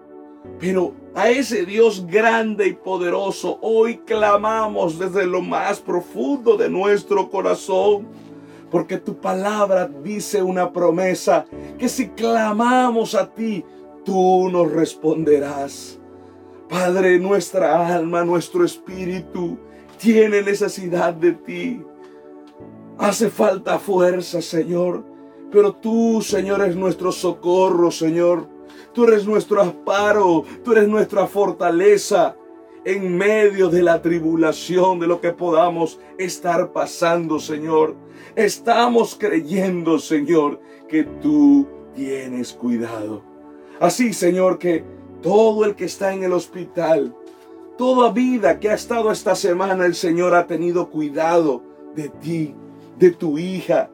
pero 0.59 0.93
a 1.15 1.29
ese 1.29 1.65
Dios 1.65 2.05
grande 2.07 2.67
y 2.67 2.73
poderoso 2.73 3.59
hoy 3.61 3.97
clamamos 3.99 4.99
desde 4.99 5.25
lo 5.25 5.41
más 5.41 5.79
profundo 5.79 6.57
de 6.57 6.69
nuestro 6.69 7.29
corazón. 7.29 8.07
Porque 8.69 8.97
tu 8.97 9.15
palabra 9.15 9.87
dice 9.87 10.43
una 10.43 10.71
promesa 10.71 11.45
que 11.77 11.89
si 11.89 12.09
clamamos 12.09 13.15
a 13.15 13.27
ti, 13.33 13.65
tú 14.05 14.47
nos 14.49 14.71
responderás. 14.71 15.99
Padre, 16.69 17.17
nuestra 17.17 17.95
alma, 17.95 18.23
nuestro 18.23 18.63
espíritu 18.63 19.57
tiene 19.97 20.43
necesidad 20.43 21.13
de 21.13 21.31
ti. 21.31 21.81
Hace 22.99 23.29
falta 23.29 23.79
fuerza, 23.79 24.41
Señor. 24.41 25.03
Pero 25.51 25.73
tú, 25.73 26.21
Señor, 26.21 26.61
eres 26.61 26.75
nuestro 26.75 27.11
socorro, 27.11 27.89
Señor. 27.89 28.47
Tú 28.93 29.03
eres 29.03 29.25
nuestro 29.25 29.61
amparo, 29.61 30.43
tú 30.63 30.71
eres 30.71 30.87
nuestra 30.87 31.27
fortaleza 31.27 32.35
en 32.85 33.17
medio 33.17 33.69
de 33.69 33.83
la 33.83 34.01
tribulación, 34.01 34.99
de 34.99 35.07
lo 35.07 35.21
que 35.21 35.31
podamos 35.31 35.99
estar 36.17 36.71
pasando, 36.71 37.39
Señor. 37.39 37.95
Estamos 38.35 39.15
creyendo, 39.19 39.99
Señor, 39.99 40.59
que 40.87 41.03
tú 41.03 41.67
tienes 41.93 42.53
cuidado. 42.53 43.23
Así, 43.79 44.13
Señor, 44.13 44.57
que 44.57 44.83
todo 45.21 45.65
el 45.65 45.75
que 45.75 45.85
está 45.85 46.13
en 46.13 46.23
el 46.23 46.33
hospital, 46.33 47.15
toda 47.77 48.11
vida 48.11 48.59
que 48.59 48.69
ha 48.69 48.73
estado 48.73 49.11
esta 49.11 49.35
semana, 49.35 49.85
el 49.85 49.95
Señor 49.95 50.33
ha 50.33 50.47
tenido 50.47 50.89
cuidado 50.89 51.63
de 51.95 52.09
ti, 52.09 52.55
de 52.97 53.11
tu 53.11 53.37
hija, 53.37 53.89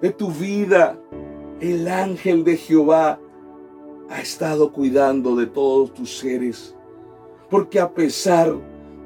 de 0.00 0.10
tu 0.10 0.30
vida. 0.30 0.98
El 1.60 1.88
ángel 1.88 2.44
de 2.44 2.56
Jehová 2.56 3.18
ha 4.10 4.20
estado 4.20 4.72
cuidando 4.72 5.36
de 5.36 5.46
todos 5.46 5.92
tus 5.94 6.18
seres. 6.18 6.74
Porque 7.50 7.80
a 7.80 7.90
pesar 7.90 8.54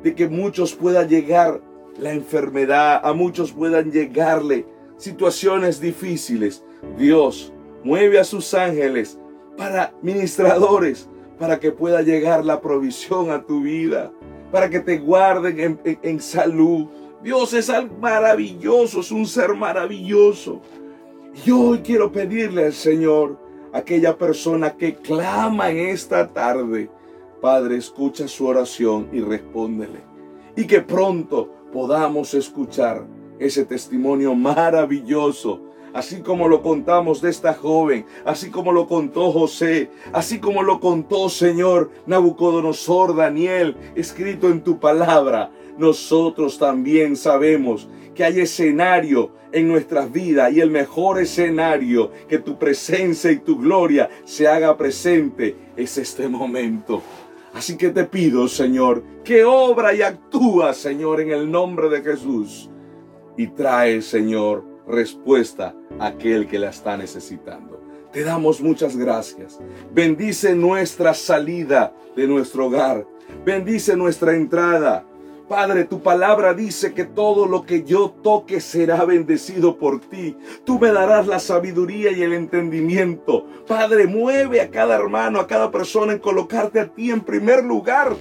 de 0.02 0.14
que 0.14 0.28
muchos 0.28 0.74
puedan 0.74 1.08
llegar 1.08 1.60
la 1.98 2.12
enfermedad, 2.12 3.00
a 3.04 3.12
muchos 3.12 3.52
puedan 3.52 3.90
llegarle 3.90 4.66
situaciones 4.96 5.80
difíciles, 5.80 6.64
Dios 6.96 7.52
mueve 7.84 8.18
a 8.18 8.24
sus 8.24 8.54
ángeles 8.54 9.18
para 9.56 9.94
ministradores, 10.02 11.08
para 11.38 11.58
que 11.58 11.72
pueda 11.72 12.02
llegar 12.02 12.44
la 12.44 12.60
provisión 12.60 13.30
a 13.30 13.44
tu 13.44 13.62
vida, 13.62 14.12
para 14.50 14.70
que 14.70 14.80
te 14.80 14.98
guarden 14.98 15.80
en, 15.84 16.20
salud. 16.20 16.86
Dios 17.22 17.52
es 17.54 17.68
algo 17.70 17.96
maravilloso, 17.98 19.00
es 19.00 19.10
un 19.10 19.26
ser 19.26 19.54
maravilloso. 19.54 20.60
Y 21.44 21.50
hoy 21.50 21.78
quiero 21.78 22.12
pedirle 22.12 22.66
al 22.66 22.72
Señor, 22.72 23.38
aquella 23.72 24.16
persona 24.16 24.76
que 24.76 24.94
clama 24.94 25.70
en 25.70 25.78
esta 25.88 26.32
tarde, 26.32 26.90
Padre, 27.40 27.76
escucha 27.76 28.28
su 28.28 28.46
oración 28.46 29.08
y 29.12 29.20
respóndele. 29.20 30.00
Y 30.54 30.66
que 30.66 30.80
pronto 30.80 31.50
podamos 31.72 32.34
escuchar 32.34 33.04
ese 33.38 33.64
testimonio 33.64 34.34
maravilloso, 34.34 35.60
así 35.94 36.20
como 36.20 36.46
lo 36.48 36.62
contamos 36.62 37.20
de 37.20 37.30
esta 37.30 37.54
joven, 37.54 38.06
así 38.24 38.50
como 38.50 38.72
lo 38.72 38.86
contó 38.86 39.32
José, 39.32 39.90
así 40.12 40.38
como 40.38 40.62
lo 40.62 40.78
contó 40.78 41.28
Señor 41.28 41.90
Nabucodonosor, 42.06 43.16
Daniel, 43.16 43.76
escrito 43.94 44.48
en 44.48 44.62
tu 44.62 44.78
palabra. 44.78 45.50
Nosotros 45.78 46.58
también 46.58 47.16
sabemos 47.16 47.88
que 48.14 48.24
hay 48.24 48.40
escenario 48.40 49.32
en 49.52 49.68
nuestras 49.68 50.10
vidas 50.10 50.52
y 50.52 50.60
el 50.60 50.70
mejor 50.70 51.20
escenario 51.20 52.10
que 52.28 52.38
tu 52.38 52.58
presencia 52.58 53.30
y 53.30 53.38
tu 53.38 53.58
gloria 53.58 54.08
se 54.24 54.48
haga 54.48 54.76
presente 54.76 55.56
es 55.76 55.98
este 55.98 56.28
momento. 56.28 57.02
Así 57.54 57.76
que 57.76 57.90
te 57.90 58.04
pido, 58.04 58.48
Señor, 58.48 59.02
que 59.24 59.44
obra 59.44 59.94
y 59.94 60.02
actúa, 60.02 60.72
Señor, 60.72 61.20
en 61.20 61.32
el 61.32 61.50
nombre 61.50 61.90
de 61.90 62.00
Jesús. 62.00 62.70
Y 63.36 63.48
trae, 63.48 64.00
Señor, 64.00 64.64
respuesta 64.86 65.74
a 65.98 66.06
aquel 66.06 66.46
que 66.46 66.58
la 66.58 66.70
está 66.70 66.96
necesitando. 66.96 67.80
Te 68.10 68.22
damos 68.24 68.60
muchas 68.60 68.96
gracias. 68.96 69.58
Bendice 69.92 70.54
nuestra 70.54 71.14
salida 71.14 71.94
de 72.16 72.26
nuestro 72.26 72.66
hogar. 72.66 73.06
Bendice 73.44 73.96
nuestra 73.96 74.34
entrada. 74.34 75.06
Padre, 75.52 75.84
tu 75.84 76.02
palabra 76.02 76.54
dice 76.54 76.94
que 76.94 77.04
todo 77.04 77.44
lo 77.44 77.66
que 77.66 77.82
yo 77.82 78.08
toque 78.22 78.58
será 78.58 79.04
bendecido 79.04 79.76
por 79.76 80.00
ti. 80.00 80.34
Tú 80.64 80.78
me 80.78 80.90
darás 80.90 81.26
la 81.26 81.38
sabiduría 81.38 82.10
y 82.10 82.22
el 82.22 82.32
entendimiento. 82.32 83.44
Padre, 83.68 84.06
mueve 84.06 84.62
a 84.62 84.70
cada 84.70 84.94
hermano, 84.94 85.38
a 85.38 85.46
cada 85.46 85.70
persona 85.70 86.14
en 86.14 86.20
colocarte 86.20 86.80
a 86.80 86.88
ti 86.88 87.10
en 87.10 87.20
primer 87.20 87.62
lugar. 87.64 88.16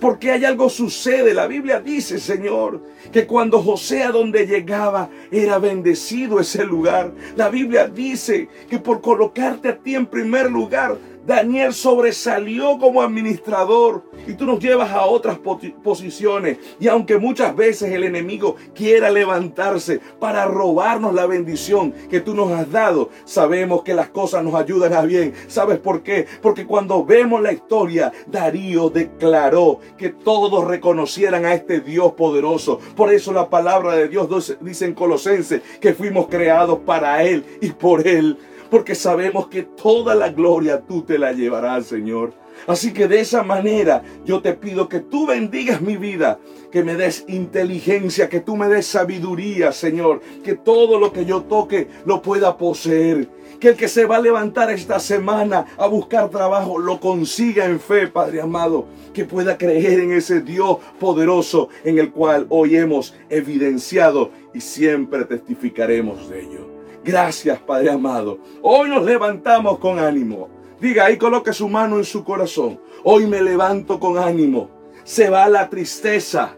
Porque 0.00 0.32
hay 0.32 0.44
algo 0.44 0.68
sucede. 0.68 1.34
La 1.34 1.46
Biblia 1.46 1.78
dice, 1.78 2.18
Señor, 2.18 2.80
que 3.12 3.28
cuando 3.28 3.62
José 3.62 4.02
a 4.02 4.10
donde 4.10 4.48
llegaba 4.48 5.08
era 5.30 5.60
bendecido 5.60 6.40
ese 6.40 6.64
lugar. 6.64 7.12
La 7.36 7.48
Biblia 7.48 7.86
dice 7.86 8.48
que 8.68 8.80
por 8.80 9.00
colocarte 9.00 9.68
a 9.68 9.78
ti 9.78 9.94
en 9.94 10.06
primer 10.06 10.50
lugar, 10.50 10.98
Daniel 11.26 11.72
sobresalió 11.72 12.78
como 12.78 13.00
administrador 13.00 14.04
y 14.26 14.34
tú 14.34 14.44
nos 14.44 14.58
llevas 14.58 14.90
a 14.90 15.06
otras 15.06 15.38
posiciones. 15.38 16.58
Y 16.80 16.88
aunque 16.88 17.18
muchas 17.18 17.54
veces 17.54 17.92
el 17.92 18.04
enemigo 18.04 18.56
quiera 18.74 19.10
levantarse 19.10 20.00
para 20.18 20.46
robarnos 20.46 21.14
la 21.14 21.26
bendición 21.26 21.92
que 22.10 22.20
tú 22.20 22.34
nos 22.34 22.50
has 22.50 22.70
dado, 22.70 23.10
sabemos 23.24 23.82
que 23.82 23.94
las 23.94 24.08
cosas 24.08 24.42
nos 24.42 24.54
ayudan 24.54 24.92
a 24.94 25.02
bien. 25.02 25.32
¿Sabes 25.46 25.78
por 25.78 26.02
qué? 26.02 26.26
Porque 26.40 26.66
cuando 26.66 27.04
vemos 27.04 27.40
la 27.40 27.52
historia, 27.52 28.12
Darío 28.26 28.90
declaró 28.90 29.78
que 29.96 30.10
todos 30.10 30.66
reconocieran 30.66 31.44
a 31.44 31.54
este 31.54 31.80
Dios 31.80 32.12
poderoso. 32.12 32.80
Por 32.96 33.12
eso 33.12 33.32
la 33.32 33.48
palabra 33.48 33.94
de 33.94 34.08
Dios 34.08 34.56
dice 34.60 34.86
en 34.86 34.94
Colosenses 34.94 35.62
que 35.80 35.94
fuimos 35.94 36.26
creados 36.28 36.80
para 36.80 37.22
Él 37.22 37.44
y 37.60 37.70
por 37.70 38.06
Él 38.06 38.38
porque 38.72 38.94
sabemos 38.94 39.48
que 39.48 39.64
toda 39.64 40.14
la 40.14 40.30
gloria 40.30 40.80
tú 40.80 41.02
te 41.02 41.18
la 41.18 41.32
llevarás, 41.32 41.84
Señor. 41.84 42.32
Así 42.66 42.94
que 42.94 43.06
de 43.06 43.20
esa 43.20 43.42
manera 43.42 44.02
yo 44.24 44.40
te 44.40 44.54
pido 44.54 44.88
que 44.88 45.00
tú 45.00 45.26
bendigas 45.26 45.82
mi 45.82 45.98
vida, 45.98 46.38
que 46.70 46.82
me 46.82 46.94
des 46.94 47.26
inteligencia, 47.28 48.30
que 48.30 48.40
tú 48.40 48.56
me 48.56 48.68
des 48.68 48.86
sabiduría, 48.86 49.72
Señor, 49.72 50.22
que 50.42 50.54
todo 50.54 50.98
lo 50.98 51.12
que 51.12 51.26
yo 51.26 51.42
toque 51.42 51.88
lo 52.06 52.22
pueda 52.22 52.56
poseer. 52.56 53.28
Que 53.60 53.68
el 53.68 53.76
que 53.76 53.88
se 53.88 54.06
va 54.06 54.16
a 54.16 54.22
levantar 54.22 54.70
esta 54.70 54.98
semana 54.98 55.66
a 55.76 55.86
buscar 55.86 56.30
trabajo 56.30 56.78
lo 56.78 56.98
consiga 56.98 57.66
en 57.66 57.78
fe, 57.78 58.06
Padre 58.08 58.40
amado. 58.40 58.86
Que 59.12 59.26
pueda 59.26 59.58
creer 59.58 60.00
en 60.00 60.12
ese 60.12 60.40
Dios 60.40 60.78
poderoso 60.98 61.68
en 61.84 61.98
el 61.98 62.10
cual 62.10 62.46
hoy 62.48 62.76
hemos 62.76 63.14
evidenciado 63.28 64.30
y 64.54 64.62
siempre 64.62 65.26
testificaremos 65.26 66.30
de 66.30 66.40
ello. 66.40 66.71
Gracias, 67.04 67.58
Padre 67.58 67.90
amado. 67.90 68.38
Hoy 68.62 68.88
nos 68.88 69.04
levantamos 69.04 69.78
con 69.78 69.98
ánimo. 69.98 70.48
Diga 70.80 71.06
ahí, 71.06 71.16
coloque 71.16 71.52
su 71.52 71.68
mano 71.68 71.98
en 71.98 72.04
su 72.04 72.24
corazón. 72.24 72.80
Hoy 73.04 73.26
me 73.26 73.42
levanto 73.42 73.98
con 73.98 74.18
ánimo. 74.18 74.70
Se 75.04 75.28
va 75.28 75.48
la 75.48 75.68
tristeza, 75.68 76.56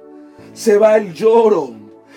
se 0.52 0.76
va 0.76 0.96
el 0.96 1.14
lloro, 1.14 1.70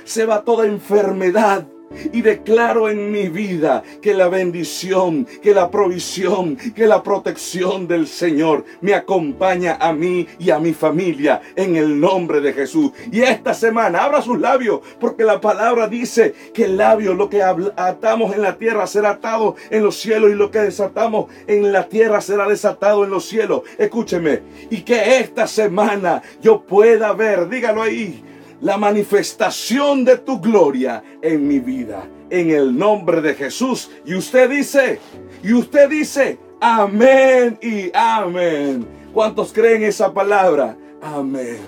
se 0.03 0.25
va 0.25 0.43
toda 0.43 0.65
enfermedad, 0.65 1.65
y 2.11 2.21
declaro 2.21 2.89
en 2.89 3.11
mi 3.11 3.29
vida 3.29 3.83
que 4.01 4.13
la 4.13 4.27
bendición, 4.27 5.25
que 5.41 5.53
la 5.53 5.69
provisión, 5.69 6.57
que 6.75 6.88
la 6.88 7.03
protección 7.03 7.88
del 7.88 8.07
Señor 8.07 8.65
me 8.81 8.93
acompaña 8.93 9.77
a 9.79 9.93
mí 9.93 10.27
y 10.39 10.49
a 10.49 10.59
mi 10.59 10.73
familia 10.73 11.41
en 11.55 11.75
el 11.75 11.99
nombre 11.99 12.41
de 12.41 12.53
Jesús. 12.53 12.91
Y 13.11 13.21
esta 13.21 13.53
semana 13.53 14.03
abra 14.03 14.21
sus 14.21 14.39
labios 14.39 14.81
porque 14.99 15.23
la 15.23 15.39
palabra 15.41 15.88
dice 15.88 16.33
que 16.53 16.65
el 16.65 16.77
labio, 16.77 17.13
lo 17.13 17.29
que 17.29 17.41
atamos 17.43 18.35
en 18.35 18.41
la 18.41 18.57
tierra 18.57 18.88
será 18.88 19.11
atado 19.11 19.55
en 19.69 19.83
los 19.83 19.97
cielos 19.97 20.31
y 20.31 20.35
lo 20.35 20.51
que 20.51 20.59
desatamos 20.59 21.31
en 21.47 21.71
la 21.71 21.88
tierra 21.88 22.21
será 22.21 22.47
desatado 22.47 23.03
en 23.03 23.09
los 23.09 23.25
cielos. 23.25 23.61
Escúcheme. 23.77 24.41
Y 24.69 24.81
que 24.81 25.19
esta 25.19 25.47
semana 25.47 26.21
yo 26.41 26.61
pueda 26.61 27.13
ver, 27.13 27.49
dígalo 27.49 27.81
ahí, 27.81 28.23
la 28.61 28.77
manifestación 28.77 30.03
de 30.05 30.17
tu 30.17 30.39
gloria 30.39 31.03
en 31.21 31.47
mi 31.47 31.59
vida. 31.59 32.07
En 32.29 32.49
el 32.51 32.77
nombre 32.77 33.21
de 33.21 33.33
Jesús. 33.33 33.89
Y 34.05 34.15
usted 34.15 34.49
dice, 34.49 34.99
y 35.43 35.53
usted 35.53 35.89
dice, 35.89 36.37
amén 36.59 37.57
y 37.61 37.89
amén. 37.93 38.85
¿Cuántos 39.13 39.53
creen 39.53 39.83
esa 39.83 40.13
palabra? 40.13 40.77
Amén. 41.01 41.59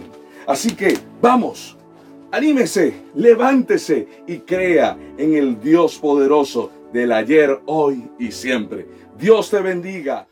Así 0.47 0.75
que 0.75 0.97
vamos, 1.21 1.77
anímese, 2.31 2.93
levántese 3.15 4.07
y 4.27 4.39
crea 4.39 4.97
en 5.17 5.35
el 5.35 5.59
Dios 5.61 5.97
poderoso 5.97 6.71
del 6.91 7.11
ayer, 7.11 7.61
hoy 7.65 8.09
y 8.17 8.31
siempre. 8.31 8.87
Dios 9.17 9.49
te 9.49 9.59
bendiga. 9.59 10.28